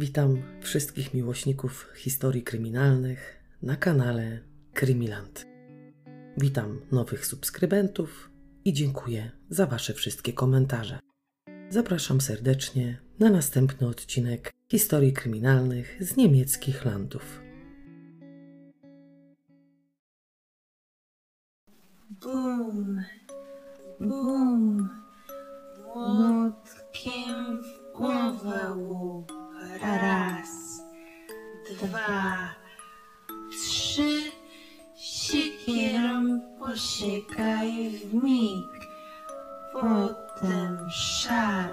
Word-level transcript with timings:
Witam 0.00 0.42
wszystkich 0.60 1.14
miłośników 1.14 1.92
historii 1.96 2.42
kryminalnych 2.42 3.44
na 3.62 3.76
kanale 3.76 4.40
Krymiland. 4.74 5.46
Witam 6.36 6.80
nowych 6.92 7.26
subskrybentów 7.26 8.30
i 8.64 8.72
dziękuję 8.72 9.30
za 9.50 9.66
Wasze 9.66 9.94
wszystkie 9.94 10.32
komentarze. 10.32 10.98
Zapraszam 11.70 12.20
serdecznie 12.20 13.00
na 13.18 13.30
następny 13.30 13.86
odcinek 13.86 14.52
historii 14.70 15.12
kryminalnych 15.12 15.96
z 16.00 16.16
niemieckich 16.16 16.84
landów. 16.84 17.40
Bum, 22.10 23.02
bum, 24.00 24.88
młotkiem 25.96 27.62
w 27.62 27.96
głowę. 27.98 29.37
Raz, 29.82 30.82
dwa, 31.80 32.54
trzy, 33.50 34.32
siekierą 34.96 36.40
posiekaj 36.58 37.90
w 37.90 38.14
mig. 38.14 38.88
Potem 39.72 40.90
szar, 40.90 41.70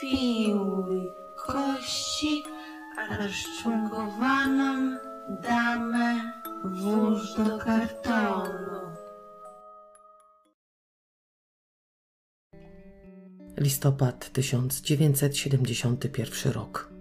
piłuj 0.00 1.10
kości, 1.36 2.44
a 2.98 3.16
rozczłonkowaną 3.16 4.96
damę 5.28 6.32
włóż 6.64 7.34
do 7.34 7.58
kartonu. 7.58 8.83
Listopad 13.56 14.32
1971 14.32 16.52
rok. 16.52 16.92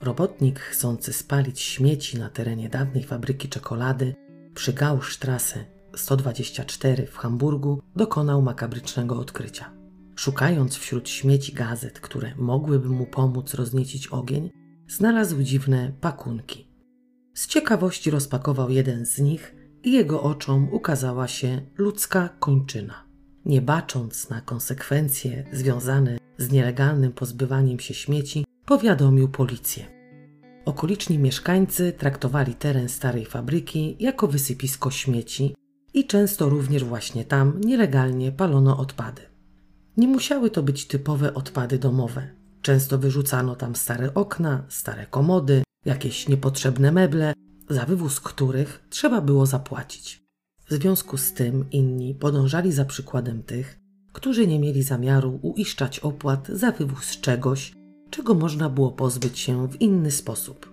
Robotnik 0.00 0.60
chcący 0.60 1.12
spalić 1.12 1.60
śmieci 1.60 2.18
na 2.18 2.28
terenie 2.28 2.68
dawnej 2.68 3.04
fabryki 3.04 3.48
czekolady 3.48 4.14
przy 4.54 4.72
Gaustrasse 4.72 5.64
124 5.96 7.06
w 7.06 7.16
Hamburgu 7.16 7.82
dokonał 7.96 8.42
makabrycznego 8.42 9.18
odkrycia. 9.18 9.72
Szukając 10.16 10.76
wśród 10.76 11.08
śmieci 11.08 11.52
gazet, 11.52 12.00
które 12.00 12.34
mogłyby 12.36 12.88
mu 12.88 13.06
pomóc 13.06 13.54
rozniecić 13.54 14.06
ogień, 14.06 14.50
znalazł 14.88 15.42
dziwne 15.42 15.92
pakunki. 16.00 16.68
Z 17.34 17.46
ciekawości 17.46 18.10
rozpakował 18.10 18.70
jeden 18.70 19.06
z 19.06 19.18
nich 19.18 19.54
i 19.84 19.92
jego 19.92 20.22
oczom 20.22 20.68
ukazała 20.72 21.28
się 21.28 21.60
ludzka 21.78 22.28
kończyna. 22.28 23.07
Nie 23.44 23.62
bacząc 23.62 24.30
na 24.30 24.40
konsekwencje 24.40 25.44
związane 25.52 26.18
z 26.38 26.50
nielegalnym 26.50 27.12
pozbywaniem 27.12 27.80
się 27.80 27.94
śmieci, 27.94 28.44
powiadomił 28.66 29.28
policję. 29.28 29.84
Okoliczni 30.64 31.18
mieszkańcy 31.18 31.92
traktowali 31.92 32.54
teren 32.54 32.88
starej 32.88 33.24
fabryki 33.26 33.96
jako 34.00 34.28
wysypisko 34.28 34.90
śmieci 34.90 35.54
i 35.94 36.06
często 36.06 36.48
również 36.48 36.84
właśnie 36.84 37.24
tam 37.24 37.60
nielegalnie 37.60 38.32
palono 38.32 38.78
odpady. 38.78 39.22
Nie 39.96 40.08
musiały 40.08 40.50
to 40.50 40.62
być 40.62 40.86
typowe 40.86 41.34
odpady 41.34 41.78
domowe. 41.78 42.28
Często 42.62 42.98
wyrzucano 42.98 43.56
tam 43.56 43.76
stare 43.76 44.14
okna, 44.14 44.64
stare 44.68 45.06
komody, 45.06 45.62
jakieś 45.84 46.28
niepotrzebne 46.28 46.92
meble, 46.92 47.34
za 47.70 47.84
wywóz 47.84 48.20
których 48.20 48.86
trzeba 48.90 49.20
było 49.20 49.46
zapłacić. 49.46 50.27
W 50.68 50.74
związku 50.74 51.16
z 51.16 51.32
tym 51.32 51.64
inni 51.72 52.14
podążali 52.14 52.72
za 52.72 52.84
przykładem 52.84 53.42
tych, 53.42 53.78
którzy 54.12 54.46
nie 54.46 54.58
mieli 54.58 54.82
zamiaru 54.82 55.38
uiszczać 55.42 55.98
opłat 55.98 56.48
za 56.48 56.72
wywóz 56.72 57.20
czegoś, 57.20 57.72
czego 58.10 58.34
można 58.34 58.68
było 58.68 58.92
pozbyć 58.92 59.38
się 59.38 59.68
w 59.68 59.80
inny 59.80 60.10
sposób. 60.10 60.72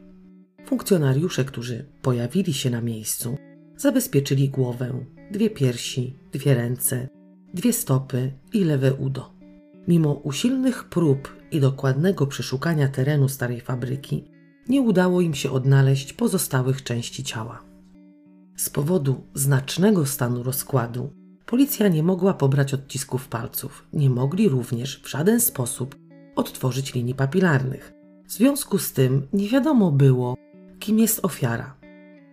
Funkcjonariusze, 0.65 1.45
którzy 1.45 1.85
pojawili 2.01 2.53
się 2.53 2.69
na 2.69 2.81
miejscu, 2.81 3.37
zabezpieczyli 3.77 4.49
głowę, 4.49 5.05
dwie 5.31 5.49
piersi, 5.49 6.19
dwie 6.31 6.53
ręce, 6.53 7.07
dwie 7.53 7.73
stopy 7.73 8.31
i 8.53 8.63
lewe 8.63 8.93
udo. 8.93 9.33
Mimo 9.87 10.13
usilnych 10.13 10.89
prób 10.89 11.35
i 11.51 11.59
dokładnego 11.59 12.27
przeszukania 12.27 12.87
terenu 12.87 13.29
starej 13.29 13.61
fabryki, 13.61 14.23
nie 14.69 14.81
udało 14.81 15.21
im 15.21 15.33
się 15.33 15.51
odnaleźć 15.51 16.13
pozostałych 16.13 16.83
części 16.83 17.23
ciała. 17.23 17.64
Z 18.55 18.69
powodu 18.69 19.23
znacznego 19.33 20.05
stanu 20.05 20.43
rozkładu, 20.43 21.09
policja 21.45 21.87
nie 21.87 22.03
mogła 22.03 22.33
pobrać 22.33 22.73
odcisków 22.73 23.27
palców, 23.27 23.87
nie 23.93 24.09
mogli 24.09 24.49
również 24.49 25.01
w 25.03 25.09
żaden 25.09 25.41
sposób 25.41 25.95
odtworzyć 26.35 26.93
linii 26.93 27.15
papilarnych. 27.15 27.93
W 28.27 28.31
związku 28.31 28.77
z 28.77 28.93
tym 28.93 29.27
nie 29.33 29.49
wiadomo 29.49 29.91
było, 29.91 30.35
kim 30.79 30.99
jest 30.99 31.25
ofiara. 31.25 31.75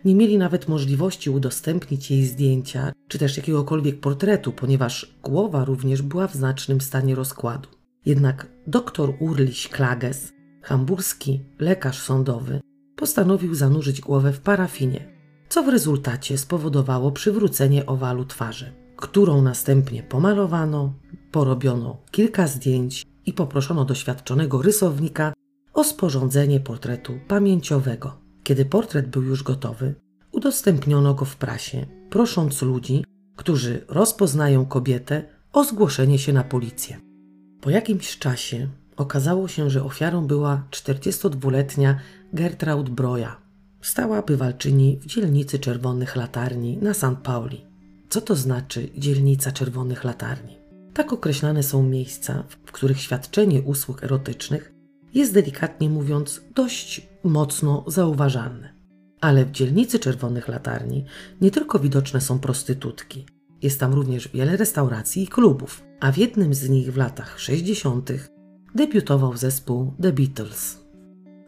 Nie 0.05 0.15
mieli 0.15 0.37
nawet 0.37 0.67
możliwości 0.67 1.29
udostępnić 1.29 2.11
jej 2.11 2.25
zdjęcia 2.25 2.93
czy 3.07 3.19
też 3.19 3.37
jakiegokolwiek 3.37 3.99
portretu, 3.99 4.51
ponieważ 4.51 5.15
głowa 5.23 5.65
również 5.65 6.01
była 6.01 6.27
w 6.27 6.35
znacznym 6.35 6.81
stanie 6.81 7.15
rozkładu. 7.15 7.69
Jednak 8.05 8.47
dr 8.67 9.13
Urliś 9.19 9.67
Klages, 9.67 10.33
hamburski 10.61 11.41
lekarz 11.59 12.01
sądowy, 12.01 12.61
postanowił 12.95 13.55
zanurzyć 13.55 14.01
głowę 14.01 14.33
w 14.33 14.39
parafinie, 14.39 15.12
co 15.53 15.63
w 15.63 15.69
rezultacie 15.69 16.37
spowodowało 16.37 17.11
przywrócenie 17.11 17.85
owalu 17.85 18.25
twarzy, 18.25 18.73
którą 18.95 19.41
następnie 19.41 20.03
pomalowano, 20.03 20.93
porobiono 21.31 21.97
kilka 22.11 22.47
zdjęć 22.47 23.05
i 23.25 23.33
poproszono 23.33 23.85
doświadczonego 23.85 24.61
rysownika 24.61 25.33
o 25.73 25.83
sporządzenie 25.83 26.59
portretu 26.59 27.13
pamięciowego. 27.27 28.17
Kiedy 28.43 28.65
portret 28.65 29.09
był 29.09 29.21
już 29.21 29.43
gotowy, 29.43 29.95
udostępniono 30.31 31.13
go 31.13 31.25
w 31.25 31.35
prasie, 31.35 31.85
prosząc 32.09 32.61
ludzi, 32.61 33.05
którzy 33.35 33.85
rozpoznają 33.87 34.65
kobietę, 34.65 35.23
o 35.51 35.63
zgłoszenie 35.63 36.19
się 36.19 36.33
na 36.33 36.43
policję. 36.43 36.97
Po 37.61 37.69
jakimś 37.69 38.17
czasie 38.17 38.67
okazało 38.97 39.47
się, 39.47 39.69
że 39.69 39.83
ofiarą 39.83 40.27
była 40.27 40.63
42-letnia 40.71 41.99
Gertraud 42.33 42.89
Broja, 42.89 43.42
stała 43.83 44.21
bywalczyni 44.21 44.99
w 45.01 45.05
dzielnicy 45.05 45.59
Czerwonych 45.59 46.15
Latarni 46.15 46.77
na 46.77 46.93
St. 46.93 47.17
Pauli. 47.23 47.65
Co 48.09 48.21
to 48.21 48.35
znaczy 48.35 48.89
dzielnica 48.97 49.51
Czerwonych 49.51 50.03
Latarni? 50.03 50.57
Tak 50.93 51.13
określane 51.13 51.63
są 51.63 51.83
miejsca, 51.83 52.43
w 52.65 52.71
których 52.71 53.01
świadczenie 53.01 53.61
usług 53.61 54.03
erotycznych 54.03 54.73
jest 55.13 55.33
delikatnie 55.33 55.89
mówiąc 55.89 56.41
dość 56.55 57.07
mocno 57.23 57.83
zauważalne. 57.87 58.73
Ale 59.21 59.45
w 59.45 59.51
dzielnicy 59.51 59.99
Czerwonych 59.99 60.47
Latarni 60.47 61.05
nie 61.41 61.51
tylko 61.51 61.79
widoczne 61.79 62.21
są 62.21 62.39
prostytutki, 62.39 63.25
jest 63.61 63.79
tam 63.79 63.93
również 63.93 64.27
wiele 64.27 64.57
restauracji 64.57 65.23
i 65.23 65.27
klubów, 65.27 65.83
a 65.99 66.11
w 66.11 66.17
jednym 66.17 66.53
z 66.53 66.69
nich 66.69 66.93
w 66.93 66.97
latach 66.97 67.39
60. 67.39 68.11
debiutował 68.75 69.37
zespół 69.37 69.93
The 70.01 70.11
Beatles. 70.11 70.82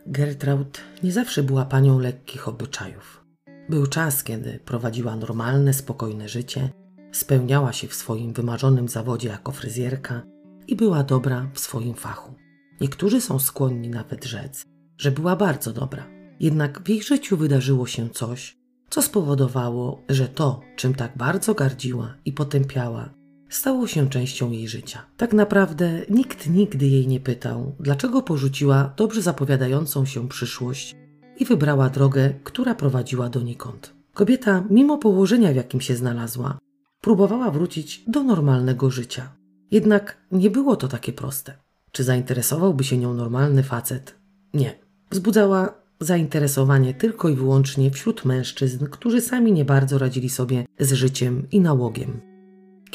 Gertraud 0.08 0.82
nie 1.04 1.12
zawsze 1.12 1.44
była 1.44 1.66
panią 1.66 2.00
lekkich 2.00 2.48
obyczajów. 2.48 3.26
Był 3.70 3.88
czas, 3.88 4.24
kiedy 4.24 4.60
prowadziła 4.66 5.16
normalne, 5.16 5.74
spokojne 5.74 6.30
życie, 6.30 6.70
spełniała 7.12 7.74
się 7.74 7.88
w 7.88 7.96
swoim 7.96 8.34
wymarzonym 8.34 8.88
zawodzie 8.88 9.30
jako 9.30 9.52
fryzjerka 9.52 10.22
i 10.68 10.76
była 10.76 11.04
dobra 11.04 11.50
w 11.54 11.60
swoim 11.60 11.94
fachu. 11.94 12.34
Niektórzy 12.82 13.22
są 13.22 13.40
skłonni 13.40 13.90
nawet 13.90 14.26
rzec, 14.26 14.66
że 14.98 15.12
była 15.12 15.36
bardzo 15.36 15.74
dobra. 15.74 16.08
Jednak 16.40 16.84
w 16.84 16.90
jej 16.90 17.04
życiu 17.04 17.38
wydarzyło 17.38 17.88
się 17.88 18.10
coś, 18.10 18.58
co 18.90 19.02
spowodowało, 19.02 20.04
że 20.10 20.28
to, 20.28 20.62
czym 20.76 20.96
tak 20.96 21.18
bardzo 21.18 21.54
gardziła 21.54 22.16
i 22.26 22.34
potępiała, 22.34 23.10
stało 23.50 23.88
się 23.88 24.10
częścią 24.10 24.52
jej 24.52 24.68
życia. 24.68 25.06
Tak 25.18 25.34
naprawdę 25.34 26.02
nikt 26.10 26.50
nigdy 26.50 26.88
jej 26.88 27.08
nie 27.08 27.20
pytał, 27.20 27.76
dlaczego 27.80 28.22
porzuciła 28.22 28.94
dobrze 28.98 29.22
zapowiadającą 29.22 30.06
się 30.06 30.30
przyszłość 30.30 30.96
i 31.38 31.46
wybrała 31.46 31.90
drogę, 31.90 32.34
która 32.44 32.76
prowadziła 32.76 33.30
donikąd. 33.30 33.94
Kobieta, 34.14 34.64
mimo 34.70 34.98
położenia, 34.98 35.52
w 35.52 35.56
jakim 35.56 35.82
się 35.82 35.96
znalazła, 35.96 36.58
próbowała 37.02 37.52
wrócić 37.52 38.04
do 38.08 38.24
normalnego 38.24 38.90
życia. 38.90 39.34
Jednak 39.72 40.18
nie 40.32 40.50
było 40.50 40.76
to 40.76 40.88
takie 40.88 41.14
proste. 41.14 41.54
Czy 41.92 42.04
zainteresowałby 42.04 42.84
się 42.84 42.98
nią 42.98 43.14
normalny 43.14 43.64
facet? 43.64 44.16
Nie. 44.54 44.80
Wzbudzała 45.12 45.74
zainteresowanie 46.00 46.94
tylko 46.94 47.30
i 47.30 47.36
wyłącznie 47.36 47.92
wśród 47.92 48.26
mężczyzn, 48.26 48.86
którzy 48.86 49.22
sami 49.22 49.52
nie 49.52 49.66
bardzo 49.66 49.98
radzili 49.98 50.30
sobie 50.30 50.66
z 50.80 50.94
życiem 50.94 51.48
i 51.52 51.62
nałogiem. 51.62 52.35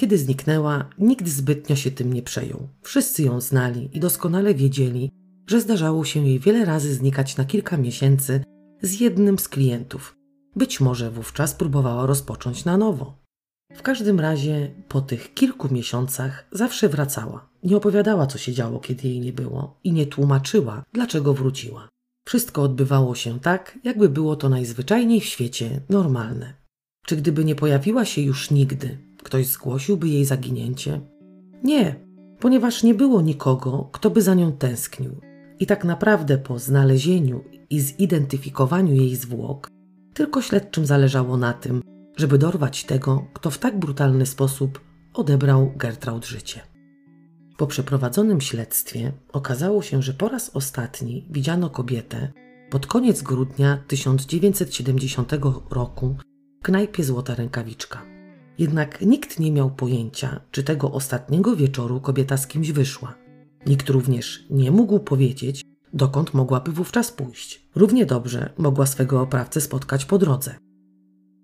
Kiedy 0.00 0.18
zniknęła, 0.18 0.84
nikt 0.98 1.28
zbytnio 1.28 1.76
się 1.76 1.90
tym 1.90 2.12
nie 2.12 2.22
przejął. 2.22 2.68
Wszyscy 2.82 3.22
ją 3.22 3.40
znali 3.40 3.96
i 3.96 4.00
doskonale 4.00 4.54
wiedzieli, 4.54 5.10
że 5.46 5.60
zdarzało 5.60 6.04
się 6.04 6.26
jej 6.26 6.38
wiele 6.38 6.64
razy 6.64 6.94
znikać 6.94 7.36
na 7.36 7.44
kilka 7.44 7.76
miesięcy 7.76 8.44
z 8.82 9.00
jednym 9.00 9.38
z 9.38 9.48
klientów. 9.48 10.16
Być 10.56 10.80
może 10.80 11.10
wówczas 11.10 11.54
próbowała 11.54 12.06
rozpocząć 12.06 12.64
na 12.64 12.76
nowo. 12.76 13.18
W 13.76 13.82
każdym 13.82 14.20
razie 14.20 14.70
po 14.88 15.00
tych 15.00 15.34
kilku 15.34 15.74
miesiącach 15.74 16.48
zawsze 16.52 16.88
wracała. 16.88 17.48
Nie 17.62 17.76
opowiadała, 17.76 18.26
co 18.26 18.38
się 18.38 18.52
działo, 18.52 18.80
kiedy 18.80 19.08
jej 19.08 19.20
nie 19.20 19.32
było 19.32 19.80
i 19.84 19.92
nie 19.92 20.06
tłumaczyła, 20.06 20.82
dlaczego 20.92 21.34
wróciła. 21.34 21.88
Wszystko 22.28 22.62
odbywało 22.62 23.14
się 23.14 23.40
tak, 23.40 23.78
jakby 23.84 24.08
było 24.08 24.36
to 24.36 24.48
najzwyczajniej 24.48 25.20
w 25.20 25.24
świecie 25.24 25.80
normalne. 25.88 26.54
Czy 27.06 27.16
gdyby 27.16 27.44
nie 27.44 27.54
pojawiła 27.54 28.04
się 28.04 28.22
już 28.22 28.50
nigdy, 28.50 29.09
ktoś 29.22 29.46
zgłosiłby 29.46 30.08
jej 30.08 30.24
zaginięcie? 30.24 31.00
Nie, 31.64 31.94
ponieważ 32.40 32.82
nie 32.82 32.94
było 32.94 33.22
nikogo, 33.22 33.88
kto 33.92 34.10
by 34.10 34.22
za 34.22 34.34
nią 34.34 34.52
tęsknił. 34.52 35.20
I 35.60 35.66
tak 35.66 35.84
naprawdę 35.84 36.38
po 36.38 36.58
znalezieniu 36.58 37.44
i 37.70 37.80
zidentyfikowaniu 37.80 38.94
jej 38.94 39.16
zwłok, 39.16 39.70
tylko 40.14 40.42
śledczym 40.42 40.86
zależało 40.86 41.36
na 41.36 41.52
tym, 41.52 41.82
żeby 42.16 42.38
dorwać 42.38 42.84
tego, 42.84 43.24
kto 43.32 43.50
w 43.50 43.58
tak 43.58 43.78
brutalny 43.78 44.26
sposób 44.26 44.80
odebrał 45.14 45.72
Gertraud 45.76 46.26
życie. 46.26 46.60
Po 47.56 47.66
przeprowadzonym 47.66 48.40
śledztwie 48.40 49.12
okazało 49.32 49.82
się, 49.82 50.02
że 50.02 50.14
po 50.14 50.28
raz 50.28 50.50
ostatni 50.54 51.26
widziano 51.30 51.70
kobietę 51.70 52.32
pod 52.70 52.86
koniec 52.86 53.22
grudnia 53.22 53.84
1970 53.88 55.32
roku 55.70 56.16
w 56.60 56.62
knajpie 56.62 57.04
Złota 57.04 57.34
Rękawiczka. 57.34 58.19
Jednak 58.58 59.00
nikt 59.00 59.38
nie 59.38 59.52
miał 59.52 59.70
pojęcia, 59.70 60.40
czy 60.50 60.62
tego 60.62 60.92
ostatniego 60.92 61.56
wieczoru 61.56 62.00
kobieta 62.00 62.36
z 62.36 62.46
kimś 62.46 62.72
wyszła. 62.72 63.14
Nikt 63.66 63.90
również 63.90 64.46
nie 64.50 64.70
mógł 64.70 64.98
powiedzieć, 64.98 65.64
dokąd 65.92 66.34
mogłaby 66.34 66.72
wówczas 66.72 67.12
pójść. 67.12 67.68
Równie 67.74 68.06
dobrze 68.06 68.52
mogła 68.58 68.86
swego 68.86 69.20
oprawcę 69.20 69.60
spotkać 69.60 70.04
po 70.04 70.18
drodze. 70.18 70.54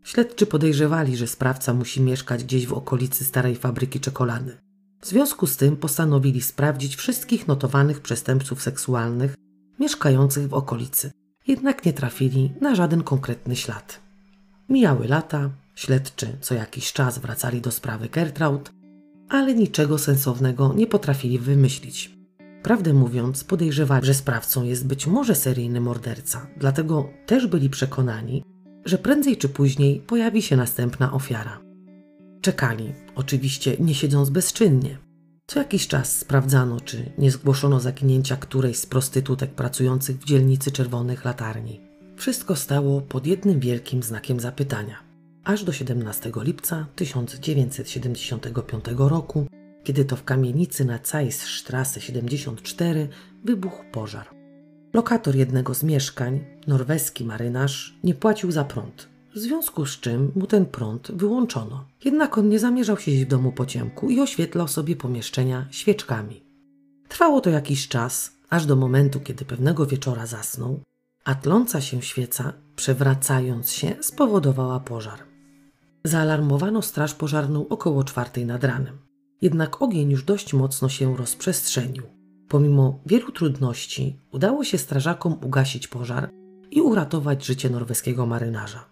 Śledczy 0.04 0.46
podejrzewali, 0.46 1.16
że 1.16 1.26
sprawca 1.26 1.74
musi 1.74 2.02
mieszkać 2.02 2.44
gdzieś 2.44 2.66
w 2.66 2.72
okolicy 2.72 3.24
starej 3.24 3.56
fabryki 3.56 4.00
czekolady. 4.00 4.56
W 5.00 5.06
związku 5.06 5.46
z 5.46 5.56
tym 5.56 5.76
postanowili 5.76 6.42
sprawdzić 6.42 6.96
wszystkich 6.96 7.48
notowanych 7.48 8.00
przestępców 8.00 8.62
seksualnych 8.62 9.34
mieszkających 9.80 10.48
w 10.48 10.54
okolicy, 10.54 11.10
jednak 11.46 11.84
nie 11.84 11.92
trafili 11.92 12.52
na 12.60 12.74
żaden 12.74 13.02
konkretny 13.02 13.56
ślad. 13.56 14.00
Mijały 14.68 15.08
lata, 15.08 15.50
śledczy 15.76 16.26
co 16.40 16.54
jakiś 16.54 16.92
czas 16.92 17.18
wracali 17.18 17.60
do 17.60 17.70
sprawy 17.70 18.08
Gertraud, 18.08 18.72
ale 19.28 19.54
niczego 19.54 19.98
sensownego 19.98 20.74
nie 20.76 20.86
potrafili 20.86 21.38
wymyślić. 21.38 22.16
Prawdę 22.62 22.92
mówiąc, 22.92 23.44
podejrzewali, 23.44 24.06
że 24.06 24.14
sprawcą 24.14 24.64
jest 24.64 24.86
być 24.86 25.06
może 25.06 25.34
seryjny 25.34 25.80
morderca, 25.80 26.46
dlatego 26.56 27.08
też 27.26 27.46
byli 27.46 27.70
przekonani, 27.70 28.42
że 28.84 28.98
prędzej 28.98 29.36
czy 29.36 29.48
później 29.48 30.00
pojawi 30.00 30.42
się 30.42 30.56
następna 30.56 31.12
ofiara. 31.12 31.60
Czekali, 32.40 32.92
oczywiście 33.14 33.76
nie 33.80 33.94
siedząc 33.94 34.30
bezczynnie. 34.30 34.98
Co 35.46 35.58
jakiś 35.58 35.88
czas 35.88 36.18
sprawdzano, 36.18 36.80
czy 36.80 37.12
nie 37.18 37.30
zgłoszono 37.30 37.80
zaginięcia 37.80 38.36
którejś 38.36 38.76
z 38.76 38.86
prostytutek 38.86 39.50
pracujących 39.50 40.18
w 40.18 40.24
dzielnicy 40.24 40.70
Czerwonych 40.72 41.24
Latarni. 41.24 41.80
Wszystko 42.16 42.56
stało 42.56 43.00
pod 43.00 43.26
jednym 43.26 43.60
wielkim 43.60 44.02
znakiem 44.02 44.40
zapytania. 44.40 45.05
Aż 45.46 45.64
do 45.64 45.72
17 45.72 46.32
lipca 46.36 46.86
1975 46.96 48.84
roku, 48.98 49.46
kiedy 49.84 50.04
to 50.04 50.16
w 50.16 50.24
kamienicy 50.24 50.84
na 50.84 50.98
Zeissstrasse 51.04 52.00
74 52.00 53.08
wybuchł 53.44 53.84
pożar. 53.92 54.30
Lokator 54.92 55.36
jednego 55.36 55.74
z 55.74 55.82
mieszkań, 55.82 56.44
norweski 56.66 57.24
marynarz, 57.24 57.98
nie 58.04 58.14
płacił 58.14 58.52
za 58.52 58.64
prąd, 58.64 59.08
w 59.34 59.38
związku 59.38 59.86
z 59.86 60.00
czym 60.00 60.32
mu 60.36 60.46
ten 60.46 60.66
prąd 60.66 61.12
wyłączono. 61.12 61.84
Jednak 62.04 62.38
on 62.38 62.48
nie 62.48 62.58
zamierzał 62.58 62.98
siedzieć 62.98 63.24
w 63.24 63.28
domu 63.28 63.52
po 63.52 63.66
ciemku 63.66 64.10
i 64.10 64.20
oświetlał 64.20 64.68
sobie 64.68 64.96
pomieszczenia 64.96 65.66
świeczkami. 65.70 66.44
Trwało 67.08 67.40
to 67.40 67.50
jakiś 67.50 67.88
czas, 67.88 68.32
aż 68.50 68.66
do 68.66 68.76
momentu, 68.76 69.20
kiedy 69.20 69.44
pewnego 69.44 69.86
wieczora 69.86 70.26
zasnął, 70.26 70.80
a 71.24 71.34
tląca 71.34 71.80
się 71.80 72.02
świeca, 72.02 72.52
przewracając 72.76 73.70
się, 73.70 73.96
spowodowała 74.00 74.80
pożar. 74.80 75.25
Zaalarmowano 76.06 76.82
straż 76.82 77.14
pożarną 77.14 77.68
około 77.68 78.04
czwartej 78.04 78.46
nad 78.46 78.64
ranem. 78.64 78.98
Jednak 79.42 79.82
ogień 79.82 80.10
już 80.10 80.24
dość 80.24 80.54
mocno 80.54 80.88
się 80.88 81.16
rozprzestrzenił. 81.16 82.02
Pomimo 82.48 83.00
wielu 83.06 83.32
trudności 83.32 84.20
udało 84.32 84.64
się 84.64 84.78
strażakom 84.78 85.36
ugasić 85.44 85.88
pożar 85.88 86.30
i 86.70 86.80
uratować 86.80 87.46
życie 87.46 87.70
norweskiego 87.70 88.26
marynarza. 88.26 88.84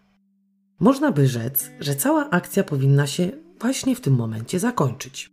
Można 0.81 1.13
by 1.13 1.29
rzec, 1.29 1.71
że 1.81 1.95
cała 1.95 2.31
akcja 2.31 2.65
powinna 2.65 3.07
się 3.07 3.31
właśnie 3.61 3.97
w 3.97 4.01
tym 4.01 4.15
momencie 4.15 4.59
zakończyć. 4.59 5.31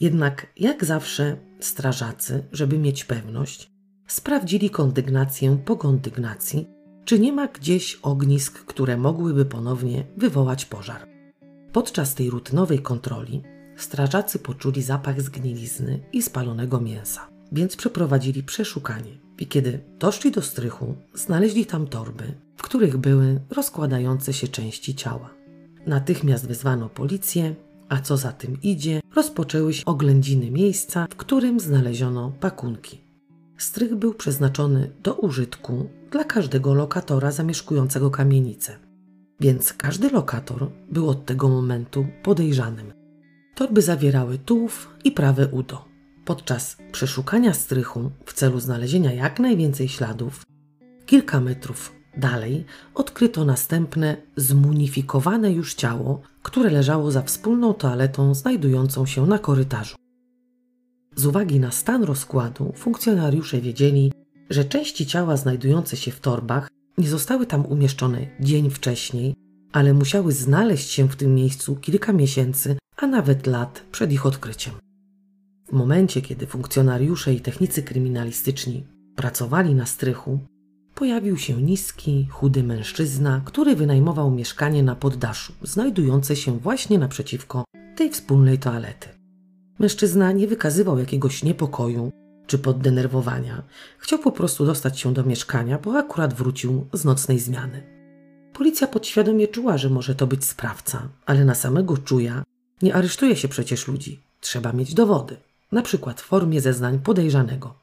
Jednak, 0.00 0.46
jak 0.56 0.84
zawsze, 0.84 1.36
strażacy, 1.60 2.44
żeby 2.52 2.78
mieć 2.78 3.04
pewność, 3.04 3.70
sprawdzili 4.06 4.70
kondygnację 4.70 5.58
po 5.64 5.76
kondygnacji, 5.76 6.66
czy 7.04 7.18
nie 7.18 7.32
ma 7.32 7.46
gdzieś 7.46 7.98
ognisk, 8.02 8.64
które 8.64 8.96
mogłyby 8.96 9.44
ponownie 9.44 10.06
wywołać 10.16 10.64
pożar. 10.64 11.19
Podczas 11.72 12.14
tej 12.14 12.30
rutynowej 12.30 12.78
kontroli 12.78 13.42
strażacy 13.76 14.38
poczuli 14.38 14.82
zapach 14.82 15.22
zgnilizny 15.22 16.00
i 16.12 16.22
spalonego 16.22 16.80
mięsa, 16.80 17.28
więc 17.52 17.76
przeprowadzili 17.76 18.42
przeszukanie. 18.42 19.18
I 19.38 19.46
kiedy 19.46 19.80
doszli 19.98 20.30
do 20.30 20.42
strychu, 20.42 20.94
znaleźli 21.14 21.66
tam 21.66 21.86
torby, 21.86 22.24
w 22.56 22.62
których 22.62 22.96
były 22.96 23.40
rozkładające 23.50 24.32
się 24.32 24.48
części 24.48 24.94
ciała. 24.94 25.30
Natychmiast 25.86 26.46
wezwano 26.46 26.88
policję, 26.88 27.54
a 27.88 28.00
co 28.00 28.16
za 28.16 28.32
tym 28.32 28.58
idzie, 28.62 29.00
rozpoczęły 29.14 29.74
się 29.74 29.84
oględziny 29.84 30.50
miejsca, 30.50 31.06
w 31.10 31.16
którym 31.16 31.60
znaleziono 31.60 32.32
pakunki. 32.40 33.00
Strych 33.58 33.94
był 33.94 34.14
przeznaczony 34.14 34.90
do 35.02 35.14
użytku 35.14 35.88
dla 36.10 36.24
każdego 36.24 36.74
lokatora 36.74 37.30
zamieszkującego 37.30 38.10
kamienicę, 38.10 38.78
więc 39.40 39.72
każdy 39.72 40.10
lokator 40.10 40.70
był 40.90 41.08
od 41.08 41.26
tego 41.26 41.48
momentu 41.48 42.06
podejrzanym. 42.22 42.92
Torby 43.54 43.82
zawierały 43.82 44.38
tułów 44.38 44.88
i 45.04 45.12
prawe 45.12 45.48
udo. 45.48 45.84
Podczas 46.24 46.76
przeszukania 46.92 47.54
strychu 47.54 48.10
w 48.26 48.32
celu 48.32 48.60
znalezienia 48.60 49.12
jak 49.12 49.40
najwięcej 49.40 49.88
śladów, 49.88 50.42
kilka 51.06 51.40
metrów 51.40 51.92
dalej 52.16 52.64
odkryto 52.94 53.44
następne 53.44 54.16
zmunifikowane 54.36 55.52
już 55.52 55.74
ciało, 55.74 56.20
które 56.42 56.70
leżało 56.70 57.10
za 57.10 57.22
wspólną 57.22 57.74
toaletą 57.74 58.34
znajdującą 58.34 59.06
się 59.06 59.26
na 59.26 59.38
korytarzu. 59.38 59.96
Z 61.16 61.26
uwagi 61.26 61.60
na 61.60 61.70
stan 61.70 62.04
rozkładu, 62.04 62.72
funkcjonariusze 62.76 63.60
wiedzieli, 63.60 64.12
że 64.50 64.64
części 64.64 65.06
ciała 65.06 65.36
znajdujące 65.36 65.96
się 65.96 66.10
w 66.10 66.20
torbach 66.20 66.68
nie 66.98 67.08
zostały 67.08 67.46
tam 67.46 67.66
umieszczone 67.66 68.26
dzień 68.40 68.70
wcześniej, 68.70 69.34
ale 69.72 69.94
musiały 69.94 70.32
znaleźć 70.32 70.90
się 70.90 71.08
w 71.08 71.16
tym 71.16 71.34
miejscu 71.34 71.76
kilka 71.76 72.12
miesięcy, 72.12 72.76
a 72.96 73.06
nawet 73.06 73.46
lat 73.46 73.84
przed 73.92 74.12
ich 74.12 74.26
odkryciem. 74.26 74.74
W 75.68 75.72
momencie, 75.72 76.22
kiedy 76.22 76.46
funkcjonariusze 76.46 77.34
i 77.34 77.40
technicy 77.40 77.82
kryminalistyczni 77.82 78.86
pracowali 79.16 79.74
na 79.74 79.86
strychu, 79.86 80.38
pojawił 80.94 81.36
się 81.36 81.62
niski, 81.62 82.26
chudy 82.30 82.62
mężczyzna, 82.62 83.42
który 83.44 83.76
wynajmował 83.76 84.30
mieszkanie 84.30 84.82
na 84.82 84.96
poddaszu, 84.96 85.52
znajdujące 85.62 86.36
się 86.36 86.58
właśnie 86.58 86.98
naprzeciwko 86.98 87.64
tej 87.96 88.10
wspólnej 88.10 88.58
toalety. 88.58 89.08
Mężczyzna 89.78 90.32
nie 90.32 90.46
wykazywał 90.46 90.98
jakiegoś 90.98 91.42
niepokoju 91.42 92.10
czy 92.50 92.58
poddenerwowania. 92.58 93.62
Chciał 93.98 94.18
po 94.18 94.32
prostu 94.32 94.66
dostać 94.66 95.00
się 95.00 95.14
do 95.14 95.24
mieszkania, 95.24 95.78
bo 95.78 95.98
akurat 95.98 96.34
wrócił 96.34 96.86
z 96.92 97.04
nocnej 97.04 97.38
zmiany. 97.38 97.82
Policja 98.52 98.86
podświadomie 98.86 99.48
czuła, 99.48 99.78
że 99.78 99.90
może 99.90 100.14
to 100.14 100.26
być 100.26 100.44
sprawca, 100.44 101.08
ale 101.26 101.44
na 101.44 101.54
samego 101.54 101.98
czuja 101.98 102.42
nie 102.82 102.94
aresztuje 102.94 103.36
się 103.36 103.48
przecież 103.48 103.88
ludzi. 103.88 104.20
Trzeba 104.40 104.72
mieć 104.72 104.94
dowody, 104.94 105.36
na 105.72 105.82
przykład 105.82 106.20
w 106.20 106.24
formie 106.24 106.60
zeznań 106.60 106.98
podejrzanego. 106.98 107.74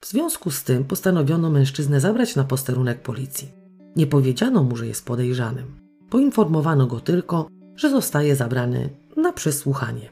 W 0.00 0.06
związku 0.06 0.50
z 0.50 0.62
tym 0.64 0.84
postanowiono 0.84 1.50
mężczyznę 1.50 2.00
zabrać 2.00 2.36
na 2.36 2.44
posterunek 2.44 3.02
policji. 3.02 3.52
Nie 3.96 4.06
powiedziano 4.06 4.62
mu, 4.62 4.76
że 4.76 4.86
jest 4.86 5.04
podejrzanym. 5.06 5.80
Poinformowano 6.10 6.86
go 6.86 7.00
tylko, 7.00 7.48
że 7.76 7.90
zostaje 7.90 8.36
zabrany 8.36 8.88
na 9.16 9.32
przesłuchanie. 9.32 10.10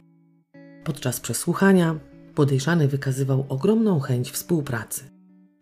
Podczas 0.84 1.20
przesłuchania 1.20 2.11
podejrzany 2.34 2.88
wykazywał 2.88 3.46
ogromną 3.48 4.00
chęć 4.00 4.30
współpracy. 4.30 5.04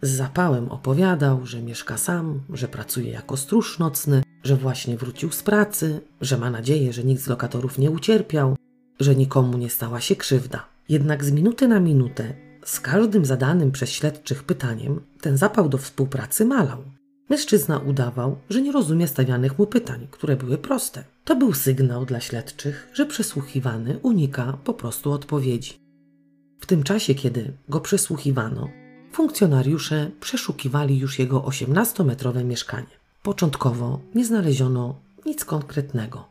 Z 0.03 0.11
zapałem 0.11 0.69
opowiadał, 0.69 1.47
że 1.47 1.63
mieszka 1.63 1.99
sam, 1.99 2.41
że 2.53 2.69
pracuje 2.69 3.11
jako 3.11 3.37
stróż 3.37 3.79
nocny, 3.79 4.23
że 4.45 4.57
właśnie 4.57 4.97
wrócił 4.97 5.33
z 5.33 5.43
pracy, 5.43 6.01
że 6.21 6.39
ma 6.39 6.51
nadzieję, 6.51 6.93
że 6.93 7.05
nikt 7.05 7.23
z 7.23 7.29
lokatorów 7.29 7.79
nie 7.79 7.91
ucierpiał, 7.91 8.57
że 9.01 9.17
nikomu 9.17 9.59
nie 9.59 9.71
stała 9.71 10.01
się 10.01 10.17
krzywda. 10.17 10.67
Jednak 10.89 11.25
z 11.25 11.31
minuty 11.31 11.69
na 11.69 11.81
minutę, 11.81 12.35
z 12.65 12.81
każdym 12.81 13.25
zadanym 13.25 13.73
przez 13.73 13.91
śledczych 13.91 14.45
pytaniem, 14.45 15.01
ten 15.21 15.37
zapał 15.37 15.69
do 15.69 15.79
współpracy 15.79 16.45
malał. 16.45 16.79
Mężczyzna 17.31 17.79
udawał, 17.79 18.37
że 18.51 18.63
nie 18.63 18.73
rozumie 18.73 19.09
stawianych 19.09 19.59
mu 19.59 19.67
pytań, 19.67 20.07
które 20.11 20.37
były 20.37 20.59
proste. 20.59 21.05
To 21.25 21.37
był 21.37 21.53
sygnał 21.53 22.07
dla 22.07 22.21
śledczych, 22.21 22.89
że 22.93 23.07
przesłuchiwany 23.07 23.99
unika 24.03 24.59
po 24.65 24.75
prostu 24.75 25.13
odpowiedzi. 25.13 25.80
W 26.61 26.67
tym 26.67 26.83
czasie, 26.83 27.15
kiedy 27.15 27.53
go 27.69 27.81
przesłuchiwano, 27.81 28.69
funkcjonariusze 29.13 30.11
przeszukiwali 30.21 30.99
już 30.99 31.19
jego 31.19 31.41
18-metrowe 31.41 32.45
mieszkanie. 32.45 33.01
Początkowo 33.23 34.01
nie 34.15 34.25
znaleziono 34.25 34.95
nic 35.27 35.45
konkretnego. 35.45 36.29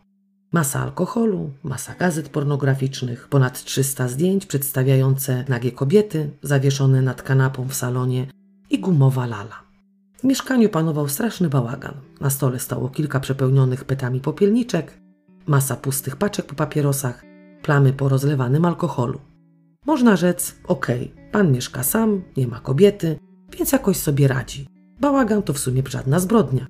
Masa 0.51 0.81
alkoholu, 0.83 1.51
masa 1.63 1.95
gazet 1.95 2.29
pornograficznych, 2.29 3.27
ponad 3.27 3.63
300 3.63 4.07
zdjęć 4.07 4.45
przedstawiające 4.45 5.45
nagie 5.47 5.71
kobiety 5.71 6.29
zawieszone 6.41 7.01
nad 7.01 7.21
kanapą 7.21 7.67
w 7.67 7.73
salonie 7.73 8.27
i 8.69 8.79
gumowa 8.79 9.25
lala. 9.25 9.63
W 10.19 10.23
mieszkaniu 10.23 10.69
panował 10.69 11.09
straszny 11.09 11.49
bałagan. 11.49 11.93
Na 12.21 12.29
stole 12.29 12.59
stało 12.59 12.89
kilka 12.89 13.19
przepełnionych 13.19 13.85
petami 13.85 14.19
popielniczek, 14.19 14.99
masa 15.47 15.75
pustych 15.75 16.15
paczek 16.15 16.45
po 16.45 16.55
papierosach, 16.55 17.23
plamy 17.63 17.93
po 17.93 18.09
rozlewanym 18.09 18.65
alkoholu. 18.65 19.19
Można 19.89 20.15
rzec, 20.15 20.55
okej, 20.67 21.13
pan 21.31 21.51
mieszka 21.51 21.83
sam, 21.83 22.21
nie 22.37 22.47
ma 22.47 22.59
kobiety, 22.59 23.19
więc 23.57 23.71
jakoś 23.71 23.97
sobie 23.97 24.27
radzi. 24.27 24.67
Bałagan 24.99 25.43
to 25.43 25.53
w 25.53 25.59
sumie 25.59 25.83
żadna 25.89 26.19
zbrodnia. 26.19 26.67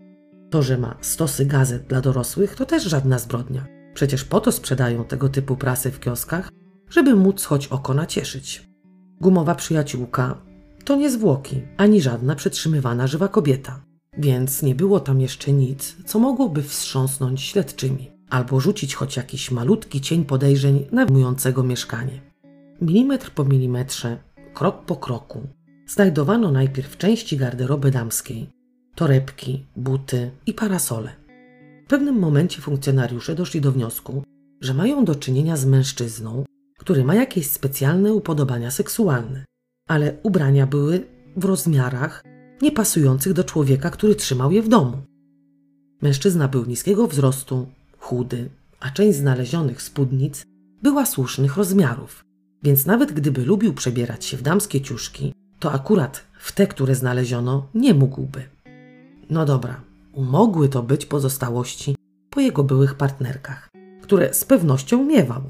To, 0.49 0.63
że 0.63 0.77
ma 0.77 0.97
stosy 1.01 1.45
gazet 1.45 1.87
dla 1.87 2.01
dorosłych, 2.01 2.55
to 2.55 2.65
też 2.65 2.83
żadna 2.83 3.19
zbrodnia. 3.19 3.65
Przecież 3.93 4.23
po 4.23 4.41
to 4.41 4.51
sprzedają 4.51 5.03
tego 5.03 5.29
typu 5.29 5.55
prasy 5.55 5.91
w 5.91 5.99
kioskach, 5.99 6.49
żeby 6.89 7.15
móc 7.15 7.45
choć 7.45 7.67
oko 7.67 7.93
nacieszyć. 7.93 8.69
Gumowa 9.21 9.55
przyjaciółka 9.55 10.41
to 10.85 10.95
nie 10.95 11.09
zwłoki, 11.09 11.61
ani 11.77 12.01
żadna 12.01 12.35
przetrzymywana 12.35 13.07
żywa 13.07 13.27
kobieta. 13.27 13.81
Więc 14.17 14.63
nie 14.63 14.75
było 14.75 14.99
tam 14.99 15.21
jeszcze 15.21 15.53
nic, 15.53 15.95
co 16.05 16.19
mogłoby 16.19 16.63
wstrząsnąć 16.63 17.41
śledczymi, 17.41 18.11
albo 18.29 18.59
rzucić 18.59 18.95
choć 18.95 19.17
jakiś 19.17 19.51
malutki 19.51 20.01
cień 20.01 20.25
podejrzeń 20.25 20.87
na 20.91 21.05
mieszkanie. 21.63 22.28
Milimetr 22.81 23.31
po 23.31 23.45
milimetrze, 23.45 24.17
krok 24.53 24.85
po 24.85 24.95
kroku, 24.95 25.47
znajdowano 25.87 26.51
najpierw 26.51 26.97
części 26.97 27.37
garderoby 27.37 27.91
damskiej, 27.91 28.49
torebki, 28.95 29.65
buty 29.75 30.31
i 30.45 30.53
parasole. 30.53 31.09
W 31.85 31.89
pewnym 31.89 32.19
momencie 32.19 32.61
funkcjonariusze 32.61 33.35
doszli 33.35 33.61
do 33.61 33.71
wniosku, 33.71 34.23
że 34.61 34.73
mają 34.73 35.05
do 35.05 35.15
czynienia 35.15 35.57
z 35.57 35.65
mężczyzną, 35.65 36.43
który 36.77 37.03
ma 37.03 37.15
jakieś 37.15 37.47
specjalne 37.47 38.13
upodobania 38.13 38.71
seksualne, 38.71 39.45
ale 39.87 40.17
ubrania 40.23 40.67
były 40.67 41.03
w 41.35 41.45
rozmiarach 41.45 42.23
niepasujących 42.61 43.33
do 43.33 43.43
człowieka, 43.43 43.89
który 43.89 44.15
trzymał 44.15 44.51
je 44.51 44.61
w 44.61 44.67
domu. 44.67 44.97
Mężczyzna 46.01 46.47
był 46.47 46.65
niskiego 46.65 47.07
wzrostu, 47.07 47.67
chudy, 47.97 48.49
a 48.79 48.89
część 48.89 49.17
znalezionych 49.17 49.81
spódnic 49.81 50.43
była 50.83 51.05
słusznych 51.05 51.57
rozmiarów, 51.57 52.28
więc 52.63 52.85
nawet 52.85 53.11
gdyby 53.11 53.45
lubił 53.45 53.73
przebierać 53.73 54.25
się 54.25 54.37
w 54.37 54.41
damskie 54.41 54.81
ciuszki, 54.81 55.33
to 55.59 55.71
akurat 55.71 56.23
w 56.39 56.51
te, 56.51 56.67
które 56.67 56.95
znaleziono, 56.95 57.67
nie 57.73 57.93
mógłby. 57.93 58.43
No 59.29 59.45
dobra, 59.45 59.81
mogły 60.17 60.69
to 60.69 60.83
być 60.83 61.05
pozostałości 61.05 61.95
po 62.29 62.39
jego 62.39 62.63
byłych 62.63 62.95
partnerkach, 62.95 63.69
które 64.01 64.33
z 64.33 64.45
pewnością 64.45 65.05
miewał. 65.05 65.41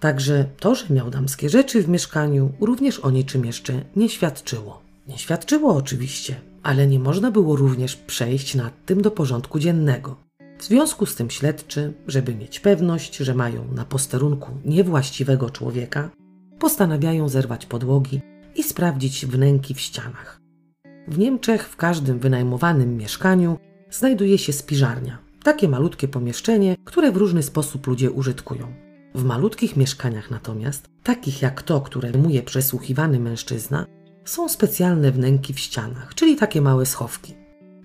Także 0.00 0.44
to, 0.60 0.74
że 0.74 0.94
miał 0.94 1.10
damskie 1.10 1.48
rzeczy 1.48 1.82
w 1.82 1.88
mieszkaniu, 1.88 2.52
również 2.60 3.00
o 3.00 3.10
niczym 3.10 3.44
jeszcze 3.44 3.84
nie 3.96 4.08
świadczyło. 4.08 4.82
Nie 5.08 5.18
świadczyło 5.18 5.74
oczywiście, 5.74 6.40
ale 6.62 6.86
nie 6.86 6.98
można 6.98 7.30
było 7.30 7.56
również 7.56 7.96
przejść 7.96 8.54
nad 8.54 8.84
tym 8.86 9.02
do 9.02 9.10
porządku 9.10 9.58
dziennego. 9.58 10.16
W 10.58 10.64
związku 10.64 11.06
z 11.06 11.14
tym 11.14 11.30
śledczy, 11.30 11.92
żeby 12.06 12.34
mieć 12.34 12.60
pewność, 12.60 13.16
że 13.16 13.34
mają 13.34 13.72
na 13.72 13.84
posterunku 13.84 14.50
niewłaściwego 14.64 15.50
człowieka, 15.50 16.10
postanawiają 16.58 17.28
zerwać 17.28 17.66
podłogi 17.66 18.20
i 18.54 18.62
sprawdzić 18.62 19.26
wnęki 19.26 19.74
w 19.74 19.80
ścianach. 19.80 20.40
W 21.08 21.18
Niemczech 21.18 21.68
w 21.68 21.76
każdym 21.76 22.18
wynajmowanym 22.18 22.96
mieszkaniu 22.96 23.58
znajduje 23.90 24.38
się 24.38 24.52
spiżarnia, 24.52 25.18
takie 25.42 25.68
malutkie 25.68 26.08
pomieszczenie, 26.08 26.76
które 26.84 27.12
w 27.12 27.16
różny 27.16 27.42
sposób 27.42 27.86
ludzie 27.86 28.10
użytkują. 28.10 28.72
W 29.14 29.24
malutkich 29.24 29.76
mieszkaniach 29.76 30.30
natomiast, 30.30 30.88
takich 31.02 31.42
jak 31.42 31.62
to, 31.62 31.80
które 31.80 32.10
wynajmuje 32.10 32.42
przesłuchiwany 32.42 33.20
mężczyzna, 33.20 33.86
są 34.24 34.48
specjalne 34.48 35.12
wnęki 35.12 35.54
w 35.54 35.60
ścianach, 35.60 36.14
czyli 36.14 36.36
takie 36.36 36.60
małe 36.60 36.86
schowki. 36.86 37.34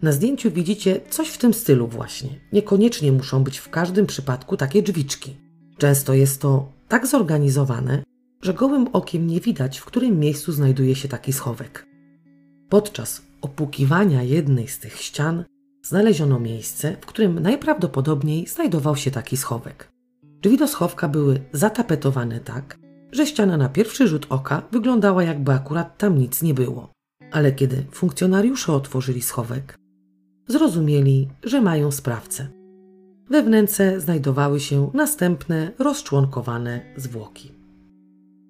Na 0.02 0.12
zdjęciu 0.12 0.52
widzicie 0.52 1.02
coś 1.10 1.30
w 1.30 1.38
tym 1.38 1.54
stylu 1.54 1.88
właśnie. 1.88 2.30
Niekoniecznie 2.54 3.12
muszą 3.12 3.44
być 3.44 3.58
w 3.58 3.70
każdym 3.70 4.06
przypadku 4.06 4.58
takie 4.58 4.84
drzwiczki. 4.84 5.38
Często 5.78 6.14
jest 6.14 6.42
to 6.42 6.72
tak 6.88 7.08
zorganizowane, 7.08 8.04
że 8.42 8.54
gołym 8.54 8.88
okiem 8.94 9.28
nie 9.28 9.40
widać, 9.40 9.78
w 9.78 9.86
którym 9.86 10.20
miejscu 10.20 10.52
znajduje 10.52 10.96
się 10.96 11.08
taki 11.08 11.34
schowek. 11.34 11.88
Podczas 12.70 13.22
opukiwania 13.42 14.24
jednej 14.24 14.68
z 14.68 14.80
tych 14.80 15.02
ścian 15.02 15.44
znaleziono 15.84 16.40
miejsce, 16.40 16.96
w 17.02 17.06
którym 17.06 17.40
najprawdopodobniej 17.40 18.48
znajdował 18.48 18.96
się 18.96 19.12
taki 19.12 19.38
schowek. 19.38 19.92
Drzwi 20.24 20.58
do 20.58 20.68
schowka 20.68 21.08
były 21.08 21.40
zatapetowane 21.54 22.40
tak, 22.40 22.78
że 23.12 23.26
ściana 23.26 23.58
na 23.58 23.70
pierwszy 23.70 24.08
rzut 24.08 24.26
oka 24.30 24.62
wyglądała 24.72 25.24
jakby 25.24 25.52
akurat 25.52 25.98
tam 25.98 26.18
nic 26.18 26.42
nie 26.42 26.54
było. 26.54 26.92
Ale 27.32 27.52
kiedy 27.52 27.86
funkcjonariusze 27.92 28.74
otworzyli 28.74 29.22
schowek, 29.22 29.76
zrozumieli, 30.48 31.28
że 31.44 31.62
mają 31.62 31.92
sprawcę. 31.92 32.48
We 33.30 33.44
wnęce 33.44 34.00
znajdowały 34.00 34.60
się 34.60 34.92
następne 34.94 35.72
rozczłonkowane 35.80 36.82
zwłoki. 36.98 37.61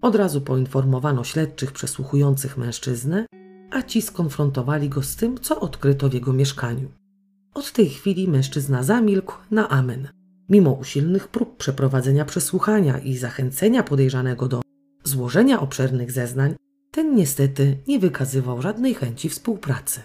Od 0.02 0.16
razu 0.16 0.42
poinformowano 0.42 1.24
śledczych 1.24 1.72
przesłuchujących 1.72 2.58
mężczyznę, 2.58 3.26
a 3.72 3.82
ci 3.82 4.02
skonfrontowali 4.02 4.90
go 4.90 5.04
z 5.04 5.16
tym, 5.16 5.40
co 5.40 5.60
odkryto 5.60 6.10
w 6.10 6.14
jego 6.14 6.34
mieszkaniu. 6.34 6.92
Od 7.54 7.72
tej 7.72 7.90
chwili 7.90 8.28
mężczyzna 8.28 8.84
zamilkł 8.84 9.34
na 9.52 9.70
amen. 9.70 10.08
Mimo 10.50 10.72
usilnych 10.72 11.28
prób 11.28 11.58
przeprowadzenia 11.58 12.26
przesłuchania 12.26 13.00
i 13.00 13.18
zachęcenia 13.18 13.84
podejrzanego 13.84 14.48
do 14.48 14.62
złożenia 15.04 15.60
obszernych 15.60 16.12
zeznań, 16.12 16.56
ten 16.92 17.16
niestety 17.16 17.78
nie 17.88 18.00
wykazywał 18.00 18.62
żadnej 18.62 18.94
chęci 18.94 19.30
współpracy. 19.30 20.02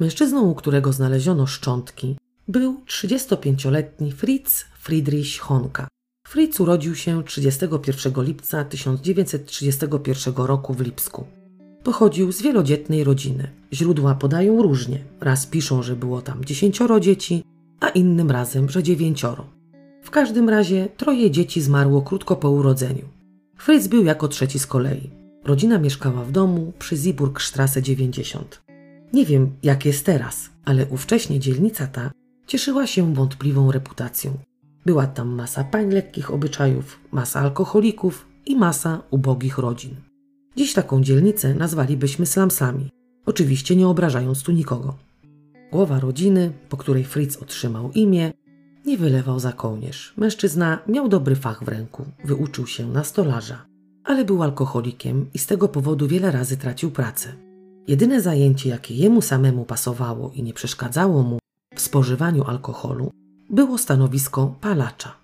Mężczyzną, 0.00 0.42
u 0.42 0.54
którego 0.54 0.92
znaleziono 0.92 1.46
szczątki, 1.46 2.16
był 2.48 2.80
35-letni 2.86 4.12
Fritz 4.12 4.64
Friedrich 4.78 5.40
Honka. 5.40 5.88
Fritz 6.28 6.60
urodził 6.60 6.94
się 6.94 7.24
31 7.24 8.24
lipca 8.24 8.64
1931 8.64 10.34
roku 10.36 10.74
w 10.74 10.80
Lipsku. 10.80 11.24
Pochodził 11.82 12.32
z 12.32 12.42
wielodzietnej 12.42 13.04
rodziny. 13.04 13.50
Źródła 13.72 14.14
podają 14.14 14.62
różnie. 14.62 14.98
Raz 15.20 15.46
piszą, 15.46 15.82
że 15.82 15.96
było 15.96 16.22
tam 16.22 16.44
dziesięcioro 16.44 17.00
dzieci, 17.00 17.44
a 17.80 17.88
innym 17.88 18.30
razem, 18.30 18.70
że 18.70 18.82
dziewięcioro. 18.82 19.46
W 20.02 20.10
każdym 20.10 20.48
razie 20.48 20.88
troje 20.96 21.30
dzieci 21.30 21.60
zmarło 21.60 22.02
krótko 22.02 22.36
po 22.36 22.50
urodzeniu. 22.50 23.08
Fritz 23.58 23.88
był 23.88 24.04
jako 24.04 24.28
trzeci 24.28 24.58
z 24.58 24.66
kolei. 24.66 25.10
Rodzina 25.44 25.78
mieszkała 25.78 26.24
w 26.24 26.32
domu 26.32 26.72
przy 26.78 26.96
Ziburgstrasse 26.96 27.82
90. 27.82 28.62
Nie 29.12 29.26
wiem, 29.26 29.50
jak 29.62 29.84
jest 29.84 30.06
teraz, 30.06 30.50
ale 30.64 30.86
ówcześnie 30.86 31.40
dzielnica 31.40 31.86
ta 31.86 32.10
cieszyła 32.46 32.86
się 32.86 33.14
wątpliwą 33.14 33.72
reputacją. 33.72 34.38
Była 34.86 35.06
tam 35.06 35.28
masa 35.28 35.64
pań 35.64 35.90
lekkich 35.90 36.30
obyczajów, 36.30 37.00
masa 37.12 37.40
alkoholików 37.40 38.26
i 38.46 38.56
masa 38.56 39.02
ubogich 39.10 39.58
rodzin. 39.58 39.94
Dziś 40.56 40.72
taką 40.72 41.02
dzielnicę 41.02 41.54
nazwalibyśmy 41.54 42.26
slumsami, 42.26 42.90
oczywiście 43.26 43.76
nie 43.76 43.88
obrażając 43.88 44.42
tu 44.42 44.52
nikogo. 44.52 44.94
Głowa 45.72 46.00
rodziny, 46.00 46.52
po 46.68 46.76
której 46.76 47.04
Fritz 47.04 47.42
otrzymał 47.42 47.90
imię, 47.92 48.32
nie 48.86 48.98
wylewał 48.98 49.38
za 49.38 49.52
kołnierz. 49.52 50.14
Mężczyzna 50.16 50.78
miał 50.88 51.08
dobry 51.08 51.36
fach 51.36 51.64
w 51.64 51.68
ręku, 51.68 52.04
wyuczył 52.24 52.66
się 52.66 52.88
na 52.88 53.04
stolarza, 53.04 53.66
ale 54.04 54.24
był 54.24 54.42
alkoholikiem 54.42 55.26
i 55.34 55.38
z 55.38 55.46
tego 55.46 55.68
powodu 55.68 56.08
wiele 56.08 56.30
razy 56.30 56.56
tracił 56.56 56.90
pracę. 56.90 57.32
Jedyne 57.88 58.20
zajęcie, 58.20 58.68
jakie 58.68 58.94
jemu 58.94 59.22
samemu 59.22 59.64
pasowało 59.64 60.30
i 60.34 60.42
nie 60.42 60.52
przeszkadzało 60.52 61.22
mu 61.22 61.38
w 61.74 61.80
spożywaniu 61.80 62.44
alkoholu, 62.44 63.10
było 63.50 63.78
stanowisko 63.78 64.54
palacza. 64.60 65.16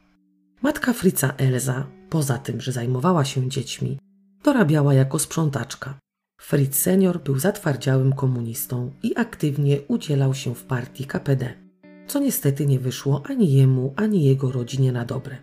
Matka 0.63 0.93
Fritza 0.93 1.35
Elza, 1.37 1.87
poza 2.11 2.39
tym, 2.39 2.61
że 2.61 2.73
zajmowała 2.73 3.25
się 3.25 3.49
dziećmi, 3.49 3.99
dorabiała 4.45 4.95
jako 4.95 5.19
sprzątaczka. 5.19 5.95
Fritz 6.41 6.75
senior 6.75 7.23
był 7.23 7.39
zatwardziałym 7.39 8.13
komunistą 8.13 8.91
i 9.03 9.17
aktywnie 9.17 9.81
udzielał 9.89 10.35
się 10.35 10.55
w 10.55 10.65
partii 10.65 11.05
KPD, 11.05 11.55
co 12.07 12.19
niestety 12.19 12.67
nie 12.67 12.79
wyszło 12.79 13.23
ani 13.27 13.53
jemu, 13.53 13.95
ani 13.97 14.25
jego 14.25 14.53
rodzinie 14.53 14.93
na 14.93 15.05
dobre, 15.05 15.37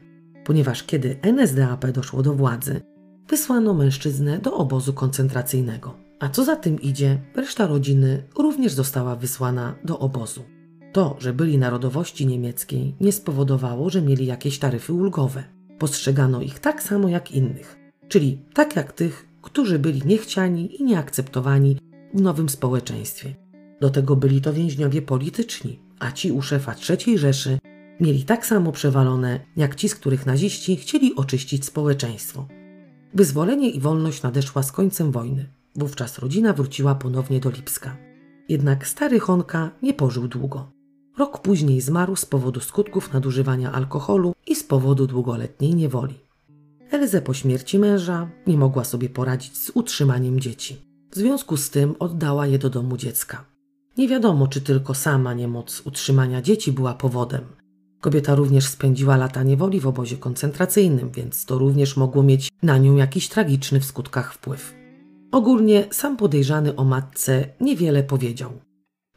ponieważ 0.46 0.84
kiedy 0.84 1.20
NSDAP 1.22 1.92
doszło 1.92 2.24
do 2.24 2.34
władzy, 2.34 2.82
wysłano 3.28 3.74
mężczyznę 3.74 4.40
do 4.40 4.54
obozu 4.54 4.94
koncentracyjnego. 4.94 5.98
A 6.20 6.30
co 6.30 6.46
za 6.46 6.56
tym 6.56 6.82
idzie, 6.82 7.20
reszta 7.36 7.68
rodziny 7.68 8.24
również 8.38 8.74
została 8.74 9.16
wysłana 9.16 9.76
do 9.84 10.00
obozu. 10.00 10.57
To, 10.94 11.16
że 11.20 11.34
byli 11.34 11.58
narodowości 11.58 12.28
niemieckiej, 12.28 12.96
nie 13.02 13.12
spowodowało, 13.12 13.90
że 13.90 14.02
mieli 14.02 14.26
jakieś 14.26 14.60
taryfy 14.60 14.94
ulgowe. 14.94 15.44
Postrzegano 15.80 16.42
ich 16.42 16.60
tak 16.60 16.84
samo 16.84 17.10
jak 17.10 17.32
innych, 17.32 17.78
czyli 18.08 18.42
tak 18.54 18.76
jak 18.76 18.94
tych, 18.94 19.28
którzy 19.42 19.80
byli 19.80 20.02
niechciani 20.06 20.82
i 20.82 20.84
nieakceptowani 20.84 21.78
w 22.14 22.22
nowym 22.22 22.50
społeczeństwie. 22.50 23.36
Do 23.82 23.90
tego 23.90 24.16
byli 24.16 24.42
to 24.42 24.54
więźniowie 24.54 25.02
polityczni, 25.02 25.80
a 26.00 26.12
ci 26.12 26.32
u 26.32 26.42
szefa 26.42 26.76
III 26.90 27.18
Rzeszy 27.18 27.60
mieli 28.00 28.24
tak 28.24 28.46
samo 28.46 28.72
przewalone, 28.72 29.40
jak 29.58 29.76
ci, 29.76 29.90
z 29.90 29.96
których 29.96 30.26
naziści 30.26 30.76
chcieli 30.76 31.16
oczyścić 31.16 31.66
społeczeństwo. 31.66 32.48
Wyzwolenie 33.14 33.70
i 33.70 33.80
wolność 33.80 34.22
nadeszła 34.22 34.64
z 34.64 34.72
końcem 34.72 35.12
wojny. 35.12 35.46
Wówczas 35.76 36.20
rodzina 36.20 36.54
wróciła 36.54 36.96
ponownie 36.96 37.40
do 37.40 37.50
Lipska. 37.50 37.98
Jednak 38.50 38.88
stary 38.88 39.20
Honka 39.20 39.72
nie 39.82 39.94
pożył 39.94 40.28
długo. 40.28 40.77
Rok 41.18 41.42
później 41.42 41.82
zmarł 41.82 42.16
z 42.16 42.26
powodu 42.26 42.60
skutków 42.60 43.14
nadużywania 43.14 43.72
alkoholu 43.72 44.34
i 44.48 44.56
z 44.56 44.64
powodu 44.64 45.08
długoletniej 45.08 45.76
niewoli. 45.76 46.16
Elze 46.92 47.22
po 47.22 47.34
śmierci 47.34 47.80
męża 47.80 48.30
nie 48.48 48.58
mogła 48.58 48.84
sobie 48.84 49.10
poradzić 49.10 49.58
z 49.58 49.72
utrzymaniem 49.74 50.40
dzieci. 50.40 50.78
W 51.12 51.16
związku 51.16 51.58
z 51.58 51.70
tym 51.70 51.96
oddała 52.00 52.48
je 52.48 52.60
do 52.60 52.70
domu 52.70 52.98
dziecka. 52.98 53.46
Nie 53.98 54.08
wiadomo, 54.08 54.48
czy 54.48 54.62
tylko 54.62 54.94
sama 54.94 55.34
niemoc 55.34 55.82
utrzymania 55.86 56.42
dzieci 56.42 56.72
była 56.72 56.94
powodem. 56.94 57.42
Kobieta 58.02 58.36
również 58.36 58.66
spędziła 58.66 59.18
lata 59.18 59.44
niewoli 59.44 59.80
w 59.80 59.88
obozie 59.88 60.18
koncentracyjnym, 60.18 61.12
więc 61.12 61.46
to 61.46 61.58
również 61.58 61.98
mogło 61.98 62.24
mieć 62.24 62.50
na 62.64 62.78
nią 62.78 62.96
jakiś 62.96 63.30
tragiczny 63.30 63.80
w 63.80 63.86
skutkach 63.86 64.34
wpływ. 64.34 64.74
Ogólnie 65.32 65.88
sam 65.92 66.18
podejrzany 66.18 66.76
o 66.76 66.84
matce 66.84 67.46
niewiele 67.62 68.04
powiedział. 68.04 68.67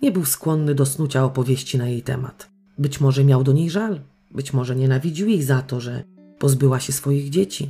Nie 0.02 0.12
był 0.12 0.24
skłonny 0.24 0.74
do 0.74 0.86
snucia 0.86 1.24
opowieści 1.24 1.78
na 1.78 1.88
jej 1.88 2.02
temat. 2.02 2.50
Być 2.78 3.00
może 3.00 3.24
miał 3.24 3.44
do 3.44 3.52
niej 3.52 3.70
żal, 3.70 4.00
być 4.30 4.52
może 4.52 4.76
nienawidził 4.76 5.28
jej 5.28 5.42
za 5.42 5.62
to, 5.62 5.80
że 5.80 6.04
pozbyła 6.38 6.80
się 6.80 6.92
swoich 6.92 7.30
dzieci, 7.30 7.68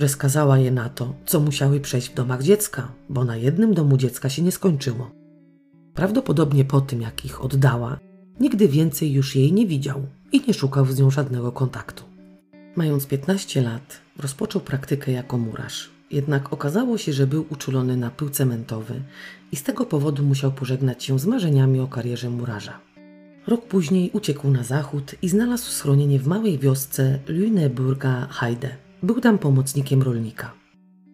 że 0.00 0.08
skazała 0.08 0.58
je 0.58 0.70
na 0.70 0.88
to, 0.88 1.14
co 1.26 1.40
musiały 1.40 1.80
przejść 1.80 2.10
w 2.10 2.14
domach 2.14 2.42
dziecka, 2.42 2.92
bo 3.08 3.24
na 3.24 3.36
jednym 3.36 3.74
domu 3.74 3.96
dziecka 3.96 4.28
się 4.28 4.42
nie 4.42 4.52
skończyło. 4.52 5.10
Prawdopodobnie 5.94 6.64
po 6.64 6.80
tym, 6.80 7.00
jak 7.02 7.24
ich 7.24 7.44
oddała, 7.44 7.98
nigdy 8.40 8.68
więcej 8.68 9.12
już 9.12 9.36
jej 9.36 9.52
nie 9.52 9.66
widział 9.66 10.06
i 10.32 10.42
nie 10.48 10.54
szukał 10.54 10.86
z 10.86 10.98
nią 10.98 11.10
żadnego 11.10 11.52
kontaktu. 11.52 12.04
Mając 12.76 13.06
15 13.06 13.62
lat, 13.62 14.00
rozpoczął 14.18 14.60
praktykę 14.60 15.12
jako 15.12 15.38
murarz. 15.38 15.90
Jednak 16.10 16.52
okazało 16.52 16.98
się, 16.98 17.12
że 17.12 17.26
był 17.26 17.46
uczulony 17.50 17.96
na 17.96 18.10
pył 18.10 18.30
cementowy 18.30 19.02
i 19.54 19.56
z 19.56 19.62
tego 19.62 19.86
powodu 19.86 20.22
musiał 20.22 20.52
pożegnać 20.52 21.04
się 21.04 21.18
z 21.18 21.26
marzeniami 21.26 21.80
o 21.80 21.86
karierze 21.86 22.30
murarza. 22.30 22.80
Rok 23.46 23.66
później 23.66 24.10
uciekł 24.12 24.50
na 24.50 24.62
zachód 24.62 25.14
i 25.22 25.28
znalazł 25.28 25.70
schronienie 25.70 26.18
w 26.18 26.26
małej 26.26 26.58
wiosce 26.58 27.18
Lüneburga 27.26 28.26
Heide. 28.30 28.68
Był 29.02 29.20
tam 29.20 29.38
pomocnikiem 29.38 30.02
rolnika. 30.02 30.52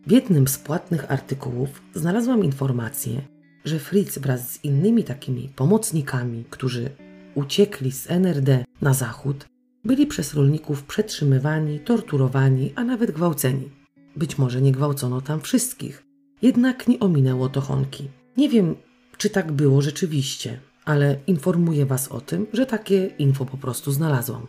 W 0.07 0.11
jednym 0.11 0.49
z 0.49 0.59
płatnych 0.59 1.11
artykułów 1.11 1.83
znalazłam 1.95 2.45
informację, 2.45 3.23
że 3.65 3.79
Fritz 3.79 4.19
wraz 4.19 4.53
z 4.53 4.65
innymi 4.65 5.05
takimi 5.05 5.49
pomocnikami, 5.57 6.45
którzy 6.51 6.91
uciekli 7.35 7.93
z 7.93 8.11
NRD 8.11 8.65
na 8.83 8.95
zachód, 8.95 9.47
byli 9.85 10.07
przez 10.07 10.35
rolników 10.35 10.83
przetrzymywani, 10.83 11.81
torturowani, 11.81 12.73
a 12.77 12.85
nawet 12.85 13.11
gwałceni. 13.11 13.69
Być 14.17 14.39
może 14.39 14.61
nie 14.61 14.73
gwałcono 14.73 15.21
tam 15.21 15.41
wszystkich, 15.41 16.05
jednak 16.43 16.89
nie 16.89 17.01
ominęło 17.01 17.49
to 17.49 17.61
Honki. 17.61 18.20
Nie 18.37 18.49
wiem, 18.49 18.77
czy 19.17 19.31
tak 19.31 19.53
było 19.53 19.83
rzeczywiście, 19.83 20.61
ale 20.85 21.17
informuję 21.27 21.87
Was 21.87 22.09
o 22.09 22.21
tym, 22.21 22.47
że 22.53 22.67
takie 22.67 23.07
info 23.07 23.45
po 23.47 23.57
prostu 23.57 23.93
znalazłam. 23.93 24.47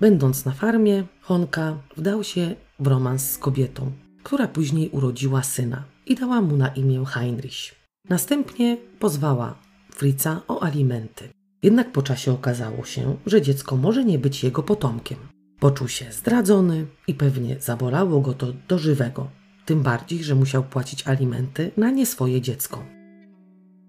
Będąc 0.00 0.44
na 0.44 0.52
farmie, 0.52 1.04
Honka 1.20 1.78
wdał 1.96 2.24
się 2.24 2.54
w 2.80 2.86
romans 2.86 3.30
z 3.30 3.38
kobietą, 3.38 3.92
która 4.22 4.48
później 4.48 4.88
urodziła 4.90 5.42
syna 5.42 5.84
i 6.06 6.14
dała 6.14 6.40
mu 6.40 6.56
na 6.56 6.68
imię 6.68 7.04
Heinrich. 7.06 7.74
Następnie 8.08 8.76
pozwała 8.98 9.58
Fritza 9.94 10.42
o 10.48 10.62
alimenty. 10.62 11.28
Jednak 11.62 11.92
po 11.92 12.02
czasie 12.02 12.32
okazało 12.32 12.84
się, 12.84 13.16
że 13.26 13.42
dziecko 13.42 13.76
może 13.76 14.04
nie 14.04 14.18
być 14.18 14.44
jego 14.44 14.62
potomkiem. 14.62 15.18
Poczuł 15.60 15.88
się 15.88 16.12
zdradzony 16.12 16.86
i 17.06 17.14
pewnie 17.14 17.60
zabolało 17.60 18.20
go 18.20 18.34
to 18.34 18.46
do 18.68 18.78
żywego, 18.78 19.30
tym 19.64 19.82
bardziej, 19.82 20.24
że 20.24 20.34
musiał 20.34 20.64
płacić 20.64 21.08
alimenty 21.08 21.70
na 21.76 21.90
nie 21.90 22.06
swoje 22.06 22.40
dziecko. 22.40 22.95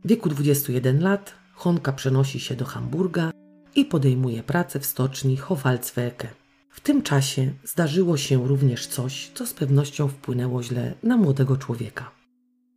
W 0.07 0.09
wieku 0.09 0.29
21 0.29 1.03
lat 1.03 1.33
Honka 1.53 1.93
przenosi 1.93 2.39
się 2.39 2.55
do 2.55 2.65
Hamburga 2.65 3.31
i 3.75 3.85
podejmuje 3.85 4.43
pracę 4.43 4.79
w 4.79 4.85
stoczni 4.85 5.37
Hofalzwecke. 5.37 6.27
W 6.69 6.81
tym 6.81 7.01
czasie 7.01 7.51
zdarzyło 7.63 8.17
się 8.17 8.47
również 8.47 8.87
coś, 8.87 9.31
co 9.33 9.45
z 9.45 9.53
pewnością 9.53 10.07
wpłynęło 10.07 10.63
źle 10.63 10.93
na 11.03 11.17
młodego 11.17 11.57
człowieka. 11.57 12.11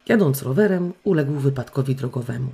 Jadąc 0.08 0.42
rowerem, 0.42 0.92
uległ 1.04 1.32
wypadkowi 1.32 1.94
drogowemu. 1.94 2.50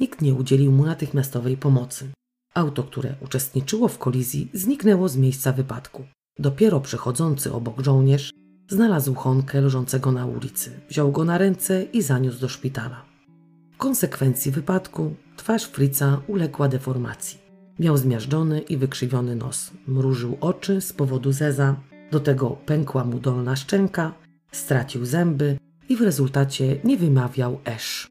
Nikt 0.00 0.22
nie 0.22 0.34
udzielił 0.34 0.72
mu 0.72 0.86
natychmiastowej 0.86 1.56
pomocy. 1.56 2.08
Auto, 2.54 2.82
które 2.82 3.14
uczestniczyło 3.20 3.88
w 3.88 3.98
kolizji, 3.98 4.50
zniknęło 4.54 5.08
z 5.08 5.16
miejsca 5.16 5.52
wypadku. 5.52 6.04
Dopiero 6.38 6.80
przechodzący 6.80 7.52
obok 7.52 7.80
żołnierz 7.80 8.30
znalazł 8.68 9.14
Honkę 9.14 9.60
leżącego 9.60 10.12
na 10.12 10.26
ulicy, 10.26 10.80
wziął 10.88 11.12
go 11.12 11.24
na 11.24 11.38
ręce 11.38 11.82
i 11.82 12.02
zaniósł 12.02 12.40
do 12.40 12.48
szpitala. 12.48 13.17
Konsekwencji 13.78 14.52
wypadku 14.52 15.14
twarz 15.36 15.64
Fritza 15.64 16.20
uległa 16.26 16.68
deformacji. 16.68 17.38
Miał 17.78 17.96
zmiażdżony 17.96 18.60
i 18.60 18.76
wykrzywiony 18.76 19.36
nos, 19.36 19.70
mrużył 19.86 20.38
oczy 20.40 20.80
z 20.80 20.92
powodu 20.92 21.32
zeza, 21.32 21.76
do 22.10 22.20
tego 22.20 22.50
pękła 22.50 23.04
mu 23.04 23.18
dolna 23.18 23.56
szczęka, 23.56 24.14
stracił 24.52 25.04
zęby 25.04 25.58
i 25.88 25.96
w 25.96 26.00
rezultacie 26.00 26.80
nie 26.84 26.96
wymawiał 26.96 27.60
esz. 27.64 28.08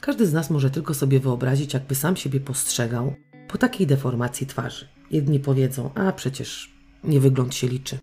Każdy 0.00 0.26
z 0.26 0.32
nas 0.32 0.50
może 0.50 0.70
tylko 0.70 0.94
sobie 0.94 1.20
wyobrazić, 1.20 1.74
jakby 1.74 1.94
sam 1.94 2.16
siebie 2.16 2.40
postrzegał 2.40 3.14
po 3.48 3.58
takiej 3.58 3.86
deformacji 3.86 4.46
twarzy. 4.46 4.88
Jedni 5.10 5.40
powiedzą, 5.40 5.90
a 5.94 6.12
przecież 6.12 6.74
nie 7.04 7.20
wygląd 7.20 7.54
się 7.54 7.68
liczy. 7.68 7.98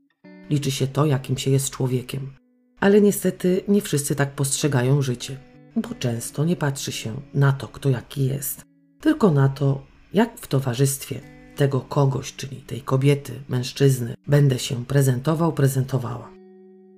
Liczy 0.50 0.72
się 0.72 0.88
to, 0.88 1.06
jakim 1.06 1.38
się 1.38 1.52
jest 1.52 1.70
człowiekiem. 1.70 2.32
Ale 2.80 3.02
niestety 3.02 3.62
nie 3.68 3.82
wszyscy 3.82 4.16
tak 4.16 4.32
postrzegają 4.32 5.02
życie, 5.02 5.38
bo 5.78 5.90
często 6.00 6.46
nie 6.46 6.56
patrzy 6.56 6.92
się 6.92 7.22
na 7.34 7.52
to, 7.52 7.68
kto 7.68 7.90
jaki 7.90 8.26
jest, 8.26 8.66
tylko 9.00 9.32
na 9.32 9.50
to, 9.50 9.84
jak 10.14 10.40
w 10.40 10.48
towarzystwie 10.48 11.22
tego 11.56 11.82
kogoś, 11.82 12.36
czyli 12.36 12.58
tej 12.58 12.82
kobiety, 12.82 13.34
mężczyzny, 13.50 14.16
będę 14.28 14.60
się 14.60 14.86
prezentował, 14.86 15.54
prezentowała. 15.54 16.30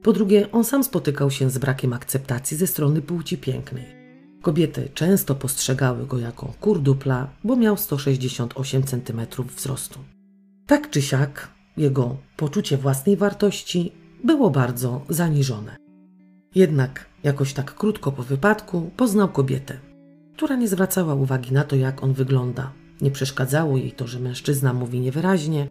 Po 0.04 0.14
drugie, 0.14 0.52
on 0.52 0.64
sam 0.64 0.84
spotykał 0.84 1.32
się 1.32 1.50
z 1.50 1.58
brakiem 1.58 1.94
akceptacji 1.94 2.58
ze 2.58 2.68
strony 2.68 3.02
płci 3.02 3.38
pięknej. 3.38 3.86
Kobiety 4.42 4.90
często 4.94 5.36
postrzegały 5.36 6.08
go 6.08 6.20
jako 6.20 6.54
kurdupla, 6.60 7.30
bo 7.44 7.56
miał 7.56 7.78
168 7.78 8.84
cm 8.84 9.22
wzrostu. 9.56 10.00
Tak 10.68 10.90
czy 10.90 11.02
siak, 11.02 11.48
jego 11.78 12.18
poczucie 12.38 12.78
własnej 12.78 13.18
wartości 13.18 13.92
było 14.24 14.50
bardzo 14.50 15.02
zaniżone. 15.10 15.89
Jednak 16.56 17.06
jakoś 17.24 17.54
tak 17.54 17.76
krótko 17.76 18.12
po 18.12 18.24
wypadku 18.24 18.92
poznał 18.98 19.30
kobietę, 19.30 19.78
która 20.34 20.56
nie 20.56 20.68
zwracała 20.68 21.16
uwagi 21.16 21.54
na 21.54 21.64
to, 21.64 21.76
jak 21.76 22.04
on 22.04 22.14
wygląda. 22.14 22.72
Nie 23.02 23.12
przeszkadzało 23.12 23.78
jej 23.78 23.92
to, 23.92 24.08
że 24.08 24.20
mężczyzna 24.20 24.74
mówi 24.74 25.00
niewyraźnie, 25.00 25.68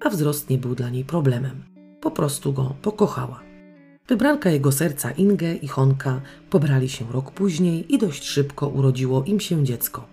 a 0.00 0.10
wzrost 0.10 0.50
nie 0.50 0.58
był 0.58 0.74
dla 0.74 0.90
niej 0.90 1.04
problemem. 1.04 1.64
Po 2.00 2.10
prostu 2.10 2.52
go 2.52 2.74
pokochała. 2.82 3.40
Wybranka 4.08 4.50
jego 4.50 4.72
serca 4.72 5.10
Inge 5.10 5.54
i 5.54 5.68
Honka 5.68 6.20
pobrali 6.50 6.88
się 6.88 7.12
rok 7.12 7.30
później 7.30 7.94
i 7.94 7.98
dość 7.98 8.24
szybko 8.24 8.68
urodziło 8.68 9.24
im 9.24 9.40
się 9.40 9.64
dziecko. 9.64 10.06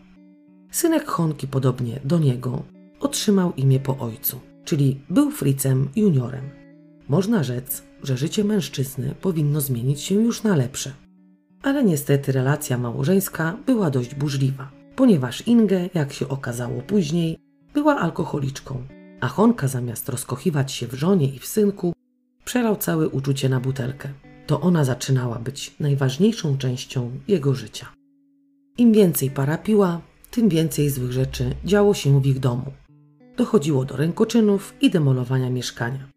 Synek 0.72 1.06
Honki, 1.06 1.48
podobnie 1.48 2.00
do 2.06 2.20
niego, 2.20 2.64
otrzymał 3.00 3.54
imię 3.54 3.80
po 3.80 3.98
ojcu, 3.98 4.40
czyli 4.66 5.02
był 5.10 5.32
Fritzem 5.32 5.90
juniorem. 5.96 6.50
Można 7.10 7.44
rzec, 7.44 7.84
że 8.04 8.18
życie 8.18 8.44
mężczyzny 8.44 9.16
powinno 9.22 9.62
zmienić 9.62 10.02
się 10.02 10.16
już 10.16 10.44
na 10.44 10.56
lepsze. 10.56 10.94
Ale 11.64 11.84
niestety 11.84 12.32
relacja 12.32 12.78
małżeńska 12.78 13.58
była 13.66 13.90
dość 13.90 14.16
burzliwa, 14.16 14.72
ponieważ 14.96 15.48
Inge, 15.48 15.90
jak 15.94 16.14
się 16.14 16.28
okazało 16.28 16.82
później, 16.82 17.38
była 17.74 18.00
alkoholiczką, 18.00 18.84
a 19.22 19.28
Honka 19.28 19.68
zamiast 19.68 20.10
rozkochiwać 20.10 20.72
się 20.72 20.88
w 20.88 20.94
żonie 20.94 21.28
i 21.28 21.40
w 21.40 21.46
synku, 21.46 21.94
przelał 22.46 22.76
całe 22.76 23.10
uczucie 23.10 23.50
na 23.50 23.60
butelkę. 23.60 24.10
To 24.48 24.62
ona 24.62 24.84
zaczynała 24.84 25.40
być 25.40 25.76
najważniejszą 25.80 26.58
częścią 26.58 27.12
jego 27.28 27.54
życia. 27.54 27.88
Im 28.78 28.94
więcej 28.94 29.32
para 29.32 29.58
piła, 29.58 30.02
tym 30.32 30.50
więcej 30.50 30.90
złych 30.90 31.12
rzeczy 31.12 31.56
działo 31.66 31.94
się 31.94 32.22
w 32.22 32.26
ich 32.26 32.40
domu. 32.40 32.72
Dochodziło 33.38 33.86
do 33.86 33.96
rękoczynów 33.96 34.74
i 34.82 34.90
demolowania 34.90 35.50
mieszkania. 35.50 36.17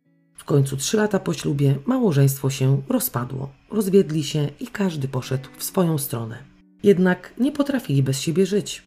Końcu 0.51 0.77
trzy 0.77 0.97
lata 0.97 1.19
po 1.19 1.33
ślubie 1.33 1.79
małżeństwo 1.87 2.51
się 2.51 2.83
rozpadło, 2.89 3.51
rozwiedli 3.71 4.25
się 4.25 4.49
i 4.61 4.67
każdy 4.67 5.09
poszedł 5.09 5.49
w 5.59 5.65
swoją 5.65 5.99
stronę. 5.99 6.39
Jednak 6.83 7.35
nie 7.39 7.53
potrafili 7.53 8.03
bez 8.03 8.21
siebie 8.21 8.47
żyć 8.47 8.83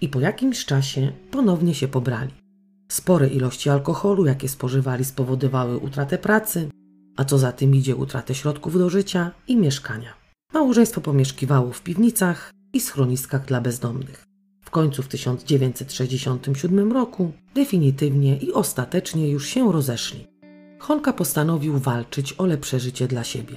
i 0.00 0.08
po 0.08 0.20
jakimś 0.20 0.64
czasie 0.64 1.12
ponownie 1.30 1.74
się 1.74 1.88
pobrali. 1.88 2.30
Spore 2.88 3.28
ilości 3.28 3.70
alkoholu, 3.70 4.26
jakie 4.26 4.48
spożywali, 4.48 5.04
spowodowały 5.04 5.78
utratę 5.78 6.18
pracy, 6.18 6.68
a 7.16 7.24
co 7.24 7.38
za 7.38 7.52
tym 7.52 7.74
idzie 7.74 7.96
utratę 7.96 8.34
środków 8.34 8.78
do 8.78 8.90
życia 8.90 9.30
i 9.48 9.56
mieszkania. 9.56 10.14
Małżeństwo 10.54 11.00
pomieszkiwało 11.00 11.72
w 11.72 11.82
piwnicach 11.82 12.52
i 12.72 12.80
schroniskach 12.80 13.46
dla 13.46 13.60
bezdomnych. 13.60 14.24
W 14.64 14.70
końcu 14.70 15.02
w 15.02 15.08
1967 15.08 16.92
roku 16.92 17.32
definitywnie 17.54 18.36
i 18.36 18.52
ostatecznie 18.52 19.30
już 19.30 19.46
się 19.46 19.72
rozeszli. 19.72 20.37
Honka 20.78 21.12
postanowił 21.12 21.78
walczyć 21.78 22.32
o 22.32 22.46
lepsze 22.46 22.80
życie 22.80 23.08
dla 23.08 23.24
siebie. 23.24 23.56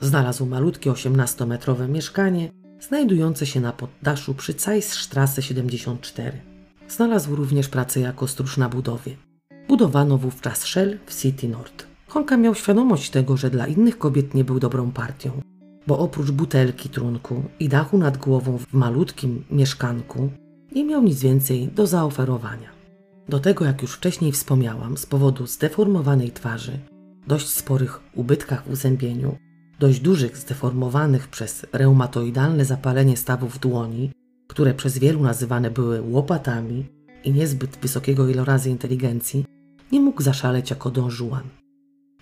Znalazł 0.00 0.46
malutkie 0.46 0.90
18-metrowe 0.90 1.88
mieszkanie 1.88 2.50
znajdujące 2.80 3.46
się 3.46 3.60
na 3.60 3.72
poddaszu 3.72 4.34
przy 4.34 4.52
Zeissstrasse 4.52 5.42
74. 5.42 6.40
Znalazł 6.88 7.36
również 7.36 7.68
pracę 7.68 8.00
jako 8.00 8.28
stróż 8.28 8.56
na 8.56 8.68
budowie. 8.68 9.16
Budowano 9.68 10.18
wówczas 10.18 10.62
Shell 10.64 10.98
w 11.06 11.20
City 11.20 11.48
Nord. 11.48 11.86
Honka 12.08 12.36
miał 12.36 12.54
świadomość 12.54 13.10
tego, 13.10 13.36
że 13.36 13.50
dla 13.50 13.66
innych 13.66 13.98
kobiet 13.98 14.34
nie 14.34 14.44
był 14.44 14.60
dobrą 14.60 14.92
partią, 14.92 15.30
bo 15.86 15.98
oprócz 15.98 16.30
butelki 16.30 16.88
trunku 16.88 17.42
i 17.60 17.68
dachu 17.68 17.98
nad 17.98 18.16
głową 18.18 18.58
w 18.58 18.72
malutkim 18.72 19.44
mieszkanku 19.50 20.30
nie 20.72 20.84
miał 20.84 21.02
nic 21.02 21.20
więcej 21.20 21.68
do 21.68 21.86
zaoferowania. 21.86 22.81
Do 23.28 23.40
tego, 23.40 23.64
jak 23.64 23.82
już 23.82 23.94
wcześniej 23.94 24.32
wspomniałam, 24.32 24.96
z 24.96 25.06
powodu 25.06 25.46
zdeformowanej 25.46 26.30
twarzy, 26.30 26.78
dość 27.26 27.48
sporych 27.48 28.00
ubytkach 28.14 28.64
w 28.64 28.70
uzębieniu, 28.70 29.36
dość 29.78 30.00
dużych, 30.00 30.36
zdeformowanych 30.36 31.28
przez 31.28 31.66
reumatoidalne 31.72 32.64
zapalenie 32.64 33.16
stawów 33.16 33.58
dłoni, 33.58 34.10
które 34.48 34.74
przez 34.74 34.98
wielu 34.98 35.22
nazywane 35.22 35.70
były 35.70 36.00
łopatami 36.00 36.86
i 37.24 37.32
niezbyt 37.32 37.78
wysokiego 37.82 38.28
ilorazy 38.28 38.70
inteligencji, 38.70 39.44
nie 39.92 40.00
mógł 40.00 40.22
zaszaleć 40.22 40.70
jako 40.70 40.90
Don 40.90 41.10
Juan. 41.20 41.44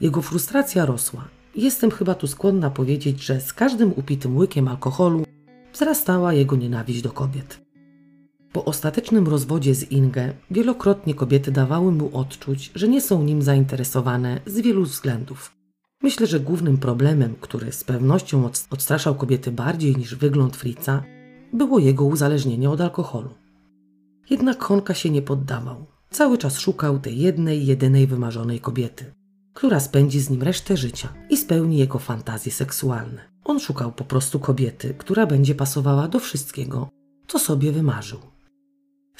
Jego 0.00 0.22
frustracja 0.22 0.86
rosła. 0.86 1.28
Jestem 1.56 1.90
chyba 1.90 2.14
tu 2.14 2.26
skłonna 2.26 2.70
powiedzieć, 2.70 3.24
że 3.24 3.40
z 3.40 3.52
każdym 3.52 3.92
upitym 3.96 4.36
łykiem 4.36 4.68
alkoholu 4.68 5.24
wzrastała 5.72 6.32
jego 6.32 6.56
nienawiść 6.56 7.02
do 7.02 7.10
kobiet. 7.10 7.60
Po 8.52 8.64
ostatecznym 8.64 9.28
rozwodzie 9.28 9.74
z 9.74 9.92
Inge 9.92 10.34
wielokrotnie 10.50 11.14
kobiety 11.14 11.52
dawały 11.52 11.92
mu 11.92 12.16
odczuć, 12.16 12.70
że 12.74 12.88
nie 12.88 13.00
są 13.00 13.22
nim 13.22 13.42
zainteresowane 13.42 14.40
z 14.46 14.60
wielu 14.60 14.84
względów. 14.84 15.52
Myślę, 16.02 16.26
że 16.26 16.40
głównym 16.40 16.78
problemem, 16.78 17.34
który 17.40 17.72
z 17.72 17.84
pewnością 17.84 18.50
odstraszał 18.70 19.14
kobiety 19.14 19.52
bardziej 19.52 19.96
niż 19.96 20.14
wygląd 20.14 20.56
Fritza, 20.56 21.02
było 21.52 21.78
jego 21.78 22.04
uzależnienie 22.04 22.70
od 22.70 22.80
alkoholu. 22.80 23.30
Jednak 24.30 24.62
Honka 24.62 24.94
się 24.94 25.10
nie 25.10 25.22
poddawał. 25.22 25.86
Cały 26.10 26.38
czas 26.38 26.58
szukał 26.58 26.98
tej 26.98 27.18
jednej, 27.18 27.66
jedynej 27.66 28.06
wymarzonej 28.06 28.60
kobiety, 28.60 29.04
która 29.54 29.80
spędzi 29.80 30.20
z 30.20 30.30
nim 30.30 30.42
resztę 30.42 30.76
życia 30.76 31.08
i 31.30 31.36
spełni 31.36 31.78
jego 31.78 31.98
fantazje 31.98 32.52
seksualne. 32.52 33.30
On 33.44 33.60
szukał 33.60 33.92
po 33.92 34.04
prostu 34.04 34.38
kobiety, 34.38 34.94
która 34.98 35.26
będzie 35.26 35.54
pasowała 35.54 36.08
do 36.08 36.20
wszystkiego, 36.20 36.88
co 37.26 37.38
sobie 37.38 37.72
wymarzył. 37.72 38.18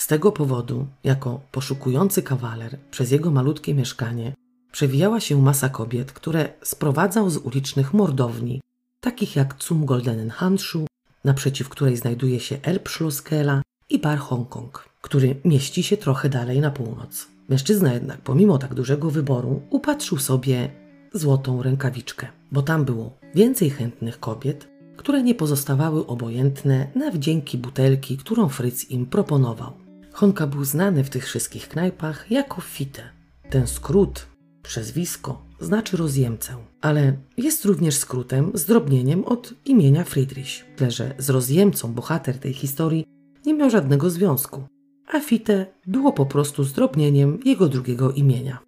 Z 0.01 0.07
tego 0.07 0.33
powodu, 0.33 0.87
jako 1.05 1.41
poszukujący 1.53 2.23
kawaler 2.23 2.79
przez 2.91 3.11
jego 3.11 3.31
malutkie 3.31 3.75
mieszkanie, 3.75 4.33
przewijała 4.73 5.21
się 5.21 5.43
masa 5.43 5.69
kobiet, 5.69 6.13
które 6.13 6.49
sprowadzał 6.63 7.31
z 7.31 7.37
ulicznych 7.37 7.95
mordowni, 7.95 8.61
takich 9.01 9.37
jak 9.37 9.55
Zum 9.63 9.87
Goldenen 9.87 10.31
Handschuh, 10.31 10.87
naprzeciw 11.25 11.69
której 11.69 11.97
znajduje 11.97 12.41
się 12.41 12.59
Elbschlosskela 12.63 13.63
i 13.91 13.99
Bar 13.99 14.19
Hongkong, 14.19 14.89
który 15.01 15.37
mieści 15.45 15.83
się 15.83 15.97
trochę 15.97 16.29
dalej 16.29 16.61
na 16.61 16.71
północ. 16.71 17.27
Mężczyzna 17.49 17.93
jednak, 17.93 18.21
pomimo 18.21 18.59
tak 18.59 18.75
dużego 18.75 19.11
wyboru, 19.11 19.63
upatrzył 19.71 20.19
sobie 20.19 20.71
złotą 21.13 21.63
rękawiczkę, 21.63 22.27
bo 22.53 22.63
tam 22.63 22.85
było 22.85 23.19
więcej 23.35 23.71
chętnych 23.71 24.21
kobiet, 24.21 24.69
które 24.97 25.23
nie 25.23 25.35
pozostawały 25.35 26.07
obojętne 26.07 26.87
na 26.95 27.11
wdzięki 27.11 27.59
butelki, 27.59 28.17
którą 28.17 28.49
Fritz 28.49 28.91
im 28.91 29.07
proponował. 29.07 29.80
Honka 30.13 30.47
był 30.47 30.65
znany 30.65 31.05
w 31.05 31.11
tych 31.11 31.25
wszystkich 31.25 31.69
knajpach 31.69 32.31
jako 32.31 32.61
Fite. 32.61 33.03
Ten 33.51 33.67
skrót, 33.67 34.27
przezwisko, 34.63 35.43
znaczy 35.61 35.97
rozjemcę, 35.97 36.57
ale 36.81 37.17
jest 37.37 37.65
również 37.65 37.97
skrótem, 37.97 38.51
zdrobnieniem 38.55 39.25
od 39.25 39.55
imienia 39.65 40.05
Friedrich, 40.05 40.65
tyle 40.77 40.91
że 40.91 41.15
z 41.19 41.31
rozjemcą 41.31 41.93
bohater 41.93 42.39
tej 42.39 42.55
historii 42.55 43.05
nie 43.47 43.55
miał 43.55 43.71
żadnego 43.71 44.11
związku, 44.11 44.63
a 45.07 45.21
Fite 45.21 45.67
było 45.87 46.13
po 46.13 46.27
prostu 46.27 46.65
zdrobnieniem 46.65 47.39
jego 47.45 47.69
drugiego 47.69 48.13
imienia. 48.13 48.59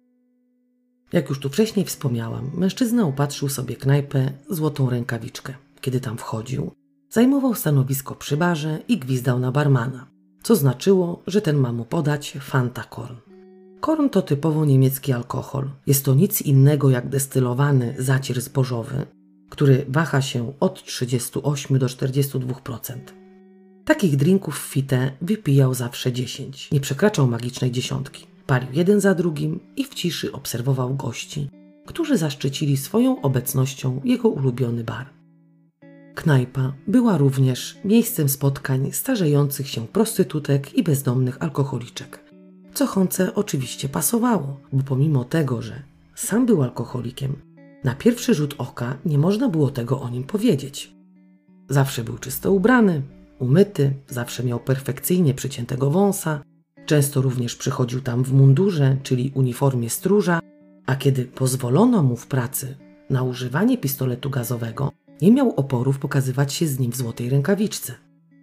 Jak 1.13 1.29
już 1.29 1.39
tu 1.39 1.49
wcześniej 1.49 1.85
wspomniałam, 1.85 2.51
mężczyzna 2.57 3.05
upatrzył 3.05 3.49
sobie 3.49 3.75
knajpę 3.75 4.31
Złotą 4.49 4.89
Rękawiczkę. 4.89 5.53
Kiedy 5.81 5.99
tam 5.99 6.17
wchodził, 6.17 6.71
zajmował 7.09 7.55
stanowisko 7.55 8.15
przy 8.15 8.37
barze 8.37 8.79
i 8.87 8.97
gwizdał 8.97 9.39
na 9.39 9.51
barmana 9.51 10.12
co 10.43 10.55
znaczyło, 10.55 11.23
że 11.27 11.41
ten 11.41 11.57
ma 11.57 11.71
mu 11.71 11.85
podać 11.85 12.37
Fanta 12.41 12.83
Korn. 12.83 13.15
Korn 13.79 14.09
to 14.09 14.21
typowo 14.21 14.65
niemiecki 14.65 15.13
alkohol. 15.13 15.69
Jest 15.87 16.05
to 16.05 16.13
nic 16.13 16.41
innego 16.41 16.89
jak 16.89 17.09
destylowany 17.09 17.95
zacier 17.99 18.41
zbożowy, 18.41 19.05
który 19.49 19.85
waha 19.89 20.21
się 20.21 20.53
od 20.59 20.83
38 20.83 21.79
do 21.79 21.85
42%. 21.85 22.97
Takich 23.85 24.15
drinków 24.15 24.57
Fite 24.57 25.11
wypijał 25.21 25.73
zawsze 25.73 26.11
10, 26.11 26.71
nie 26.71 26.79
przekraczał 26.79 27.27
magicznej 27.27 27.71
dziesiątki. 27.71 28.25
Palił 28.45 28.69
jeden 28.73 28.99
za 28.99 29.15
drugim 29.15 29.59
i 29.75 29.83
w 29.83 29.93
ciszy 29.93 30.31
obserwował 30.31 30.95
gości, 30.95 31.49
którzy 31.85 32.17
zaszczycili 32.17 32.77
swoją 32.77 33.21
obecnością 33.21 34.01
jego 34.03 34.29
ulubiony 34.29 34.83
bar. 34.83 35.22
Knajpa 36.15 36.73
była 36.87 37.17
również 37.17 37.77
miejscem 37.85 38.29
spotkań 38.29 38.91
starzejących 38.91 39.69
się 39.69 39.87
prostytutek 39.87 40.73
i 40.73 40.83
bezdomnych 40.83 41.41
alkoholiczek. 41.43 42.23
Co 42.73 42.87
Honce 42.87 43.35
oczywiście 43.35 43.89
pasowało, 43.89 44.59
bo 44.73 44.83
pomimo 44.83 45.23
tego, 45.23 45.61
że 45.61 45.83
sam 46.15 46.45
był 46.45 46.63
alkoholikiem, 46.63 47.35
na 47.83 47.95
pierwszy 47.95 48.33
rzut 48.33 48.55
oka 48.57 48.97
nie 49.05 49.17
można 49.17 49.49
było 49.49 49.71
tego 49.71 50.01
o 50.01 50.09
nim 50.09 50.23
powiedzieć. 50.23 50.95
Zawsze 51.69 52.03
był 52.03 52.17
czysto 52.17 52.51
ubrany, 52.51 53.01
umyty, 53.39 53.93
zawsze 54.07 54.43
miał 54.43 54.59
perfekcyjnie 54.59 55.33
przyciętego 55.33 55.91
wąsa, 55.91 56.43
często 56.85 57.21
również 57.21 57.55
przychodził 57.55 58.01
tam 58.01 58.23
w 58.23 58.33
mundurze, 58.33 58.97
czyli 59.03 59.31
uniformie 59.35 59.89
stróża, 59.89 60.39
a 60.85 60.95
kiedy 60.95 61.25
pozwolono 61.25 62.03
mu 62.03 62.15
w 62.15 62.27
pracy 62.27 62.75
na 63.09 63.23
używanie 63.23 63.77
pistoletu 63.77 64.29
gazowego, 64.29 64.91
nie 65.21 65.31
miał 65.31 65.55
oporów 65.55 65.99
pokazywać 65.99 66.53
się 66.53 66.67
z 66.67 66.79
nim 66.79 66.91
w 66.91 66.95
złotej 66.95 67.29
rękawiczce. 67.29 67.93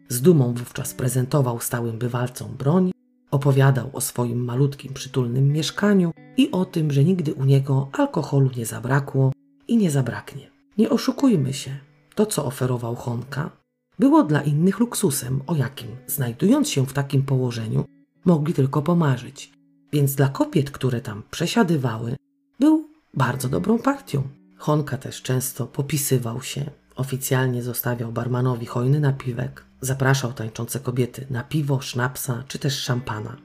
Z 0.09 0.23
dumą 0.23 0.55
wówczas 0.55 0.95
prezentował 0.95 1.61
stałym 1.61 1.99
bywalcom 1.99 2.57
broń, 2.57 2.91
opowiadał 3.31 3.91
o 3.93 4.01
swoim 4.01 4.45
malutkim, 4.45 4.95
przytulnym 4.95 5.49
mieszkaniu 5.49 6.13
i 6.37 6.51
o 6.51 6.65
tym, 6.65 6.93
że 6.93 7.05
nigdy 7.05 7.35
u 7.35 7.45
niego 7.45 7.89
alkoholu 7.93 8.51
nie 8.57 8.67
zabrakło 8.67 9.33
i 9.69 9.77
nie 9.77 9.91
zabraknie. 9.91 10.51
Nie 10.79 10.91
oszukujmy 10.91 11.53
się, 11.53 11.71
to 12.15 12.27
co 12.27 12.45
oferował 12.45 12.95
Honka 12.95 13.61
było 14.01 14.23
dla 14.23 14.43
innych 14.43 14.81
luksusem, 14.81 15.41
o 15.47 15.57
jakim, 15.57 15.89
znajdując 16.07 16.69
się 16.69 16.87
w 16.87 16.93
takim 16.93 17.23
położeniu, 17.23 17.85
mogli 18.25 18.55
tylko 18.55 18.83
pomarzyć. 18.83 19.53
Więc 19.93 20.15
dla 20.15 20.29
kobiet, 20.29 20.71
które 20.71 21.01
tam 21.01 21.23
przesiadywały, 21.31 22.17
był 22.61 22.89
bardzo 23.15 23.49
dobrą 23.49 23.79
partią. 23.79 24.23
Honka 24.61 24.99
też 24.99 25.23
często 25.23 25.67
popisywał 25.67 26.43
się, 26.43 26.71
oficjalnie 26.97 27.63
zostawiał 27.63 28.13
barmanowi 28.13 28.67
hojny 28.67 29.01
napiwek, 29.01 29.65
zapraszał 29.81 30.33
tańczące 30.33 30.81
kobiety 30.81 31.27
na 31.31 31.45
piwo, 31.45 31.81
sznapsa 31.81 32.45
czy 32.49 32.59
też 32.59 32.79
szampana. 32.79 33.37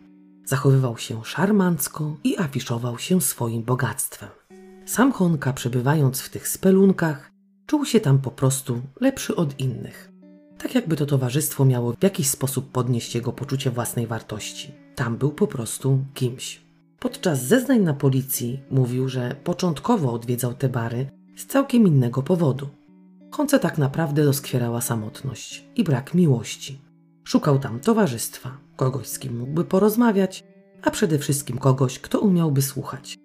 Zachowywał 0.45 0.97
się 0.97 1.25
szarmancko 1.25 2.17
i 2.23 2.38
afiszował 2.38 2.99
się 2.99 3.21
swoim 3.21 3.63
bogactwem. 3.63 4.30
Sam 4.86 5.12
Honka, 5.12 5.54
przebywając 5.54 6.21
w 6.21 6.30
tych 6.30 6.47
spelunkach, 6.47 7.32
czuł 7.65 7.86
się 7.86 7.99
tam 7.99 8.19
po 8.19 8.32
prostu 8.32 8.82
lepszy 9.01 9.36
od 9.36 9.60
innych. 9.60 10.12
Tak 10.58 10.75
jakby 10.75 10.95
to 10.95 11.06
towarzystwo 11.06 11.65
miało 11.65 11.93
w 11.93 12.04
jakiś 12.04 12.30
sposób 12.30 12.71
podnieść 12.71 13.15
jego 13.15 13.32
poczucie 13.32 13.71
własnej 13.71 14.08
wartości. 14.08 14.71
Tam 14.95 15.17
był 15.17 15.32
po 15.32 15.47
prostu 15.47 16.06
kimś. 16.13 16.64
Podczas 16.99 17.45
zeznań 17.45 17.79
na 17.79 17.93
policji 17.93 18.60
mówił, 18.71 19.10
że 19.10 19.36
początkowo 19.43 20.13
odwiedzał 20.13 20.53
te 20.53 20.69
bary 20.69 21.08
z 21.36 21.45
całkiem 21.45 21.88
innego 21.88 22.23
powodu. 22.23 22.67
Honce 23.31 23.60
tak 23.60 23.77
naprawdę 23.77 24.25
doskwierała 24.25 24.81
samotność 24.81 25.65
i 25.75 25.84
brak 25.84 26.13
miłości. 26.13 26.79
Szukał 27.23 27.60
tam 27.60 27.79
towarzystwa, 27.79 28.58
kogoś 28.75 29.08
z 29.08 29.19
kim 29.19 29.39
mógłby 29.39 29.65
porozmawiać, 29.65 30.43
a 30.81 30.91
przede 30.91 31.19
wszystkim 31.19 31.58
kogoś, 31.58 31.99
kto 31.99 32.19
umiałby 32.19 32.62
słuchać. 32.62 33.17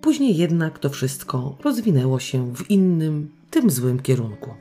Później 0.00 0.36
jednak 0.36 0.78
to 0.78 0.90
wszystko 0.90 1.56
rozwinęło 1.64 2.18
się 2.18 2.54
w 2.54 2.70
innym, 2.70 3.30
tym 3.50 3.70
złym 3.70 4.00
kierunku. 4.00 4.54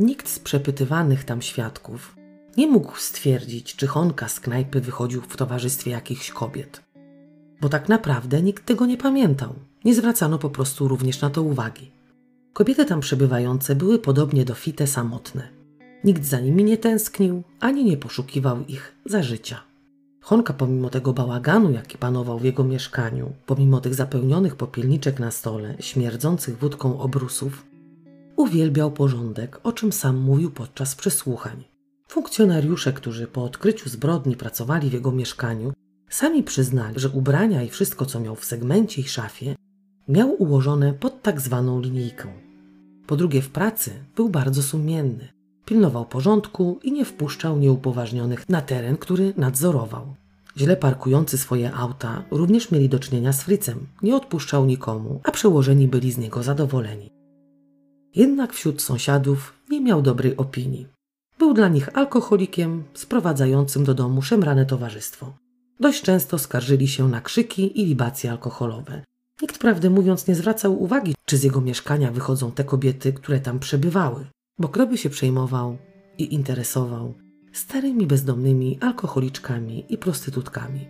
Nikt 0.00 0.28
z 0.28 0.38
przepytywanych 0.38 1.24
tam 1.24 1.42
świadków 1.42 2.16
nie 2.56 2.66
mógł 2.66 2.96
stwierdzić, 2.96 3.76
czy 3.76 3.86
Honka 3.86 4.28
z 4.28 4.40
knajpy 4.40 4.80
wychodził 4.80 5.22
w 5.22 5.36
towarzystwie 5.36 5.90
jakichś 5.90 6.30
kobiet 6.30 6.82
bo 7.64 7.68
tak 7.68 7.88
naprawdę 7.88 8.42
nikt 8.42 8.66
tego 8.66 8.86
nie 8.86 8.96
pamiętał. 8.96 9.54
Nie 9.84 9.94
zwracano 9.94 10.38
po 10.38 10.50
prostu 10.50 10.88
również 10.88 11.20
na 11.20 11.30
to 11.30 11.42
uwagi. 11.42 11.90
Kobiety 12.52 12.84
tam 12.84 13.00
przebywające 13.00 13.76
były 13.76 13.98
podobnie 13.98 14.44
do 14.44 14.54
Fite 14.54 14.86
samotne. 14.86 15.48
Nikt 16.04 16.24
za 16.24 16.40
nimi 16.40 16.64
nie 16.64 16.78
tęsknił, 16.78 17.42
ani 17.60 17.84
nie 17.84 17.96
poszukiwał 17.96 18.64
ich 18.68 18.94
za 19.04 19.22
życia. 19.22 19.60
Honka, 20.20 20.52
pomimo 20.52 20.90
tego 20.90 21.12
bałaganu, 21.12 21.70
jaki 21.70 21.98
panował 21.98 22.38
w 22.38 22.44
jego 22.44 22.64
mieszkaniu, 22.64 23.32
pomimo 23.46 23.80
tych 23.80 23.94
zapełnionych 23.94 24.56
popielniczek 24.56 25.20
na 25.20 25.30
stole, 25.30 25.74
śmierdzących 25.80 26.58
wódką 26.58 27.00
obrusów, 27.00 27.66
uwielbiał 28.36 28.92
porządek, 28.92 29.60
o 29.62 29.72
czym 29.72 29.92
sam 29.92 30.16
mówił 30.16 30.50
podczas 30.50 30.94
przesłuchań. 30.94 31.64
Funkcjonariusze, 32.08 32.92
którzy 32.92 33.26
po 33.26 33.44
odkryciu 33.44 33.88
zbrodni 33.88 34.36
pracowali 34.36 34.90
w 34.90 34.92
jego 34.92 35.12
mieszkaniu, 35.12 35.72
sami 36.08 36.42
przyznali, 36.42 37.00
że 37.00 37.08
ubrania 37.08 37.62
i 37.62 37.68
wszystko, 37.68 38.06
co 38.06 38.20
miał 38.20 38.34
w 38.36 38.44
segmencie 38.44 39.02
i 39.02 39.04
szafie, 39.04 39.56
miał 40.08 40.42
ułożone 40.42 40.92
pod 40.92 41.22
tak 41.22 41.40
zwaną 41.40 41.80
linijką. 41.80 42.28
Po 43.06 43.16
drugie, 43.16 43.42
w 43.42 43.50
pracy 43.50 43.90
był 44.16 44.28
bardzo 44.28 44.62
sumienny. 44.62 45.28
Pilnował 45.64 46.06
porządku 46.06 46.78
i 46.82 46.92
nie 46.92 47.04
wpuszczał 47.04 47.58
nieupoważnionych 47.58 48.48
na 48.48 48.60
teren, 48.60 48.96
który 48.96 49.32
nadzorował. 49.36 50.14
Źle 50.56 50.76
parkujący 50.76 51.38
swoje 51.38 51.74
auta 51.74 52.22
również 52.30 52.70
mieli 52.70 52.88
do 52.88 52.98
czynienia 52.98 53.32
z 53.32 53.42
Fricem. 53.42 53.86
Nie 54.02 54.16
odpuszczał 54.16 54.64
nikomu, 54.64 55.20
a 55.24 55.30
przełożeni 55.30 55.88
byli 55.88 56.12
z 56.12 56.18
niego 56.18 56.42
zadowoleni. 56.42 57.10
Jednak 58.14 58.52
wśród 58.52 58.82
sąsiadów 58.82 59.52
nie 59.70 59.80
miał 59.80 60.02
dobrej 60.02 60.36
opinii. 60.36 60.86
Był 61.38 61.54
dla 61.54 61.68
nich 61.68 61.96
alkoholikiem 61.96 62.84
sprowadzającym 62.94 63.84
do 63.84 63.94
domu 63.94 64.22
szemrane 64.22 64.66
towarzystwo. 64.66 65.43
Dość 65.80 66.02
często 66.02 66.38
skarżyli 66.38 66.88
się 66.88 67.08
na 67.08 67.20
krzyki 67.20 67.80
i 67.80 67.86
libacje 67.86 68.30
alkoholowe. 68.30 69.04
Nikt 69.42 69.58
prawdę 69.58 69.90
mówiąc 69.90 70.26
nie 70.26 70.34
zwracał 70.34 70.82
uwagi, 70.82 71.14
czy 71.26 71.36
z 71.36 71.42
jego 71.42 71.60
mieszkania 71.60 72.10
wychodzą 72.10 72.52
te 72.52 72.64
kobiety, 72.64 73.12
które 73.12 73.40
tam 73.40 73.58
przebywały, 73.58 74.26
bo 74.58 74.68
kto 74.68 74.86
by 74.86 74.98
się 74.98 75.10
przejmował 75.10 75.78
i 76.18 76.34
interesował 76.34 77.14
starymi 77.52 78.06
bezdomnymi 78.06 78.78
alkoholiczkami 78.80 79.84
i 79.88 79.98
prostytutkami. 79.98 80.88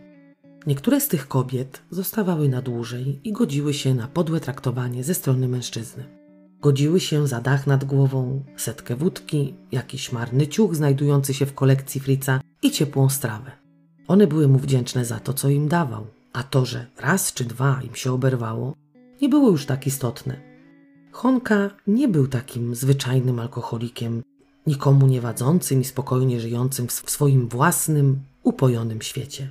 Niektóre 0.67 1.01
z 1.01 1.09
tych 1.09 1.29
kobiet 1.29 1.83
zostawały 1.91 2.49
na 2.49 2.63
dłużej 2.63 3.21
i 3.25 3.33
godziły 3.33 3.75
się 3.75 3.95
na 3.95 4.09
podłe 4.09 4.41
traktowanie 4.41 5.05
ze 5.05 5.15
strony 5.15 5.49
mężczyzny. 5.49 6.05
Godziły 6.61 7.01
się 7.01 7.27
za 7.27 7.41
dach 7.41 7.67
nad 7.67 7.85
głową, 7.85 8.45
setkę 8.57 8.97
wódki, 8.97 9.55
jakiś 9.73 10.13
marny 10.13 10.47
ciuch 10.47 10.75
znajdujący 10.75 11.35
się 11.35 11.47
w 11.47 11.55
kolekcji 11.55 12.01
Frica 12.01 12.41
i 12.63 12.71
ciepłą 12.71 13.09
strawę. 13.09 13.64
One 14.09 14.27
były 14.27 14.49
mu 14.49 14.59
wdzięczne 14.59 15.05
za 15.05 15.21
to, 15.21 15.33
co 15.33 15.49
im 15.49 15.69
dawał, 15.69 16.07
a 16.33 16.43
to, 16.43 16.65
że 16.65 16.87
raz 17.01 17.33
czy 17.33 17.45
dwa 17.45 17.81
im 17.83 17.95
się 17.95 18.13
oberwało, 18.13 18.75
nie 19.23 19.29
było 19.29 19.51
już 19.51 19.67
tak 19.67 19.87
istotne. 19.87 20.41
Honka 21.13 21.71
nie 21.87 22.09
był 22.09 22.29
takim 22.29 22.75
zwyczajnym 22.75 23.39
alkoholikiem, 23.39 24.23
nikomu 24.67 25.07
niewadzącym 25.07 25.81
i 25.81 25.85
spokojnie 25.85 26.41
żyjącym 26.41 26.89
w 26.89 26.93
swoim 26.93 27.49
własnym, 27.49 28.21
upojonym 28.43 29.03
świecie. 29.03 29.51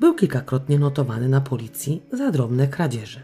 Był 0.00 0.14
kilkakrotnie 0.14 0.78
notowany 0.78 1.28
na 1.28 1.40
policji 1.40 2.02
za 2.12 2.30
drobne 2.30 2.68
kradzieże. 2.68 3.20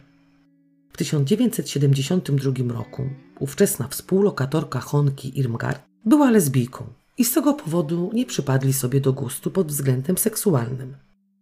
W 0.92 0.96
1972 0.96 2.74
roku 2.74 3.02
ówczesna 3.38 3.88
współlokatorka 3.88 4.80
Honki 4.80 5.38
Irmgard 5.38 5.82
była 6.04 6.30
lesbijką 6.30 6.84
i 7.18 7.24
z 7.24 7.32
tego 7.32 7.54
powodu 7.54 8.10
nie 8.14 8.26
przypadli 8.26 8.72
sobie 8.72 9.00
do 9.00 9.12
gustu 9.12 9.50
pod 9.50 9.68
względem 9.68 10.18
seksualnym. 10.18 10.96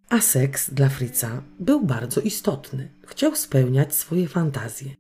A 0.09 0.21
seks 0.21 0.75
dla 0.75 0.89
Fritza 0.89 1.43
był 1.61 1.87
bardzo 1.87 2.21
istotny. 2.21 2.89
Chciał 3.07 3.37
spełniać 3.37 3.95
swoje 3.95 4.29
fantazje. 4.29 4.95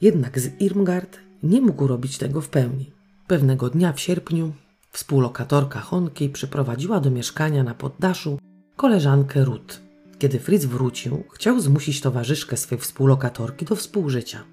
Jednak 0.00 0.40
z 0.40 0.60
Irmgard 0.60 1.18
nie 1.42 1.60
mógł 1.60 1.86
robić 1.86 2.18
tego 2.18 2.40
w 2.40 2.48
pełni. 2.48 2.92
Pewnego 3.26 3.70
dnia 3.70 3.92
w 3.92 4.00
sierpniu 4.00 4.52
współlokatorka 4.92 5.80
Honki 5.80 6.28
przyprowadziła 6.28 7.00
do 7.00 7.10
mieszkania 7.10 7.64
na 7.64 7.74
poddaszu 7.74 8.38
koleżankę 8.76 9.44
Ruth. 9.44 9.80
Kiedy 10.18 10.38
Fritz 10.38 10.64
wrócił, 10.64 11.24
chciał 11.34 11.60
zmusić 11.60 12.00
towarzyszkę 12.00 12.56
swej 12.56 12.78
współlokatorki 12.78 13.64
do 13.64 13.76
współżycia. 13.76 14.44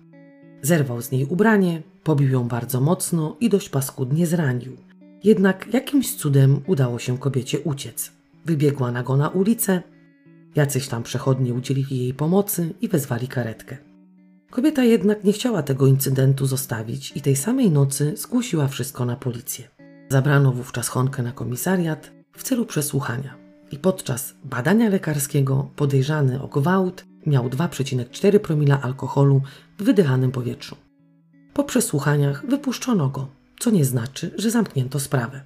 Zerwał 0.62 1.02
z 1.02 1.12
niej 1.12 1.26
ubranie, 1.26 1.84
pobił 2.04 2.30
ją 2.30 2.48
bardzo 2.48 2.82
mocno 2.82 3.38
i 3.40 3.50
dość 3.50 3.70
paskudnie 3.70 4.28
zranił. 4.28 4.78
Jednak 5.26 5.74
jakimś 5.74 6.16
cudem 6.16 6.62
udało 6.68 7.00
się 7.00 7.18
kobiecie 7.18 7.60
uciec. 7.60 8.12
Wybiegła 8.46 8.92
nago 8.92 9.18
na 9.18 9.30
ulicę, 9.30 9.82
jacyś 10.56 10.88
tam 10.88 11.04
przechodnie 11.04 11.54
udzielili 11.54 11.98
jej 11.98 12.14
pomocy 12.14 12.74
i 12.82 12.88
wezwali 12.88 13.28
karetkę. 13.28 13.78
Kobieta 14.50 14.84
jednak 14.84 15.24
nie 15.24 15.34
chciała 15.34 15.64
tego 15.64 15.88
incydentu 15.88 16.46
zostawić 16.46 17.14
i 17.16 17.22
tej 17.22 17.36
samej 17.36 17.72
nocy 17.72 18.18
zgłosiła 18.18 18.68
wszystko 18.68 19.06
na 19.06 19.16
policję. 19.16 19.68
Zabrano 20.10 20.52
wówczas 20.52 20.88
Honkę 20.88 21.24
na 21.24 21.32
komisariat 21.32 22.12
w 22.38 22.44
celu 22.44 22.66
przesłuchania 22.66 23.38
i 23.72 23.78
podczas 23.78 24.34
badania 24.44 24.90
lekarskiego 24.90 25.70
podejrzany 25.76 26.42
o 26.42 26.48
gwałt 26.48 27.06
miał 27.26 27.50
2,4 27.50 28.40
promila 28.40 28.82
alkoholu 28.82 29.42
w 29.78 29.84
wydychanym 29.84 30.32
powietrzu. 30.32 30.76
Po 31.54 31.64
przesłuchaniach 31.64 32.46
wypuszczono 32.46 33.10
go, 33.10 33.28
co 33.60 33.72
nie 33.72 33.86
znaczy, 33.86 34.32
że 34.38 34.52
zamknięto 34.52 35.00
sprawę. 35.00 35.42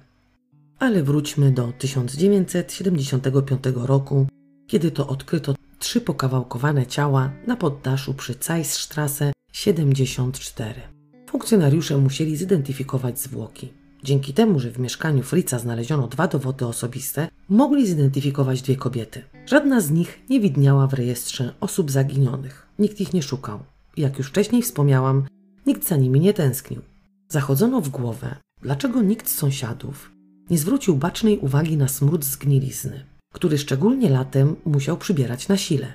Ale 0.78 1.02
wróćmy 1.02 1.52
do 1.52 1.72
1975 1.78 3.62
roku, 3.74 4.26
kiedy 4.66 4.90
to 4.90 5.06
odkryto 5.06 5.54
trzy 5.78 6.00
pokawałkowane 6.00 6.86
ciała 6.86 7.32
na 7.46 7.56
poddaszu 7.56 8.14
przy 8.14 8.34
Zeissstrasse 8.40 9.32
74. 9.52 10.80
Funkcjonariusze 11.26 11.96
musieli 11.96 12.36
zidentyfikować 12.36 13.20
zwłoki. 13.20 13.72
Dzięki 14.04 14.32
temu, 14.32 14.58
że 14.58 14.70
w 14.70 14.78
mieszkaniu 14.78 15.22
Fritza 15.22 15.58
znaleziono 15.58 16.08
dwa 16.08 16.28
dowody 16.28 16.66
osobiste, 16.66 17.28
mogli 17.48 17.86
zidentyfikować 17.86 18.62
dwie 18.62 18.76
kobiety. 18.76 19.22
Żadna 19.46 19.80
z 19.80 19.90
nich 19.90 20.20
nie 20.28 20.40
widniała 20.40 20.86
w 20.86 20.94
rejestrze 20.94 21.54
osób 21.60 21.90
zaginionych. 21.90 22.66
Nikt 22.78 23.00
ich 23.00 23.12
nie 23.12 23.22
szukał. 23.22 23.58
Jak 23.96 24.18
już 24.18 24.28
wcześniej 24.28 24.62
wspomniałam, 24.62 25.24
nikt 25.66 25.88
za 25.88 25.96
nimi 25.96 26.20
nie 26.20 26.34
tęsknił. 26.34 26.82
Zachodzono 27.32 27.80
w 27.80 27.88
głowę, 27.88 28.36
dlaczego 28.62 29.02
nikt 29.02 29.28
z 29.28 29.34
sąsiadów 29.34 30.12
nie 30.50 30.58
zwrócił 30.58 30.96
bacznej 30.96 31.38
uwagi 31.38 31.76
na 31.76 31.88
smród 31.88 32.24
zgnilizny, 32.24 33.04
który 33.34 33.58
szczególnie 33.58 34.10
latem 34.10 34.56
musiał 34.64 34.96
przybierać 34.96 35.48
na 35.48 35.56
sile. 35.56 35.92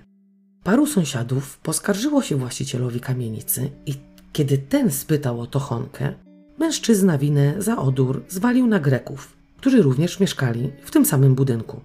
Paru 0.63 0.87
sąsiadów 0.87 1.57
poskarżyło 1.57 2.21
się 2.21 2.35
właścicielowi 2.35 2.99
kamienicy 2.99 3.71
i 3.85 3.93
kiedy 4.33 4.57
ten 4.57 4.91
spytał 4.91 5.41
o 5.41 5.47
to 5.47 5.59
Honkę, 5.59 6.13
mężczyzna 6.59 7.17
winę 7.17 7.53
za 7.57 7.77
odór 7.77 8.23
zwalił 8.29 8.67
na 8.67 8.79
Greków, 8.79 9.37
którzy 9.57 9.81
również 9.81 10.19
mieszkali 10.19 10.71
w 10.85 10.91
tym 10.91 11.05
samym 11.05 11.35
budynku. 11.35 11.81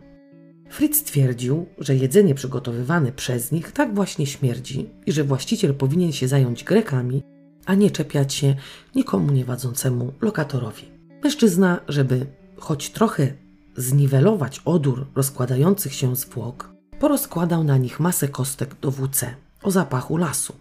Fritz 0.68 1.02
twierdził, 1.02 1.66
że 1.78 1.96
jedzenie 1.96 2.34
przygotowywane 2.34 3.12
przez 3.12 3.52
nich 3.52 3.72
tak 3.72 3.94
właśnie 3.94 4.26
śmierdzi 4.26 4.88
i 5.06 5.12
że 5.12 5.24
właściciel 5.24 5.74
powinien 5.74 6.12
się 6.12 6.28
zająć 6.28 6.64
Grekami, 6.64 7.22
a 7.66 7.74
nie 7.74 7.90
czepiać 7.90 8.34
się 8.34 8.54
nikomu 8.94 9.32
niewadzącemu 9.32 10.12
lokatorowi. 10.20 10.88
Mężczyzna, 11.24 11.80
żeby 11.88 12.26
choć 12.58 12.90
trochę 12.90 13.32
zniwelować 13.76 14.60
odór 14.64 15.06
rozkładających 15.14 15.94
się 15.94 16.16
zwłok, 16.16 16.70
porozkładał 17.00 17.64
na 17.64 17.76
nich 17.76 18.00
masę 18.00 18.28
kostek 18.28 18.74
do 18.80 18.90
WC 18.90 19.34
o 19.62 19.70
zapachu 19.70 20.16
lasu. 20.16 20.54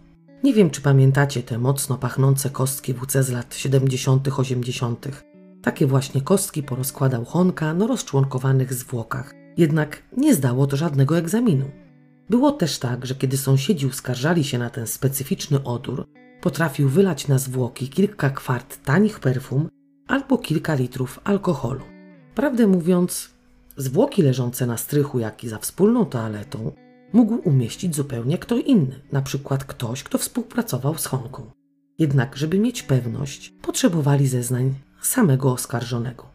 Nie 0.43 0.53
wiem, 0.53 0.69
czy 0.69 0.81
pamiętacie 0.81 1.43
te 1.43 1.57
mocno 1.57 1.97
pachnące 1.97 2.49
kostki 2.49 2.93
WC 2.93 3.23
z 3.23 3.29
lat 3.29 3.55
70., 3.55 4.27
80. 4.27 5.07
Takie 5.61 5.87
właśnie 5.87 6.21
kostki 6.21 6.63
porozkładał 6.63 7.25
Honka 7.25 7.73
na 7.73 7.87
rozczłonkowanych 7.87 8.73
zwłokach, 8.73 9.33
jednak 9.57 10.03
nie 10.17 10.35
zdało 10.35 10.67
to 10.67 10.77
żadnego 10.77 11.17
egzaminu. 11.17 11.65
Było 12.29 12.51
też 12.51 12.79
tak, 12.79 13.05
że 13.05 13.15
kiedy 13.15 13.37
sąsiedzi 13.37 13.87
uskarżali 13.87 14.43
się 14.43 14.57
na 14.57 14.69
ten 14.69 14.87
specyficzny 14.87 15.63
odór, 15.63 16.07
potrafił 16.41 16.89
wylać 16.89 17.27
na 17.27 17.37
zwłoki 17.37 17.89
kilka 17.89 18.29
kwart 18.29 18.83
tanich 18.83 19.19
perfum 19.19 19.69
albo 20.07 20.37
kilka 20.37 20.75
litrów 20.75 21.19
alkoholu. 21.23 21.81
Prawdę 22.35 22.67
mówiąc, 22.67 23.29
zwłoki 23.77 24.21
leżące 24.21 24.65
na 24.65 24.77
strychu, 24.77 25.19
jak 25.19 25.43
i 25.43 25.49
za 25.49 25.57
wspólną 25.57 26.05
toaletą, 26.05 26.71
mógł 27.13 27.49
umieścić 27.49 27.95
zupełnie 27.95 28.37
kto 28.37 28.57
inny, 28.57 28.99
na 29.11 29.21
przykład 29.21 29.63
ktoś, 29.63 30.03
kto 30.03 30.17
współpracował 30.17 30.97
z 30.97 31.05
Honką. 31.05 31.51
Jednak, 31.99 32.37
żeby 32.37 32.59
mieć 32.59 32.83
pewność, 32.83 33.53
potrzebowali 33.61 34.27
zeznań 34.27 34.73
samego 35.01 35.51
oskarżonego. 35.51 36.25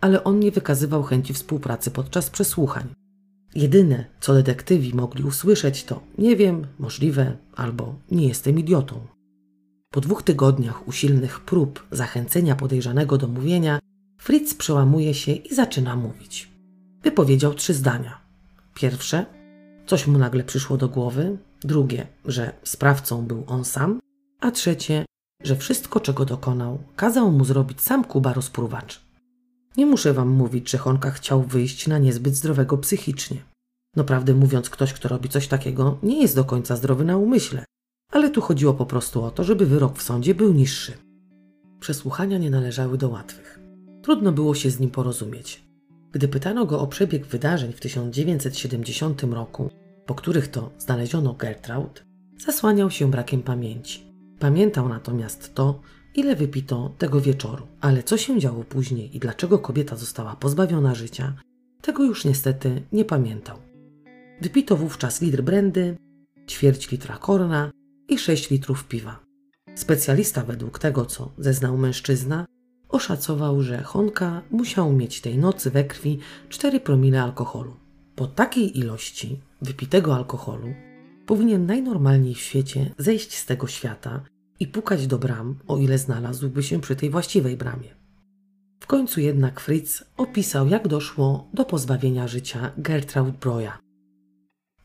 Ale 0.00 0.24
on 0.24 0.38
nie 0.38 0.50
wykazywał 0.50 1.02
chęci 1.02 1.34
współpracy 1.34 1.90
podczas 1.90 2.30
przesłuchań. 2.30 2.84
Jedyne, 3.54 4.04
co 4.20 4.34
detektywi 4.34 4.94
mogli 4.94 5.24
usłyszeć, 5.24 5.84
to 5.84 6.00
nie 6.18 6.36
wiem, 6.36 6.66
możliwe 6.78 7.36
albo 7.56 7.94
nie 8.10 8.28
jestem 8.28 8.58
idiotą. 8.58 9.00
Po 9.92 10.00
dwóch 10.00 10.22
tygodniach 10.22 10.88
usilnych 10.88 11.40
prób 11.40 11.86
zachęcenia 11.90 12.56
podejrzanego 12.56 13.18
do 13.18 13.28
mówienia, 13.28 13.78
Fritz 14.18 14.54
przełamuje 14.54 15.14
się 15.14 15.32
i 15.32 15.54
zaczyna 15.54 15.96
mówić. 15.96 16.50
Wypowiedział 17.02 17.54
trzy 17.54 17.74
zdania. 17.74 18.20
Pierwsze, 18.74 19.26
coś 19.86 20.06
mu 20.06 20.18
nagle 20.18 20.44
przyszło 20.44 20.76
do 20.76 20.88
głowy. 20.88 21.38
Drugie, 21.60 22.06
że 22.24 22.52
sprawcą 22.62 23.26
był 23.26 23.44
on 23.46 23.64
sam. 23.64 24.00
A 24.40 24.50
trzecie, 24.50 25.04
że 25.42 25.56
wszystko, 25.56 26.00
czego 26.00 26.24
dokonał, 26.24 26.78
kazał 26.96 27.32
mu 27.32 27.44
zrobić 27.44 27.80
sam 27.80 28.04
Kuba 28.04 28.32
rozpruwacz. 28.32 29.00
Nie 29.76 29.86
muszę 29.86 30.12
wam 30.12 30.28
mówić, 30.28 30.70
że 30.70 30.78
Honka 30.78 31.10
chciał 31.10 31.42
wyjść 31.42 31.86
na 31.86 31.98
niezbyt 31.98 32.34
zdrowego 32.34 32.78
psychicznie. 32.78 33.36
No 33.96 34.04
prawdę 34.04 34.34
mówiąc, 34.34 34.70
ktoś, 34.70 34.92
kto 34.92 35.08
robi 35.08 35.28
coś 35.28 35.48
takiego, 35.48 35.98
nie 36.02 36.22
jest 36.22 36.36
do 36.36 36.44
końca 36.44 36.76
zdrowy 36.76 37.04
na 37.04 37.16
umyśle. 37.16 37.64
Ale 38.10 38.30
tu 38.30 38.40
chodziło 38.40 38.74
po 38.74 38.86
prostu 38.86 39.24
o 39.24 39.30
to, 39.30 39.44
żeby 39.44 39.66
wyrok 39.66 39.98
w 39.98 40.02
sądzie 40.02 40.34
był 40.34 40.52
niższy. 40.52 40.92
Przesłuchania 41.80 42.38
nie 42.38 42.50
należały 42.50 42.98
do 42.98 43.08
łatwych. 43.08 43.60
Trudno 44.02 44.32
było 44.32 44.54
się 44.54 44.70
z 44.70 44.80
nim 44.80 44.90
porozumieć. 44.90 45.64
Gdy 46.12 46.28
pytano 46.28 46.66
go 46.66 46.80
o 46.80 46.86
przebieg 46.86 47.26
wydarzeń 47.26 47.72
w 47.72 47.80
1970 47.80 49.22
roku, 49.22 49.70
po 50.06 50.14
których 50.14 50.48
to 50.48 50.70
znaleziono 50.78 51.34
Gertraud, 51.34 52.04
zasłaniał 52.38 52.90
się 52.90 53.10
brakiem 53.10 53.42
pamięci. 53.42 54.12
Pamiętał 54.38 54.88
natomiast 54.88 55.54
to, 55.54 55.80
ile 56.14 56.36
wypito 56.36 56.94
tego 56.98 57.20
wieczoru, 57.20 57.66
ale 57.80 58.02
co 58.02 58.16
się 58.16 58.38
działo 58.38 58.64
później 58.64 59.16
i 59.16 59.18
dlaczego 59.18 59.58
kobieta 59.58 59.96
została 59.96 60.36
pozbawiona 60.36 60.94
życia, 60.94 61.34
tego 61.82 62.04
już 62.04 62.24
niestety 62.24 62.82
nie 62.92 63.04
pamiętał. 63.04 63.58
Wypito 64.40 64.76
wówczas 64.76 65.22
litr 65.22 65.42
brandy, 65.42 65.96
ćwierć 66.48 66.90
litra 66.90 67.16
korna 67.16 67.70
i 68.10 68.18
6 68.18 68.50
litrów 68.50 68.84
piwa. 68.84 69.20
Specjalista 69.74 70.44
według 70.44 70.78
tego, 70.78 71.06
co 71.06 71.32
zeznał 71.38 71.78
mężczyzna, 71.78 72.46
oszacował, 72.88 73.62
że 73.62 73.82
Honka 73.82 74.42
musiał 74.50 74.92
mieć 74.92 75.20
tej 75.20 75.38
nocy 75.38 75.70
we 75.70 75.84
krwi 75.84 76.18
4 76.48 76.80
promile 76.80 77.22
alkoholu. 77.22 77.76
Po 78.16 78.26
takiej 78.26 78.78
ilości 78.78 79.40
wypitego 79.62 80.14
alkoholu 80.14 80.68
powinien 81.26 81.66
najnormalniej 81.66 82.34
w 82.34 82.40
świecie 82.40 82.94
zejść 82.98 83.36
z 83.36 83.46
tego 83.46 83.66
świata 83.66 84.24
i 84.60 84.66
pukać 84.66 85.06
do 85.06 85.18
bram, 85.18 85.58
o 85.66 85.78
ile 85.78 85.98
znalazłby 85.98 86.62
się 86.62 86.80
przy 86.80 86.96
tej 86.96 87.10
właściwej 87.10 87.56
bramie. 87.56 87.94
W 88.80 88.86
końcu 88.86 89.20
jednak 89.20 89.60
Fritz 89.60 90.04
opisał, 90.16 90.68
jak 90.68 90.88
doszło 90.88 91.48
do 91.54 91.64
pozbawienia 91.64 92.28
życia 92.28 92.72
Gertraud 92.78 93.36
Broja. 93.36 93.78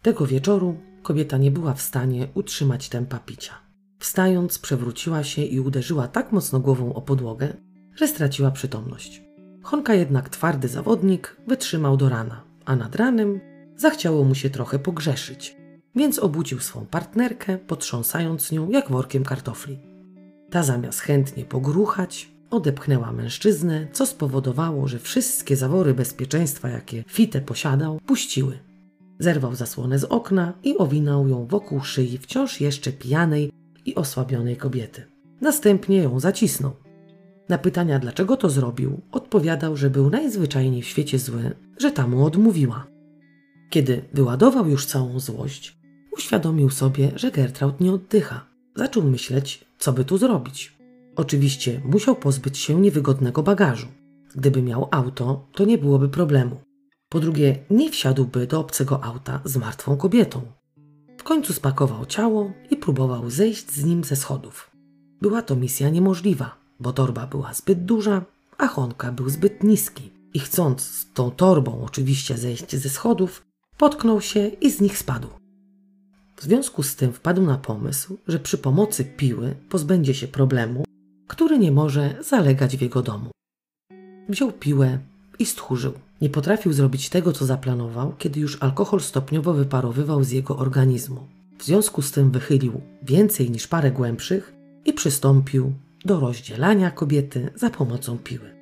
Tego 0.01 0.25
wieczoru 0.25 0.77
kobieta 1.06 1.38
nie 1.38 1.52
była 1.52 1.74
w 1.74 1.82
stanie 1.82 2.28
utrzymać 2.34 2.89
tempa 2.89 3.20
picia. 3.20 3.54
Wstając, 4.00 4.60
przewróciła 4.60 5.24
się 5.24 5.41
i 5.41 5.60
uderzyła 5.60 6.08
tak 6.08 6.32
mocno 6.32 6.60
głową 6.60 6.94
o 6.94 7.02
podłogę, 7.02 7.54
że 7.96 8.08
straciła 8.08 8.52
przytomność. 8.52 9.24
Honka 9.63 9.94
jednak 9.94 10.30
twardy 10.30 10.68
zawodnik 10.68 11.38
wytrzymał 11.48 11.98
do 11.98 12.10
rana, 12.10 12.44
a 12.65 12.76
nad 12.76 12.96
ranem 12.96 13.39
zachciało 13.76 14.24
mu 14.24 14.36
się 14.36 14.50
trochę 14.50 14.80
pogrzeszyć, 14.80 15.58
więc 15.96 16.20
obudził 16.20 16.60
swą 16.60 16.86
partnerkę, 16.86 17.58
potrząsając 17.58 18.52
nią 18.52 18.70
jak 18.70 18.91
workiem 18.91 19.24
kartofli. 19.24 19.80
Ta 20.52 20.63
zamiast 20.63 21.00
chętnie 21.00 21.46
pogruchać, 21.46 22.32
odepchnęła 22.50 23.12
mężczyznę, 23.12 23.88
co 23.94 24.06
spowodowało, 24.06 24.88
że 24.88 25.00
wszystkie 25.00 25.56
zawory 25.56 25.94
bezpieczeństwa, 25.94 26.70
jakie 26.70 27.04
Fite 27.08 27.41
posiadał, 27.41 28.00
puściły. 28.06 28.60
Zerwał 29.19 29.56
zasłonę 29.56 29.99
z 29.99 30.04
okna 30.04 30.54
i 30.63 30.78
owinął 30.78 31.28
ją 31.28 31.47
wokół 31.47 31.82
szyi 31.82 32.17
wciąż 32.17 32.62
jeszcze 32.62 32.91
pijanej 32.91 33.51
i 33.86 33.95
osłabionej 33.95 34.58
kobiety. 34.58 35.04
Następnie 35.41 35.97
ją 35.97 36.19
zacisnął. 36.19 36.71
Na 37.49 37.58
pytania, 37.58 37.99
dlaczego 37.99 38.38
to 38.38 38.49
zrobił, 38.49 39.01
odpowiadał, 39.12 39.78
że 39.78 39.89
był 39.89 40.10
najzwyczajniej 40.10 40.82
w 40.82 40.88
świecie 40.88 41.19
zły, 41.19 41.56
że 41.80 41.91
ta 41.91 42.08
mu 42.08 42.25
odmówiła. 42.25 42.88
Kiedy 43.69 44.01
wyładował 44.13 44.67
już 44.67 44.86
całą 44.86 45.19
złość, 45.19 45.78
uświadomił 46.12 46.69
sobie, 46.69 47.12
że 47.15 47.32
Gertraud 47.32 47.82
nie 47.82 47.91
oddycha. 47.91 48.45
Zaczął 48.75 49.04
myśleć, 49.04 49.65
co 49.78 49.93
by 49.93 50.06
tu 50.06 50.17
zrobić. 50.17 50.78
Oczywiście 51.15 51.82
musiał 51.86 52.15
pozbyć 52.15 52.58
się 52.58 52.82
niewygodnego 52.82 53.43
bagażu. 53.43 53.88
Gdyby 54.36 54.62
miał 54.62 54.88
auto, 54.91 55.47
to 55.51 55.65
nie 55.65 55.78
byłoby 55.78 56.10
problemu. 56.10 56.56
Po 57.10 57.20
drugie, 57.20 57.58
nie 57.70 57.91
wsiadłby 57.91 58.48
do 58.48 58.60
obcego 58.60 59.04
auta 59.04 59.41
z 59.46 59.58
martwą 59.58 59.98
kobietą. 59.98 60.41
W 61.18 61.24
końcu 61.24 61.54
spakował 61.54 62.06
ciało 62.06 62.52
i 62.70 62.78
próbował 62.78 63.30
zejść 63.30 63.72
z 63.72 63.84
nim 63.86 64.04
ze 64.04 64.15
schodów. 64.15 64.72
Była 65.22 65.41
to 65.41 65.56
misja 65.56 65.89
niemożliwa, 65.89 66.56
bo 66.80 66.94
torba 66.94 67.28
była 67.28 67.54
zbyt 67.54 67.86
duża, 67.86 68.22
a 68.58 68.68
Honka 68.68 69.12
był 69.12 69.30
zbyt 69.30 69.63
niski. 69.63 70.12
I 70.34 70.39
chcąc 70.39 70.82
z 70.82 71.13
tą 71.13 71.32
torbą 71.32 71.84
oczywiście 71.84 72.38
zejść 72.38 72.76
ze 72.76 72.89
schodów, 72.89 73.46
potknął 73.78 74.22
się 74.22 74.48
i 74.48 74.72
z 74.72 74.82
nich 74.82 74.98
spadł. 74.98 75.28
W 76.36 76.44
związku 76.44 76.84
z 76.84 76.96
tym 76.96 77.13
wpadł 77.13 77.41
na 77.41 77.58
pomysł, 77.58 78.18
że 78.28 78.39
przy 78.39 78.58
pomocy 78.58 79.06
piły 79.06 79.56
pozbędzie 79.70 80.13
się 80.13 80.28
problemu, 80.28 80.84
który 81.28 81.60
nie 81.60 81.72
może 81.72 82.18
zalegać 82.22 82.78
w 82.78 82.82
jego 82.82 83.02
domu. 83.02 83.32
Wziął 84.30 84.52
piłę 84.52 85.00
i 85.39 85.46
stchórzył. 85.46 85.94
Nie 86.21 86.30
potrafił 86.30 86.73
zrobić 86.73 87.10
tego, 87.10 87.32
co 87.32 87.45
zaplanował, 87.45 88.13
kiedy 88.17 88.39
już 88.39 88.63
alkohol 88.63 89.01
stopniowo 89.01 89.54
wyparowywał 89.54 90.23
z 90.23 90.32
jego 90.32 90.58
organizmu. 90.58 91.28
W 91.58 91.63
związku 91.63 92.01
z 92.01 92.12
tym 92.12 92.32
wychylił 92.32 92.82
więcej 93.04 93.51
niż 93.51 93.67
parę 93.67 93.91
głębszych 93.91 94.54
i 94.86 94.93
przystąpił 94.93 95.73
do 96.06 96.19
rozdzielania 96.19 96.91
kobiety 96.91 97.49
za 97.56 97.69
pomocą 97.69 98.17
piły. 98.17 98.56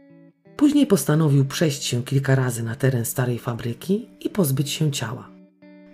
Później 0.58 0.88
postanowił 0.88 1.46
przejść 1.46 1.84
się 1.84 2.04
kilka 2.04 2.36
razy 2.36 2.63
na 2.63 2.76
teren 2.76 3.06
starej 3.06 3.39
fabryki 3.39 4.10
i 4.20 4.30
pozbyć 4.30 4.70
się 4.70 4.92
ciała. 4.92 5.30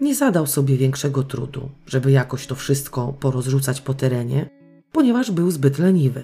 Nie 0.01 0.15
zadał 0.15 0.47
sobie 0.47 0.77
większego 0.77 1.23
trudu, 1.23 1.69
żeby 1.85 2.11
jakoś 2.11 2.47
to 2.47 2.55
wszystko 2.55 3.13
porozrzucać 3.19 3.81
po 3.81 3.93
terenie, 3.93 4.49
ponieważ 4.91 5.31
był 5.31 5.51
zbyt 5.51 5.79
leniwy. 5.79 6.23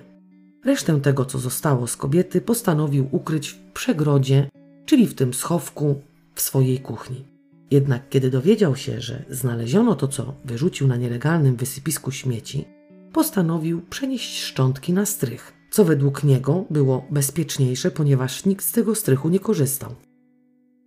Resztę 0.65 1.01
tego, 1.01 1.25
co 1.25 1.39
zostało 1.39 1.87
z 1.87 1.97
kobiety, 1.97 2.41
postanowił 2.41 3.07
ukryć 3.11 3.49
w 3.49 3.73
przegrodzie, 3.73 4.49
czyli 4.85 5.07
w 5.07 5.15
tym 5.15 5.33
schowku 5.33 6.01
w 6.35 6.41
swojej 6.41 6.79
kuchni. 6.79 7.25
Jednak 7.71 8.09
kiedy 8.09 8.29
dowiedział 8.29 8.75
się, 8.75 9.01
że 9.01 9.25
znaleziono 9.29 9.95
to, 9.95 10.07
co 10.07 10.33
wyrzucił 10.45 10.87
na 10.87 10.95
nielegalnym 10.95 11.55
wysypisku 11.55 12.11
śmieci, 12.11 12.65
postanowił 13.13 13.81
przenieść 13.81 14.41
szczątki 14.41 14.93
na 14.93 15.05
strych, 15.05 15.53
co 15.71 15.85
według 15.85 16.23
niego 16.23 16.65
było 16.69 17.05
bezpieczniejsze, 17.11 17.91
ponieważ 17.91 18.45
nikt 18.45 18.65
z 18.65 18.71
tego 18.71 18.95
strychu 18.95 19.29
nie 19.29 19.39
korzystał. 19.39 19.95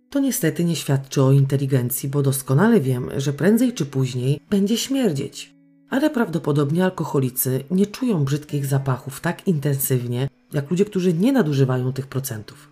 To 0.09 0.19
niestety 0.19 0.63
nie 0.63 0.75
świadczy 0.75 1.23
o 1.23 1.31
inteligencji, 1.31 2.09
bo 2.09 2.21
doskonale 2.21 2.79
wiem, 2.79 3.09
że 3.17 3.33
prędzej 3.33 3.73
czy 3.73 3.85
później 3.85 4.39
będzie 4.49 4.77
śmierdzieć. 4.77 5.53
Ale 5.89 6.09
prawdopodobnie 6.09 6.83
alkoholicy 6.83 7.63
nie 7.71 7.85
czują 7.85 8.23
brzydkich 8.23 8.65
zapachów 8.65 9.21
tak 9.21 9.47
intensywnie, 9.47 10.29
jak 10.53 10.71
ludzie, 10.71 10.85
którzy 10.85 11.13
nie 11.13 11.31
nadużywają 11.31 11.93
tych 11.93 12.07
procentów. 12.07 12.68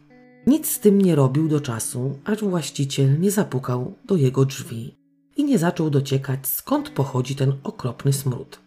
Nic 0.47 0.67
z 0.67 0.79
tym 0.79 1.01
nie 1.01 1.15
robił 1.15 1.47
do 1.47 1.61
czasu, 1.61 2.19
aż 2.25 2.43
właściciel 2.43 3.19
nie 3.19 3.31
zapukał 3.31 3.95
do 4.05 4.15
jego 4.15 4.45
drzwi 4.45 4.95
i 5.37 5.43
nie 5.43 5.57
zaczął 5.57 5.89
dociekać, 5.89 6.47
skąd 6.47 6.89
pochodzi 6.89 7.35
ten 7.35 7.53
okropny 7.63 8.13
smród. 8.13 8.59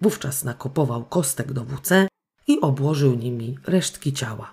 Wówczas 0.00 0.44
nakopował 0.44 1.04
kostek 1.04 1.52
do 1.52 1.64
WC 1.64 2.08
i 2.46 2.60
obłożył 2.60 3.14
nimi 3.14 3.56
resztki 3.66 4.12
ciała. 4.12 4.52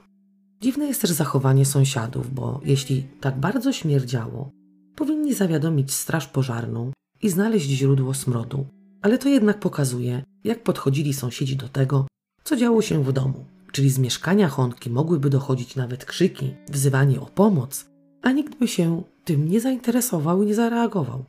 Dziwne 0.61 0.85
jest 0.85 1.01
też 1.01 1.11
zachowanie 1.11 1.65
sąsiadów, 1.65 2.33
bo 2.33 2.61
jeśli 2.63 3.03
tak 3.19 3.39
bardzo 3.39 3.73
śmierdziało, 3.73 4.51
powinni 4.95 5.33
zawiadomić 5.33 5.93
straż 5.93 6.27
pożarną 6.27 6.91
i 7.21 7.29
znaleźć 7.29 7.69
źródło 7.69 8.13
smrodu. 8.13 8.65
Ale 9.01 9.17
to 9.17 9.29
jednak 9.29 9.59
pokazuje, 9.59 10.23
jak 10.43 10.63
podchodzili 10.63 11.13
sąsiedzi 11.13 11.55
do 11.55 11.69
tego, 11.69 12.07
co 12.43 12.55
działo 12.55 12.81
się 12.81 13.03
w 13.03 13.13
domu. 13.13 13.45
Czyli 13.71 13.89
z 13.89 13.99
mieszkania 13.99 14.47
Honki 14.47 14.89
mogłyby 14.89 15.29
dochodzić 15.29 15.75
nawet 15.75 16.05
krzyki, 16.05 16.55
wzywanie 16.69 17.21
o 17.21 17.25
pomoc, 17.25 17.85
a 18.21 18.31
nikt 18.31 18.59
by 18.59 18.67
się 18.67 19.03
tym 19.23 19.49
nie 19.49 19.61
zainteresował 19.61 20.43
i 20.43 20.45
nie 20.45 20.55
zareagował. 20.55 21.25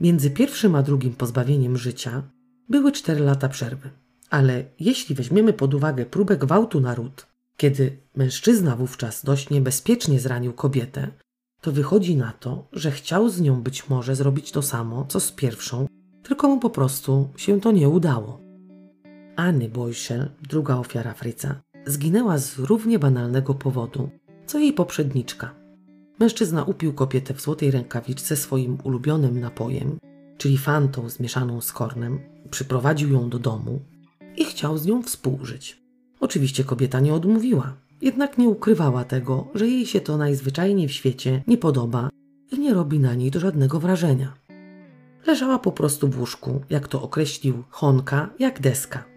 Między 0.00 0.30
pierwszym 0.30 0.74
a 0.74 0.82
drugim 0.82 1.14
pozbawieniem 1.14 1.76
życia 1.76 2.22
były 2.68 2.92
cztery 2.92 3.20
lata 3.20 3.48
przerwy. 3.48 3.90
Ale 4.30 4.64
jeśli 4.80 5.14
weźmiemy 5.14 5.52
pod 5.52 5.74
uwagę 5.74 6.06
próbę 6.06 6.36
gwałtu 6.36 6.80
na 6.80 6.94
ród, 6.94 7.26
kiedy 7.56 7.96
mężczyzna 8.16 8.76
wówczas 8.76 9.24
dość 9.24 9.50
niebezpiecznie 9.50 10.20
zranił 10.20 10.52
kobietę, 10.52 11.08
to 11.60 11.72
wychodzi 11.72 12.16
na 12.16 12.32
to, 12.32 12.68
że 12.72 12.90
chciał 12.90 13.28
z 13.28 13.40
nią 13.40 13.62
być 13.62 13.88
może 13.88 14.16
zrobić 14.16 14.52
to 14.52 14.62
samo, 14.62 15.04
co 15.08 15.20
z 15.20 15.32
pierwszą, 15.32 15.86
tylko 16.22 16.48
mu 16.48 16.58
po 16.58 16.70
prostu 16.70 17.28
się 17.36 17.60
to 17.60 17.72
nie 17.72 17.88
udało. 17.88 18.41
Anny 19.36 19.68
Boyschel, 19.68 20.30
druga 20.42 20.76
ofiara 20.76 21.14
Fryca, 21.14 21.60
zginęła 21.86 22.38
z 22.38 22.58
równie 22.58 22.98
banalnego 22.98 23.54
powodu, 23.54 24.10
co 24.46 24.58
jej 24.58 24.72
poprzedniczka. 24.72 25.54
Mężczyzna 26.18 26.64
upił 26.64 26.92
kobietę 26.92 27.34
w 27.34 27.40
złotej 27.40 27.70
rękawiczce 27.70 28.36
swoim 28.36 28.78
ulubionym 28.84 29.40
napojem, 29.40 29.98
czyli 30.38 30.58
fantą 30.58 31.08
zmieszaną 31.08 31.60
z 31.60 31.72
kornem, 31.72 32.18
przyprowadził 32.50 33.12
ją 33.12 33.30
do 33.30 33.38
domu 33.38 33.80
i 34.36 34.44
chciał 34.44 34.78
z 34.78 34.86
nią 34.86 35.02
współżyć. 35.02 35.82
Oczywiście 36.20 36.64
kobieta 36.64 37.00
nie 37.00 37.14
odmówiła, 37.14 37.76
jednak 38.02 38.38
nie 38.38 38.48
ukrywała 38.48 39.04
tego, 39.04 39.48
że 39.54 39.68
jej 39.68 39.86
się 39.86 40.00
to 40.00 40.16
najzwyczajniej 40.16 40.88
w 40.88 40.92
świecie 40.92 41.42
nie 41.46 41.58
podoba 41.58 42.10
i 42.52 42.58
nie 42.58 42.74
robi 42.74 42.98
na 42.98 43.14
niej 43.14 43.30
do 43.30 43.40
żadnego 43.40 43.80
wrażenia. 43.80 44.32
Leżała 45.26 45.58
po 45.58 45.72
prostu 45.72 46.08
w 46.08 46.20
łóżku, 46.20 46.60
jak 46.70 46.88
to 46.88 47.02
określił 47.02 47.62
Honka, 47.70 48.30
jak 48.38 48.60
deska. 48.60 49.11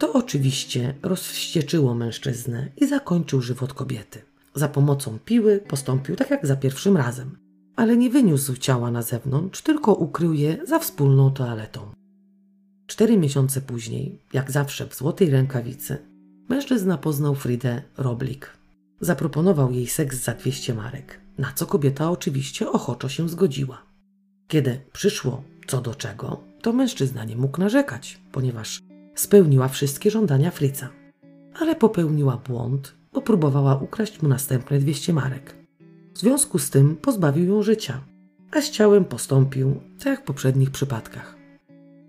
To 0.00 0.12
oczywiście 0.12 0.94
rozwścieczyło 1.02 1.94
mężczyznę 1.94 2.68
i 2.76 2.86
zakończył 2.86 3.40
żywot 3.40 3.74
kobiety. 3.74 4.22
Za 4.54 4.68
pomocą 4.68 5.18
piły 5.24 5.58
postąpił 5.58 6.16
tak 6.16 6.30
jak 6.30 6.46
za 6.46 6.56
pierwszym 6.56 6.96
razem, 6.96 7.38
ale 7.76 7.96
nie 7.96 8.10
wyniósł 8.10 8.56
ciała 8.56 8.90
na 8.90 9.02
zewnątrz, 9.02 9.62
tylko 9.62 9.94
ukrył 9.94 10.32
je 10.32 10.58
za 10.66 10.78
wspólną 10.78 11.30
toaletą. 11.30 11.80
Cztery 12.86 13.16
miesiące 13.16 13.60
później, 13.60 14.18
jak 14.32 14.50
zawsze 14.50 14.86
w 14.86 14.94
złotej 14.94 15.30
rękawicy, 15.30 15.98
mężczyzna 16.48 16.98
poznał 16.98 17.34
Fridę 17.34 17.82
Roblik. 17.96 18.50
Zaproponował 19.00 19.72
jej 19.72 19.86
seks 19.86 20.22
za 20.24 20.34
200 20.34 20.74
marek, 20.74 21.20
na 21.38 21.52
co 21.52 21.66
kobieta 21.66 22.10
oczywiście 22.10 22.70
ochoczo 22.70 23.08
się 23.08 23.28
zgodziła. 23.28 23.82
Kiedy 24.48 24.80
przyszło 24.92 25.42
co 25.66 25.80
do 25.80 25.94
czego, 25.94 26.40
to 26.62 26.72
mężczyzna 26.72 27.24
nie 27.24 27.36
mógł 27.36 27.60
narzekać, 27.60 28.20
ponieważ 28.32 28.89
spełniła 29.20 29.68
wszystkie 29.68 30.10
żądania 30.10 30.50
Fritza. 30.50 30.88
Ale 31.60 31.76
popełniła 31.76 32.36
błąd, 32.36 32.94
bo 33.12 33.22
próbowała 33.22 33.76
ukraść 33.76 34.22
mu 34.22 34.28
następne 34.28 34.78
200 34.78 35.12
marek. 35.12 35.54
W 36.14 36.18
związku 36.18 36.58
z 36.58 36.70
tym 36.70 36.96
pozbawił 36.96 37.46
ją 37.48 37.62
życia, 37.62 38.00
a 38.52 38.60
z 38.60 38.70
ciałem 38.70 39.04
postąpił 39.04 39.80
tak 39.98 40.06
jak 40.06 40.20
w 40.20 40.24
poprzednich 40.24 40.70
przypadkach. 40.70 41.36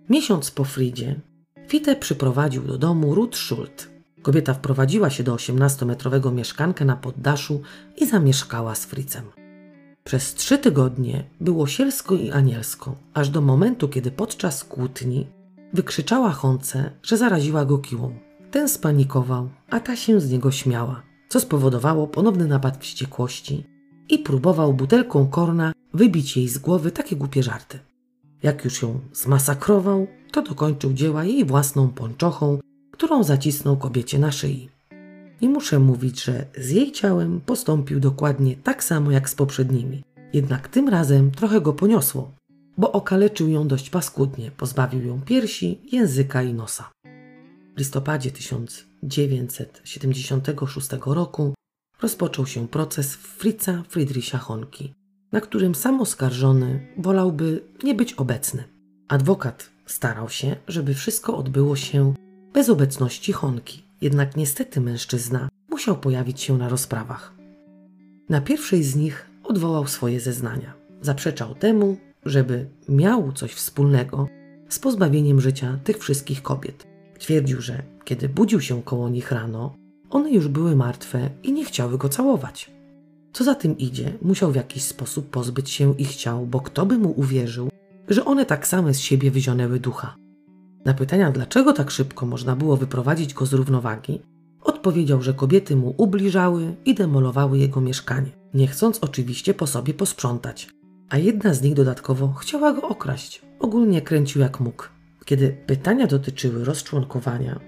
Miesiąc 0.10 0.52
po 0.52 0.64
Fridzie, 0.64 1.20
Fitę 1.68 1.96
przyprowadził 1.96 2.64
do 2.64 2.78
domu 2.78 3.16
Ruth 3.16 3.38
Schult. 3.38 3.90
Kobieta 4.22 4.54
wprowadziła 4.54 5.10
się 5.10 5.24
do 5.24 5.36
18-metrowego 5.36 6.34
mieszkanka 6.34 6.86
na 6.86 6.96
poddaszu 6.96 7.62
i 7.98 8.08
zamieszkała 8.08 8.76
z 8.76 8.86
Fritzem. 8.86 9.24
Przez 10.04 10.34
trzy 10.34 10.58
tygodnie 10.58 11.24
było 11.42 11.68
sielsko 11.68 12.16
i 12.16 12.32
anielsko, 12.32 12.96
aż 13.14 13.30
do 13.30 13.42
momentu, 13.42 13.90
kiedy 13.90 14.12
podczas 14.12 14.64
kłótni 14.64 15.28
wykrzyczała 15.74 16.32
Honce, 16.32 16.92
że 17.04 17.18
zaraziła 17.18 17.66
go 17.66 17.78
kiłą. 17.78 18.16
Ten 18.52 18.70
spanikował, 18.70 19.50
a 19.70 19.80
ta 19.80 19.96
się 19.96 20.22
z 20.22 20.32
niego 20.32 20.52
śmiała, 20.52 21.04
co 21.30 21.40
spowodowało 21.40 22.08
ponowny 22.08 22.48
napad 22.48 22.78
wściekłości 22.78 23.64
i 24.10 24.20
próbował 24.20 24.74
butelką 24.74 25.28
korna 25.28 25.74
wybić 25.94 26.38
jej 26.38 26.48
z 26.48 26.58
głowy 26.58 26.92
takie 26.92 27.16
głupie 27.16 27.44
żarty. 27.44 27.80
Jak 28.44 28.66
już 28.66 28.82
ją 28.82 29.00
zmasakrował, 29.14 30.08
to 30.32 30.42
dokończył 30.42 30.94
dzieła 30.94 31.24
jej 31.24 31.46
własną 31.46 31.90
pończochą, 31.90 32.60
którą 32.92 33.24
zacisnął 33.24 33.78
kobiecie 33.78 34.20
na 34.20 34.32
szyi. 34.32 34.70
I 35.42 35.50
muszę 35.50 35.80
mówić, 35.80 36.24
że 36.24 36.46
z 36.58 36.70
jej 36.70 36.92
ciałem 36.92 37.42
postąpił 37.42 38.00
dokładnie 38.00 38.56
tak 38.56 38.84
samo 38.84 39.12
jak 39.12 39.30
z 39.30 39.36
poprzednimi. 39.36 40.04
Jednak 40.34 40.68
tym 40.68 40.90
razem 40.90 41.32
trochę 41.32 41.62
go 41.62 41.74
poniosło, 41.74 42.32
bo 42.78 42.92
okaleczył 42.92 43.50
ją 43.50 43.68
dość 43.68 43.90
paskudnie, 43.90 44.52
pozbawił 44.52 45.06
ją 45.06 45.22
piersi, 45.22 45.82
języka 45.92 46.44
i 46.44 46.54
nosa. 46.54 46.92
W 47.76 47.80
listopadzie 47.80 48.32
1976 48.32 50.90
roku 51.06 51.54
rozpoczął 52.02 52.48
się 52.48 52.68
proces 52.68 53.16
Fritza 53.16 53.84
Friedricha 53.90 54.38
Honki, 54.38 54.94
na 55.32 55.42
którym 55.42 55.76
sam 55.76 56.02
oskarżony 56.02 56.88
wolałby 56.98 57.64
nie 57.84 57.96
być 57.96 58.14
obecny. 58.14 58.64
Adwokat 59.08 59.70
starał 59.86 60.30
się, 60.30 60.56
żeby 60.68 60.94
wszystko 60.94 61.38
odbyło 61.38 61.76
się 61.76 62.14
bez 62.54 62.70
obecności 62.70 63.34
Honki, 63.34 63.84
jednak 64.02 64.36
niestety 64.36 64.82
mężczyzna 64.82 65.50
musiał 65.70 65.98
pojawić 65.98 66.42
się 66.42 66.58
na 66.58 66.70
rozprawach. 66.70 67.34
Na 68.30 68.42
pierwszej 68.42 68.84
z 68.84 68.96
nich 68.96 69.30
odwołał 69.44 69.88
swoje 69.88 70.20
zeznania. 70.20 70.74
Zaprzeczał 71.02 71.56
temu, 71.56 71.98
żeby 72.26 72.66
miał 72.90 73.32
coś 73.32 73.54
wspólnego 73.54 74.28
z 74.70 74.80
pozbawieniem 74.80 75.42
życia 75.42 75.80
tych 75.84 75.98
wszystkich 75.98 76.42
kobiet. 76.42 76.88
Twierdził, 77.20 77.62
że 77.62 77.84
kiedy 78.04 78.30
budził 78.30 78.62
się 78.62 78.84
koło 78.84 79.10
nich 79.10 79.32
rano, 79.32 79.76
one 80.10 80.32
już 80.32 80.48
były 80.48 80.76
martwe 80.76 81.30
i 81.44 81.52
nie 81.52 81.66
chciały 81.66 81.98
go 81.98 82.10
całować. 82.10 82.72
Co 83.34 83.44
za 83.44 83.56
tym 83.56 83.78
idzie, 83.78 84.14
musiał 84.22 84.52
w 84.52 84.56
jakiś 84.56 84.84
sposób 84.84 85.30
pozbyć 85.30 85.70
się 85.70 85.96
ich 85.98 86.16
ciał, 86.16 86.46
bo 86.46 86.60
kto 86.60 86.86
by 86.86 86.98
mu 86.98 87.12
uwierzył, 87.12 87.70
że 88.08 88.26
one 88.26 88.46
tak 88.46 88.68
same 88.68 88.94
z 88.94 89.00
siebie 89.00 89.32
wyzionęły 89.32 89.80
ducha. 89.80 90.16
Na 90.86 90.94
pytania, 90.94 91.32
dlaczego 91.32 91.74
tak 91.74 91.92
szybko 91.92 92.26
można 92.26 92.56
było 92.56 92.78
wyprowadzić 92.78 93.34
go 93.34 93.46
z 93.46 93.54
równowagi, 93.54 94.22
odpowiedział, 94.64 95.22
że 95.22 95.34
kobiety 95.34 95.76
mu 95.76 95.96
ubliżały 95.98 96.76
i 96.86 96.96
demolowały 96.96 97.58
jego 97.58 97.82
mieszkanie, 97.82 98.32
nie 98.54 98.68
chcąc 98.68 99.00
oczywiście 99.02 99.54
po 99.54 99.68
sobie 99.68 99.94
posprzątać, 99.94 100.70
a 101.12 101.18
jedna 101.18 101.54
z 101.54 101.62
nich 101.62 101.74
dodatkowo 101.74 102.34
chciała 102.34 102.74
go 102.74 102.82
okraść. 102.82 103.42
Ogólnie 103.60 104.02
kręcił 104.02 104.42
jak 104.42 104.60
mógł. 104.60 104.84
Kiedy 105.26 105.58
pytania 105.66 106.08
dotyczyły 106.08 106.66
rozczłonkowania, 106.66 107.60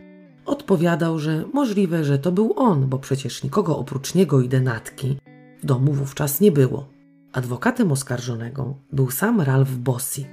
odpowiadał, 0.46 1.20
że 1.20 1.44
możliwe, 1.54 2.04
że 2.04 2.20
to 2.20 2.32
był 2.32 2.54
on, 2.56 2.90
bo 2.90 3.00
przecież 3.00 3.44
nikogo 3.44 3.78
oprócz 3.78 4.16
niego 4.16 4.42
i 4.42 4.50
denatki 4.50 5.18
w 5.64 5.66
domu 5.66 5.94
wówczas 5.94 6.42
nie 6.42 6.52
było. 6.52 6.90
Adwokatem 7.34 7.92
oskarżonego 7.92 8.76
był 8.92 9.12
sam 9.12 9.42
Ralph 9.42 9.72
Bossi. 9.72 10.26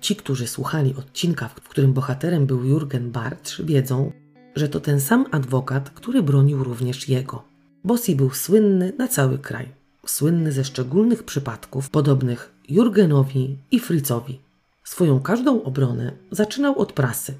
Ci, 0.00 0.16
którzy 0.16 0.46
słuchali 0.46 0.94
odcinka, 0.98 1.48
w 1.48 1.68
którym 1.68 1.92
bohaterem 1.92 2.46
był 2.46 2.64
Jurgen 2.64 3.10
Bartsch, 3.10 3.60
wiedzą, 3.64 4.12
że 4.56 4.68
to 4.68 4.80
ten 4.80 5.00
sam 5.00 5.26
adwokat, 5.30 5.90
który 5.90 6.22
bronił 6.22 6.64
również 6.64 7.08
jego. 7.08 7.44
Bossi 7.84 8.16
był 8.16 8.30
słynny 8.30 8.92
na 8.98 9.08
cały 9.08 9.38
kraj. 9.38 9.77
Słynny 10.08 10.52
ze 10.52 10.64
szczególnych 10.64 11.22
przypadków 11.22 11.90
podobnych 11.90 12.52
Jurgenowi 12.68 13.58
i 13.70 13.80
Fritzowi. 13.80 14.40
Swoją 14.84 15.20
każdą 15.20 15.62
obronę 15.62 16.12
zaczynał 16.30 16.78
od 16.78 16.92
prasy. 16.92 17.34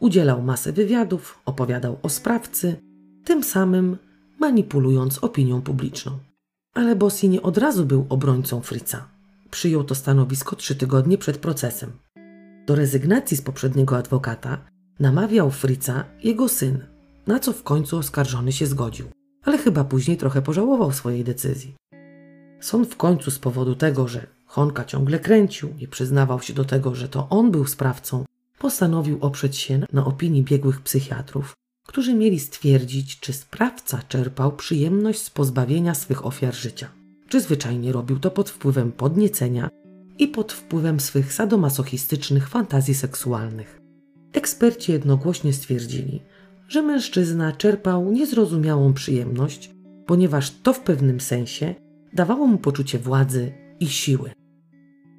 Udzielał 0.00 0.42
masę 0.42 0.72
wywiadów, 0.72 1.38
opowiadał 1.44 1.98
o 2.02 2.08
sprawcy, 2.08 2.76
tym 3.24 3.44
samym 3.44 3.96
manipulując 4.40 5.18
opinią 5.18 5.62
publiczną. 5.62 6.18
Ale 6.74 6.96
Bossi 6.96 7.28
nie 7.28 7.42
od 7.42 7.58
razu 7.58 7.86
był 7.86 8.06
obrońcą 8.08 8.60
Fritza. 8.60 9.08
Przyjął 9.50 9.84
to 9.84 9.94
stanowisko 9.94 10.56
trzy 10.56 10.74
tygodnie 10.74 11.18
przed 11.18 11.38
procesem. 11.38 11.90
Do 12.66 12.74
rezygnacji 12.74 13.36
z 13.36 13.42
poprzedniego 13.42 13.96
adwokata 13.96 14.58
namawiał 15.00 15.50
Fritza 15.50 16.04
jego 16.24 16.48
syn, 16.48 16.78
na 17.26 17.38
co 17.38 17.52
w 17.52 17.62
końcu 17.62 17.96
oskarżony 17.96 18.52
się 18.52 18.66
zgodził, 18.66 19.06
ale 19.42 19.58
chyba 19.58 19.84
później 19.84 20.16
trochę 20.16 20.42
pożałował 20.42 20.92
swojej 20.92 21.24
decyzji. 21.24 21.81
Sąd 22.62 22.88
w 22.88 22.96
końcu 22.96 23.30
z 23.30 23.38
powodu 23.38 23.74
tego, 23.74 24.08
że 24.08 24.26
Honka 24.46 24.84
ciągle 24.84 25.18
kręcił 25.18 25.74
i 25.78 25.88
przyznawał 25.88 26.40
się 26.40 26.52
do 26.52 26.64
tego, 26.64 26.94
że 26.94 27.08
to 27.08 27.28
on 27.28 27.50
był 27.50 27.66
sprawcą, 27.66 28.24
postanowił 28.58 29.18
oprzeć 29.20 29.56
się 29.56 29.86
na 29.92 30.04
opinii 30.04 30.42
biegłych 30.42 30.80
psychiatrów, 30.80 31.56
którzy 31.86 32.14
mieli 32.14 32.40
stwierdzić, 32.40 33.20
czy 33.20 33.32
sprawca 33.32 34.02
czerpał 34.08 34.52
przyjemność 34.52 35.22
z 35.22 35.30
pozbawienia 35.30 35.94
swych 35.94 36.26
ofiar 36.26 36.54
życia, 36.54 36.88
czy 37.28 37.40
zwyczajnie 37.40 37.92
robił 37.92 38.18
to 38.18 38.30
pod 38.30 38.50
wpływem 38.50 38.92
podniecenia 38.92 39.70
i 40.18 40.28
pod 40.28 40.52
wpływem 40.52 41.00
swych 41.00 41.32
sadomasochistycznych 41.32 42.48
fantazji 42.48 42.94
seksualnych. 42.94 43.80
Eksperci 44.32 44.92
jednogłośnie 44.92 45.52
stwierdzili, 45.52 46.22
że 46.68 46.82
mężczyzna 46.82 47.52
czerpał 47.52 48.12
niezrozumiałą 48.12 48.92
przyjemność, 48.92 49.70
ponieważ 50.06 50.50
to 50.62 50.72
w 50.72 50.80
pewnym 50.80 51.20
sensie 51.20 51.74
dawało 52.14 52.46
mu 52.46 52.58
poczucie 52.58 52.98
władzy 52.98 53.52
i 53.80 53.86
siły. 53.86 54.32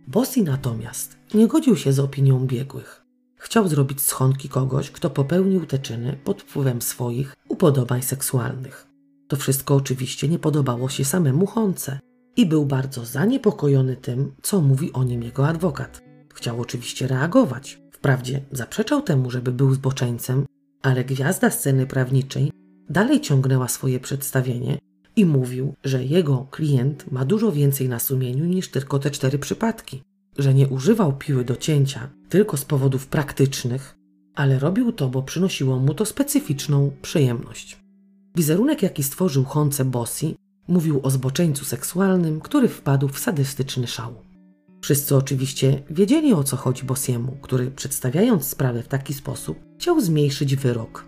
Bossi 0.08 0.44
natomiast 0.44 1.18
nie 1.34 1.48
godził 1.48 1.76
się 1.76 1.94
z 1.94 2.00
opinią 2.00 2.48
biegłych. 2.48 3.06
Chciał 3.36 3.68
zrobić 3.68 4.02
z 4.02 4.12
Honki 4.12 4.50
kogoś, 4.50 4.92
kto 4.92 5.10
popełnił 5.10 5.66
te 5.66 5.80
czyny 5.80 6.18
pod 6.24 6.42
wpływem 6.42 6.82
swoich 6.82 7.36
upodobań 7.50 8.02
seksualnych. 8.02 8.88
To 9.28 9.36
wszystko 9.36 9.76
oczywiście 9.76 10.28
nie 10.28 10.40
podobało 10.40 10.90
się 10.90 11.06
samemu 11.06 11.46
Honce 11.46 12.00
i 12.36 12.46
był 12.46 12.66
bardzo 12.66 13.06
zaniepokojony 13.06 13.96
tym, 13.96 14.36
co 14.42 14.62
mówi 14.62 14.94
o 14.94 15.04
nim 15.04 15.24
jego 15.24 15.48
adwokat. 15.48 16.02
Chciał 16.34 16.62
oczywiście 16.62 17.08
reagować. 17.08 17.82
Wprawdzie 17.92 18.42
zaprzeczał 18.52 19.02
temu, 19.02 19.32
żeby 19.32 19.52
był 19.52 19.74
zboczeńcem, 19.74 20.46
ale 20.82 21.04
gwiazda 21.04 21.50
sceny 21.50 21.86
prawniczej 21.86 22.52
dalej 22.90 23.22
ciągnęła 23.22 23.68
swoje 23.68 24.00
przedstawienie 24.00 24.78
i 25.16 25.26
mówił, 25.26 25.74
że 25.84 26.04
jego 26.04 26.48
klient 26.52 27.12
ma 27.12 27.26
dużo 27.26 27.52
więcej 27.52 27.90
na 27.90 28.00
sumieniu 28.00 28.46
niż 28.46 28.70
tylko 28.70 29.00
te 29.00 29.12
cztery 29.12 29.40
przypadki 29.40 30.02
że 30.38 30.54
nie 30.54 30.68
używał 30.68 31.14
piły 31.14 31.46
do 31.46 31.56
cięcia 31.56 32.10
tylko 32.30 32.58
z 32.58 32.66
powodów 32.66 33.08
praktycznych, 33.08 33.96
ale 34.36 34.60
robił 34.60 34.92
to, 34.92 35.10
bo 35.10 35.24
przynosiło 35.24 35.80
mu 35.80 35.94
to 35.94 36.06
specyficzną 36.06 36.92
przyjemność. 37.02 37.78
Wizerunek, 38.36 38.84
jaki 38.84 39.04
stworzył 39.04 39.44
Honce 39.44 39.86
Bossi, 39.86 40.36
mówił 40.68 41.00
o 41.04 41.10
zboczeńcu 41.10 41.66
seksualnym, 41.66 42.42
który 42.42 42.68
wpadł 42.68 43.08
w 43.08 43.20
sadystyczny 43.20 43.88
szał. 43.88 44.14
Wszyscy 44.82 45.16
oczywiście 45.16 45.84
wiedzieli 45.90 46.34
o 46.34 46.44
co 46.44 46.58
chodzi 46.58 46.84
Bossiemu, 46.84 47.38
który 47.42 47.72
przedstawiając 47.72 48.48
sprawę 48.48 48.84
w 48.84 48.88
taki 48.88 49.14
sposób 49.14 49.60
chciał 49.80 50.02
zmniejszyć 50.02 50.56
wyrok. 50.56 51.06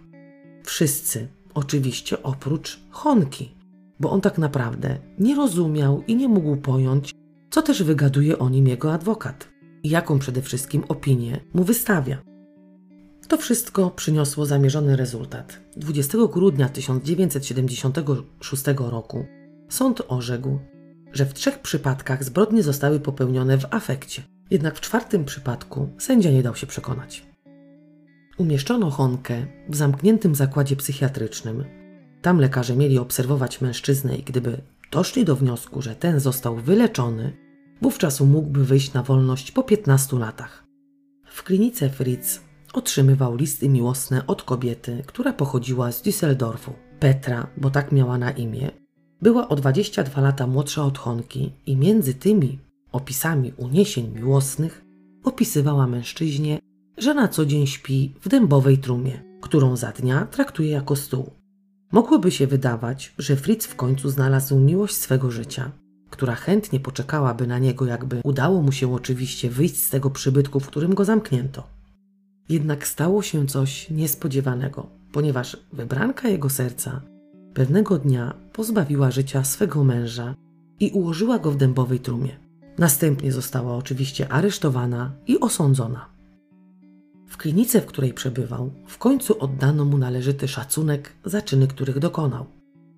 Wszyscy, 0.63 1.27
oczywiście 1.53 2.23
oprócz 2.23 2.79
Honki, 2.89 3.54
bo 3.99 4.11
on 4.11 4.21
tak 4.21 4.37
naprawdę 4.37 4.97
nie 5.19 5.35
rozumiał 5.35 6.03
i 6.07 6.15
nie 6.15 6.27
mógł 6.27 6.57
pojąć, 6.57 7.11
co 7.49 7.61
też 7.61 7.83
wygaduje 7.83 8.39
o 8.39 8.49
nim 8.49 8.67
jego 8.67 8.93
adwokat 8.93 9.49
i 9.83 9.89
jaką 9.89 10.19
przede 10.19 10.41
wszystkim 10.41 10.83
opinię 10.87 11.39
mu 11.53 11.63
wystawia. 11.63 12.17
To 13.27 13.37
wszystko 13.37 13.89
przyniosło 13.89 14.45
zamierzony 14.45 14.95
rezultat. 14.95 15.61
20 15.77 16.17
grudnia 16.33 16.69
1976 16.69 18.63
roku 18.77 19.25
sąd 19.69 20.01
orzekł, 20.07 20.59
że 21.13 21.25
w 21.25 21.33
trzech 21.33 21.59
przypadkach 21.59 22.23
zbrodnie 22.23 22.63
zostały 22.63 22.99
popełnione 22.99 23.57
w 23.57 23.65
afekcie. 23.71 24.21
Jednak 24.51 24.75
w 24.75 24.81
czwartym 24.81 25.25
przypadku 25.25 25.89
sędzia 25.97 26.31
nie 26.31 26.43
dał 26.43 26.55
się 26.55 26.67
przekonać. 26.67 27.25
Umieszczono 28.37 28.89
Honkę 28.89 29.45
w 29.69 29.75
zamkniętym 29.75 30.35
zakładzie 30.35 30.75
psychiatrycznym. 30.75 31.84
Tam 32.25 32.39
lekarze 32.39 32.75
mieli 32.75 32.99
obserwować 32.99 33.61
mężczyznę 33.61 34.17
i 34.17 34.23
gdyby 34.23 34.61
doszli 34.91 35.25
do 35.25 35.35
wniosku, 35.35 35.81
że 35.81 35.95
ten 35.95 36.19
został 36.19 36.55
wyleczony, 36.55 37.33
wówczas 37.81 38.21
mógłby 38.21 38.65
wyjść 38.65 38.93
na 38.93 39.03
wolność 39.03 39.51
po 39.51 39.63
15 39.63 40.19
latach. 40.19 40.65
W 41.25 41.43
klinice 41.43 41.89
Fritz 41.89 42.41
otrzymywał 42.73 43.35
listy 43.35 43.69
miłosne 43.69 44.27
od 44.27 44.43
kobiety, 44.43 45.03
która 45.07 45.33
pochodziła 45.33 45.91
z 45.91 46.03
Düsseldorfu. 46.03 46.71
Petra, 46.99 47.47
bo 47.57 47.69
tak 47.69 47.91
miała 47.91 48.17
na 48.17 48.31
imię, 48.31 48.71
była 49.21 49.49
o 49.49 49.55
22 49.55 50.21
lata 50.21 50.47
młodsza 50.47 50.83
od 50.83 50.97
Honki 50.97 51.51
i 51.65 51.77
między 51.77 52.13
tymi 52.13 52.59
opisami 52.91 53.53
uniesień 53.57 54.11
miłosnych 54.15 54.85
opisywała 55.23 55.87
mężczyźnie, 55.87 56.59
że 56.97 57.13
na 57.13 57.27
co 57.27 57.45
dzień 57.45 57.67
śpi 57.67 58.13
w 58.21 58.29
dębowej 58.29 58.77
trumie, 58.77 59.23
którą 59.41 59.75
za 59.75 59.91
dnia 59.91 60.25
traktuje 60.25 60.69
jako 60.69 60.95
stół. 60.95 61.34
Mogłoby 61.95 62.31
się 62.31 62.47
wydawać, 62.47 63.13
że 63.17 63.35
Fritz 63.35 63.67
w 63.67 63.75
końcu 63.75 64.09
znalazł 64.09 64.59
miłość 64.59 64.95
swego 64.95 65.31
życia, 65.31 65.71
która 66.09 66.35
chętnie 66.35 66.79
poczekałaby 66.79 67.47
na 67.47 67.59
niego, 67.59 67.85
jakby 67.85 68.21
udało 68.23 68.61
mu 68.61 68.71
się 68.71 68.93
oczywiście 68.93 69.49
wyjść 69.49 69.83
z 69.83 69.89
tego 69.89 70.09
przybytku, 70.09 70.59
w 70.59 70.67
którym 70.67 70.93
go 70.93 71.05
zamknięto. 71.05 71.63
Jednak 72.49 72.87
stało 72.87 73.21
się 73.21 73.47
coś 73.47 73.89
niespodziewanego, 73.89 74.87
ponieważ 75.11 75.57
wybranka 75.73 76.27
jego 76.27 76.49
serca 76.49 77.01
pewnego 77.53 77.97
dnia 77.97 78.33
pozbawiła 78.53 79.11
życia 79.11 79.43
swego 79.43 79.83
męża 79.83 80.35
i 80.79 80.91
ułożyła 80.91 81.39
go 81.39 81.51
w 81.51 81.57
dębowej 81.57 81.99
trumie. 81.99 82.35
Następnie 82.77 83.31
została 83.31 83.75
oczywiście 83.75 84.31
aresztowana 84.31 85.11
i 85.27 85.39
osądzona. 85.39 86.14
W 87.35 87.37
klinice, 87.37 87.81
w 87.81 87.85
której 87.85 88.13
przebywał, 88.13 88.71
w 88.87 88.97
końcu 88.97 89.39
oddano 89.39 89.85
mu 89.85 89.97
należyty 89.97 90.47
szacunek 90.47 91.13
za 91.25 91.41
czyny, 91.41 91.67
których 91.67 91.99
dokonał. 91.99 92.45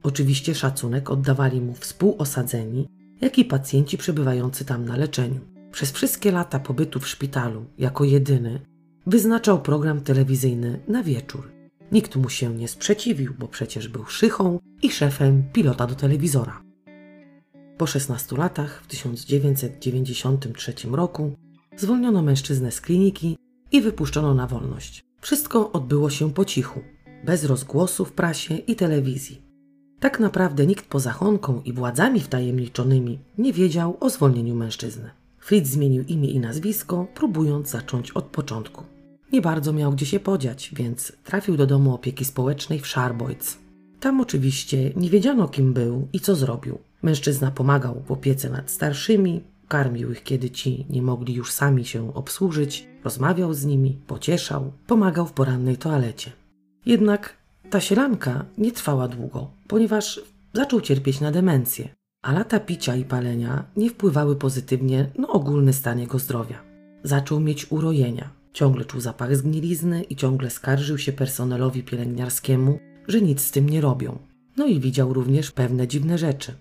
Oczywiście 0.04 0.56
szacunek 0.56 1.10
oddawali 1.10 1.62
mu 1.62 1.74
współosadzeni, 1.74 2.88
jak 3.22 3.38
i 3.40 3.46
pacjenci 3.46 3.98
przebywający 3.98 4.66
tam 4.66 4.86
na 4.86 4.98
leczeniu. 4.98 5.40
Przez 5.72 5.92
wszystkie 5.92 6.32
lata 6.32 6.60
pobytu 6.60 7.00
w 7.00 7.08
szpitalu, 7.08 7.66
jako 7.78 8.04
jedyny, 8.04 8.60
wyznaczał 9.08 9.62
program 9.62 10.02
telewizyjny 10.02 10.80
na 10.88 11.04
wieczór. 11.04 11.52
Nikt 11.92 12.16
mu 12.16 12.30
się 12.30 12.56
nie 12.56 12.68
sprzeciwił, 12.68 13.34
bo 13.40 13.48
przecież 13.48 13.88
był 13.88 14.06
szychą 14.06 14.60
i 14.82 14.92
szefem 14.92 15.44
pilota 15.54 15.88
do 15.88 15.96
telewizora. 15.96 16.62
Po 17.78 17.88
16 17.88 18.38
latach, 18.38 18.82
w 18.84 18.88
1993 18.88 20.74
roku, 20.92 21.36
zwolniono 21.78 22.22
mężczyznę 22.22 22.72
z 22.72 22.82
kliniki 22.82 23.38
i 23.72 23.82
wypuszczono 23.82 24.34
na 24.34 24.48
wolność. 24.48 25.04
Wszystko 25.22 25.72
odbyło 25.72 26.10
się 26.10 26.34
po 26.34 26.46
cichu, 26.46 26.80
bez 27.26 27.44
rozgłosu 27.44 28.06
w 28.06 28.12
prasie 28.12 28.56
i 28.56 28.76
telewizji. 28.76 29.42
Tak 30.00 30.20
naprawdę 30.20 30.66
nikt 30.66 30.86
poza 30.86 31.12
Honką 31.12 31.62
i 31.66 31.74
władzami 31.74 32.20
wtajemniczonymi 32.20 33.20
nie 33.38 33.54
wiedział 33.54 33.98
o 34.00 34.10
zwolnieniu 34.10 34.56
mężczyzny. 34.56 35.10
Fritz 35.40 35.68
zmienił 35.68 36.04
imię 36.04 36.30
i 36.30 36.40
nazwisko, 36.40 37.08
próbując 37.16 37.70
zacząć 37.70 38.12
od 38.12 38.26
początku. 38.26 38.84
Nie 39.32 39.42
bardzo 39.42 39.74
miał 39.74 39.92
gdzie 39.92 40.06
się 40.06 40.20
podziać, 40.20 40.72
więc 40.74 41.14
trafił 41.24 41.58
do 41.58 41.68
domu 41.68 41.94
opieki 41.94 42.26
społecznej 42.26 42.80
w 42.80 42.88
Scharbeutz. 42.88 43.58
Tam 44.00 44.22
oczywiście 44.22 44.92
nie 44.96 45.10
wiedziano 45.10 45.48
kim 45.48 45.74
był 45.74 46.08
i 46.14 46.20
co 46.20 46.36
zrobił. 46.36 46.78
Mężczyzna 47.02 47.52
pomagał 47.52 48.04
w 48.08 48.12
opiece 48.12 48.50
nad 48.50 48.72
starszymi, 48.72 49.44
karmił 49.68 50.12
ich 50.12 50.24
kiedy 50.24 50.50
ci 50.50 50.86
nie 50.90 51.02
mogli 51.02 51.34
już 51.34 51.52
sami 51.52 51.86
się 51.86 52.14
obsłużyć, 52.14 52.88
rozmawiał 53.08 53.54
z 53.54 53.66
nimi, 53.66 54.02
pocieszał, 54.08 54.72
pomagał 54.88 55.26
w 55.26 55.34
porannej 55.34 55.78
toalecie. 55.78 56.32
Jednak 56.86 57.38
ta 57.70 57.80
sielanka 57.82 58.46
nie 58.58 58.72
trwała 58.72 59.08
długo, 59.08 59.52
ponieważ 59.68 60.22
zaczął 60.54 60.82
cierpieć 60.82 61.22
na 61.22 61.32
demencję, 61.32 61.90
a 62.22 62.32
lata 62.32 62.60
picia 62.60 62.96
i 62.96 63.06
palenia 63.06 63.64
nie 63.78 63.90
wpływały 63.90 64.36
pozytywnie 64.36 65.10
na 65.18 65.28
ogólny 65.28 65.74
stan 65.74 66.00
jego 66.00 66.20
zdrowia. 66.20 66.64
Zaczął 67.04 67.40
mieć 67.40 67.72
urojenia, 67.72 68.30
ciągle 68.54 68.86
czuł 68.86 69.02
zapach 69.02 69.36
zgnilizny 69.36 70.04
i 70.04 70.16
ciągle 70.16 70.50
skarżył 70.50 70.98
się 70.98 71.12
personelowi 71.12 71.84
pielęgniarskiemu, 71.84 72.80
że 73.08 73.22
nic 73.22 73.42
z 73.42 73.52
tym 73.52 73.70
nie 73.70 73.82
robią. 73.82 74.18
No 74.58 74.66
i 74.66 74.80
widział 74.80 75.14
również 75.14 75.52
pewne 75.52 75.88
dziwne 75.88 76.18
rzeczy. 76.18 76.54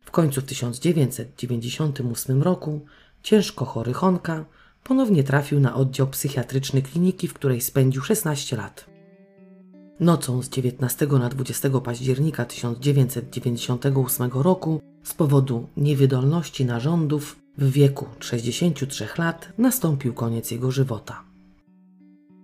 W 0.00 0.10
końcu 0.10 0.40
w 0.40 0.44
1998 0.44 2.42
roku 2.42 2.80
ciężko 3.22 3.64
chory 3.64 3.92
Honka 3.92 4.44
ponownie 4.84 5.24
trafił 5.24 5.60
na 5.60 5.74
oddział 5.74 6.06
psychiatryczny 6.06 6.82
kliniki, 6.82 7.28
w 7.28 7.34
której 7.34 7.60
spędził 7.60 8.02
16 8.02 8.56
lat. 8.56 8.86
Nocą 10.00 10.42
z 10.42 10.48
19 10.48 11.06
na 11.06 11.28
20 11.28 11.80
października 11.80 12.44
1998 12.44 14.30
roku 14.34 14.80
z 15.02 15.14
powodu 15.14 15.68
niewydolności 15.76 16.64
narządów 16.64 17.36
w 17.58 17.70
wieku 17.70 18.06
63 18.20 19.08
lat 19.18 19.52
nastąpił 19.58 20.14
koniec 20.14 20.50
jego 20.50 20.70
żywota. 20.70 21.24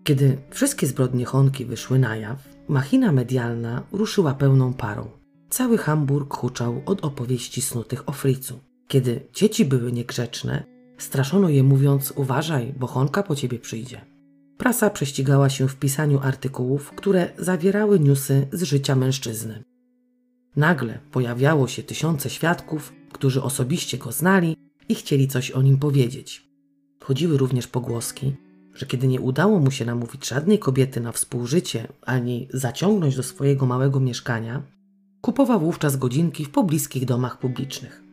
Kiedy 0.04 0.38
wszystkie 0.50 0.86
zbrodnie 0.86 1.24
Honki 1.24 1.64
wyszły 1.64 1.98
na 1.98 2.16
jaw, 2.16 2.48
machina 2.68 3.12
medialna 3.12 3.82
ruszyła 3.92 4.34
pełną 4.34 4.74
parą. 4.74 5.10
Cały 5.50 5.78
Hamburg 5.78 6.34
huczał 6.34 6.82
od 6.86 7.04
opowieści 7.04 7.62
snutych 7.62 8.08
o 8.08 8.12
Fricu. 8.12 8.58
Kiedy 8.88 9.20
dzieci 9.34 9.64
były 9.64 9.92
niegrzeczne, 9.92 10.64
straszono 10.98 11.48
je 11.48 11.62
mówiąc: 11.62 12.12
Uważaj, 12.16 12.74
bo 12.78 12.86
Honka 12.86 13.22
po 13.22 13.36
ciebie 13.36 13.58
przyjdzie. 13.58 14.00
Prasa 14.58 14.90
prześcigała 14.90 15.48
się 15.50 15.68
w 15.68 15.76
pisaniu 15.76 16.20
artykułów, 16.22 16.90
które 16.90 17.30
zawierały 17.38 18.00
newsy 18.00 18.46
z 18.52 18.62
życia 18.62 18.96
mężczyzny. 18.96 19.64
Nagle 20.56 20.98
pojawiało 21.10 21.68
się 21.68 21.82
tysiące 21.82 22.30
świadków, 22.30 22.92
którzy 23.12 23.42
osobiście 23.42 23.98
go 23.98 24.12
znali 24.12 24.56
i 24.88 24.94
chcieli 24.94 25.28
coś 25.28 25.50
o 25.50 25.62
nim 25.62 25.78
powiedzieć. 25.78 26.48
Chodziły 27.00 27.38
również 27.38 27.66
pogłoski, 27.66 28.36
że 28.74 28.86
kiedy 28.86 29.08
nie 29.08 29.20
udało 29.20 29.60
mu 29.60 29.70
się 29.70 29.84
namówić 29.84 30.28
żadnej 30.28 30.58
kobiety 30.58 31.00
na 31.00 31.12
współżycie 31.12 31.88
ani 32.02 32.48
zaciągnąć 32.52 33.16
do 33.16 33.22
swojego 33.22 33.66
małego 33.66 34.00
mieszkania, 34.00 34.62
kupował 35.20 35.60
wówczas 35.60 35.96
godzinki 35.96 36.44
w 36.44 36.50
pobliskich 36.50 37.04
domach 37.04 37.38
publicznych. 37.38 38.07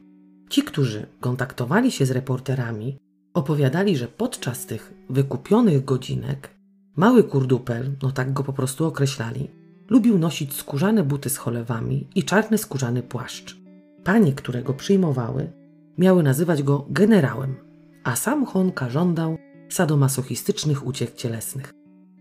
Ci, 0.49 0.63
którzy 0.63 1.07
kontaktowali 1.19 1.91
się 1.91 2.05
z 2.05 2.11
reporterami, 2.11 2.97
opowiadali, 3.33 3.97
że 3.97 4.07
podczas 4.07 4.65
tych 4.65 4.93
wykupionych 5.09 5.85
godzinek 5.85 6.49
mały 6.95 7.23
kurdupel, 7.23 7.91
no 8.03 8.11
tak 8.11 8.33
go 8.33 8.43
po 8.43 8.53
prostu 8.53 8.85
określali, 8.85 9.49
lubił 9.89 10.17
nosić 10.17 10.53
skórzane 10.53 11.03
buty 11.03 11.29
z 11.29 11.37
cholewami 11.37 12.07
i 12.15 12.23
czarny 12.23 12.57
skórzany 12.57 13.03
płaszcz. 13.03 13.57
Panie, 14.03 14.33
które 14.33 14.63
go 14.63 14.73
przyjmowały, 14.73 15.51
miały 15.97 16.23
nazywać 16.23 16.63
go 16.63 16.85
generałem, 16.89 17.55
a 18.03 18.15
sam 18.15 18.45
Honka 18.45 18.89
żądał 18.89 19.37
sadomasochistycznych 19.69 20.87
uciech 20.87 21.13
cielesnych. 21.13 21.73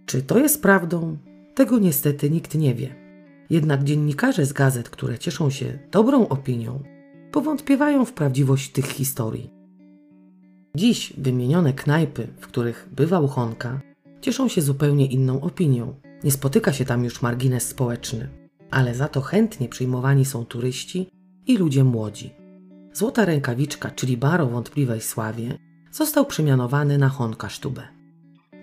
Czy 0.07 0.23
to 0.23 0.39
jest 0.39 0.63
prawdą? 0.63 1.17
Tego 1.55 1.79
niestety 1.79 2.31
nikt 2.31 2.55
nie 2.55 2.75
wie. 2.75 2.95
Jednak 3.51 3.85
dziennikarze 3.85 4.47
z 4.47 4.53
gazet, 4.53 4.91
które 4.91 5.19
cieszą 5.19 5.51
się 5.51 5.79
dobrą 5.91 6.29
opinią, 6.29 6.83
powątpiewają 7.35 8.05
w 8.05 8.13
prawdziwość 8.13 8.73
tych 8.73 8.87
historii. 8.87 9.51
Dziś 10.77 11.13
wymienione 11.19 11.73
knajpy, 11.73 12.29
w 12.41 12.47
których 12.47 12.89
bywał 12.93 13.29
Honka, 13.29 13.81
cieszą 14.21 14.49
się 14.49 14.63
zupełnie 14.63 15.07
inną 15.07 15.41
opinią. 15.41 15.95
Nie 16.25 16.31
spotyka 16.31 16.73
się 16.73 16.85
tam 16.85 17.05
już 17.05 17.23
margines 17.23 17.69
społeczny, 17.69 18.29
ale 18.71 18.95
za 18.95 19.09
to 19.09 19.21
chętnie 19.21 19.69
przyjmowani 19.69 20.25
są 20.25 20.45
turyści 20.45 21.11
i 21.47 21.57
ludzie 21.57 21.85
młodzi. 21.85 22.31
Złota 22.93 23.25
rękawiczka, 23.25 23.91
czyli 23.91 24.17
bar 24.17 24.41
o 24.41 24.47
wątpliwej 24.47 25.01
sławie, 25.01 25.59
został 25.93 26.27
przemianowany 26.27 26.99
na 26.99 27.09
Honka 27.09 27.49
Sztubę. 27.49 27.83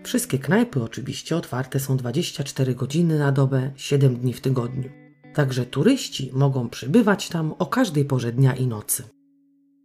Wszystkie 0.03 0.39
knajpy 0.39 0.83
oczywiście 0.83 1.37
otwarte 1.37 1.79
są 1.79 1.97
24 1.97 2.75
godziny 2.75 3.19
na 3.19 3.31
dobę, 3.31 3.71
7 3.75 4.15
dni 4.15 4.33
w 4.33 4.41
tygodniu. 4.41 4.89
Także 5.33 5.65
turyści 5.65 6.31
mogą 6.33 6.69
przybywać 6.69 7.29
tam 7.29 7.53
o 7.59 7.65
każdej 7.65 8.05
porze 8.05 8.31
dnia 8.31 8.55
i 8.55 8.67
nocy. 8.67 9.03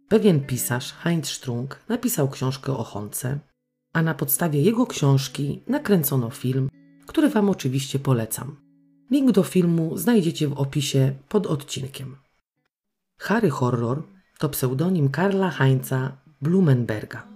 Pewien 0.07 0.45
pisarz, 0.45 0.93
Heinz 0.93 1.29
Strunk, 1.29 1.79
napisał 1.89 2.29
książkę 2.29 2.77
o 2.77 2.83
Honce, 2.83 3.39
a 3.93 4.01
na 4.01 4.13
podstawie 4.13 4.61
jego 4.61 4.87
książki 4.87 5.61
nakręcono 5.67 6.29
film, 6.29 6.69
który 7.05 7.29
Wam 7.29 7.49
oczywiście 7.49 7.99
polecam. 7.99 8.55
Link 9.11 9.31
do 9.31 9.43
filmu 9.43 9.97
znajdziecie 9.97 10.47
w 10.47 10.53
opisie 10.53 11.13
pod 11.29 11.47
odcinkiem. 11.47 12.15
Harry 13.19 13.49
Horror 13.49 14.03
to 14.37 14.49
pseudonim 14.49 15.09
Karla 15.09 15.49
Heinza 15.49 16.17
Blumenberga, 16.41 17.27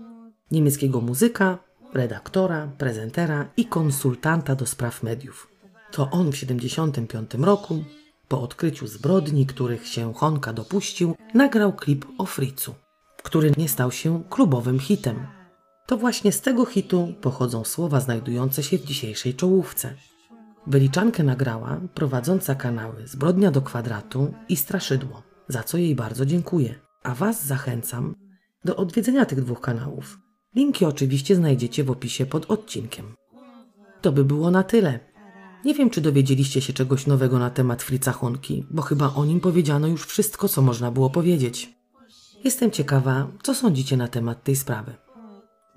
niemieckiego 0.52 1.02
muzyka, 1.02 1.58
redaktora, 1.94 2.68
prezentera 2.78 3.50
i 3.58 3.66
konsultanta 3.66 4.56
do 4.56 4.66
spraw 4.66 5.04
mediów. 5.04 5.48
To 5.92 6.10
on 6.12 6.32
w 6.32 6.40
1975 6.40 7.46
roku 7.46 7.84
po 8.32 8.42
odkryciu 8.42 8.88
zbrodni, 8.88 9.46
których 9.46 9.88
się 9.88 10.14
Honka 10.14 10.54
dopuścił, 10.54 11.16
nagrał 11.34 11.74
klip 11.74 12.06
o 12.18 12.26
Fricu, 12.26 12.76
który 13.24 13.52
nie 13.58 13.70
stał 13.70 13.92
się 13.92 14.24
klubowym 14.30 14.80
hitem. 14.80 15.28
To 15.88 15.98
właśnie 15.98 16.32
z 16.32 16.42
tego 16.42 16.66
hitu 16.66 17.14
pochodzą 17.22 17.64
słowa 17.64 18.00
znajdujące 18.00 18.64
się 18.64 18.78
w 18.78 18.86
dzisiejszej 18.86 19.34
czołówce. 19.34 19.94
Wyliczankę 20.68 21.24
nagrała 21.24 21.82
prowadząca 21.94 22.56
kanały 22.56 23.08
Zbrodnia 23.08 23.52
do 23.52 23.62
kwadratu 23.62 24.34
i 24.50 24.56
Straszydło, 24.56 25.24
za 25.48 25.64
co 25.64 25.78
jej 25.78 25.96
bardzo 25.96 26.26
dziękuję. 26.26 26.76
A 27.04 27.16
Was 27.16 27.46
zachęcam 27.46 28.16
do 28.66 28.76
odwiedzenia 28.76 29.26
tych 29.26 29.44
dwóch 29.44 29.62
kanałów. 29.62 30.20
Linki 30.56 30.86
oczywiście 30.86 31.36
znajdziecie 31.36 31.84
w 31.84 31.92
opisie 31.92 32.26
pod 32.26 32.52
odcinkiem. 32.52 33.06
To 34.02 34.12
by 34.12 34.26
było 34.26 34.52
na 34.52 34.64
tyle. 34.64 35.11
Nie 35.66 35.74
wiem, 35.74 35.90
czy 35.90 36.02
dowiedzieliście 36.02 36.62
się 36.62 36.74
czegoś 36.74 37.08
nowego 37.08 37.40
na 37.40 37.50
temat 37.50 37.84
Frica 37.84 38.12
Honki, 38.12 38.66
bo 38.70 38.82
chyba 38.82 39.14
o 39.14 39.26
nim 39.26 39.40
powiedziano 39.40 39.88
już 39.88 40.06
wszystko, 40.06 40.50
co 40.50 40.62
można 40.62 40.92
było 40.92 41.10
powiedzieć. 41.10 41.76
Jestem 42.44 42.72
ciekawa, 42.72 43.28
co 43.44 43.56
sądzicie 43.56 43.98
na 43.98 44.08
temat 44.08 44.44
tej 44.44 44.56
sprawy. 44.56 44.94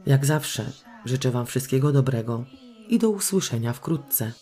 Jak 0.06 0.26
zawsze, 0.26 0.72
życzę 1.04 1.30
Wam 1.30 1.46
wszystkiego 1.46 1.92
dobrego 1.92 2.44
i 2.88 2.98
do 2.98 3.10
usłyszenia 3.10 3.72
wkrótce. 3.72 4.32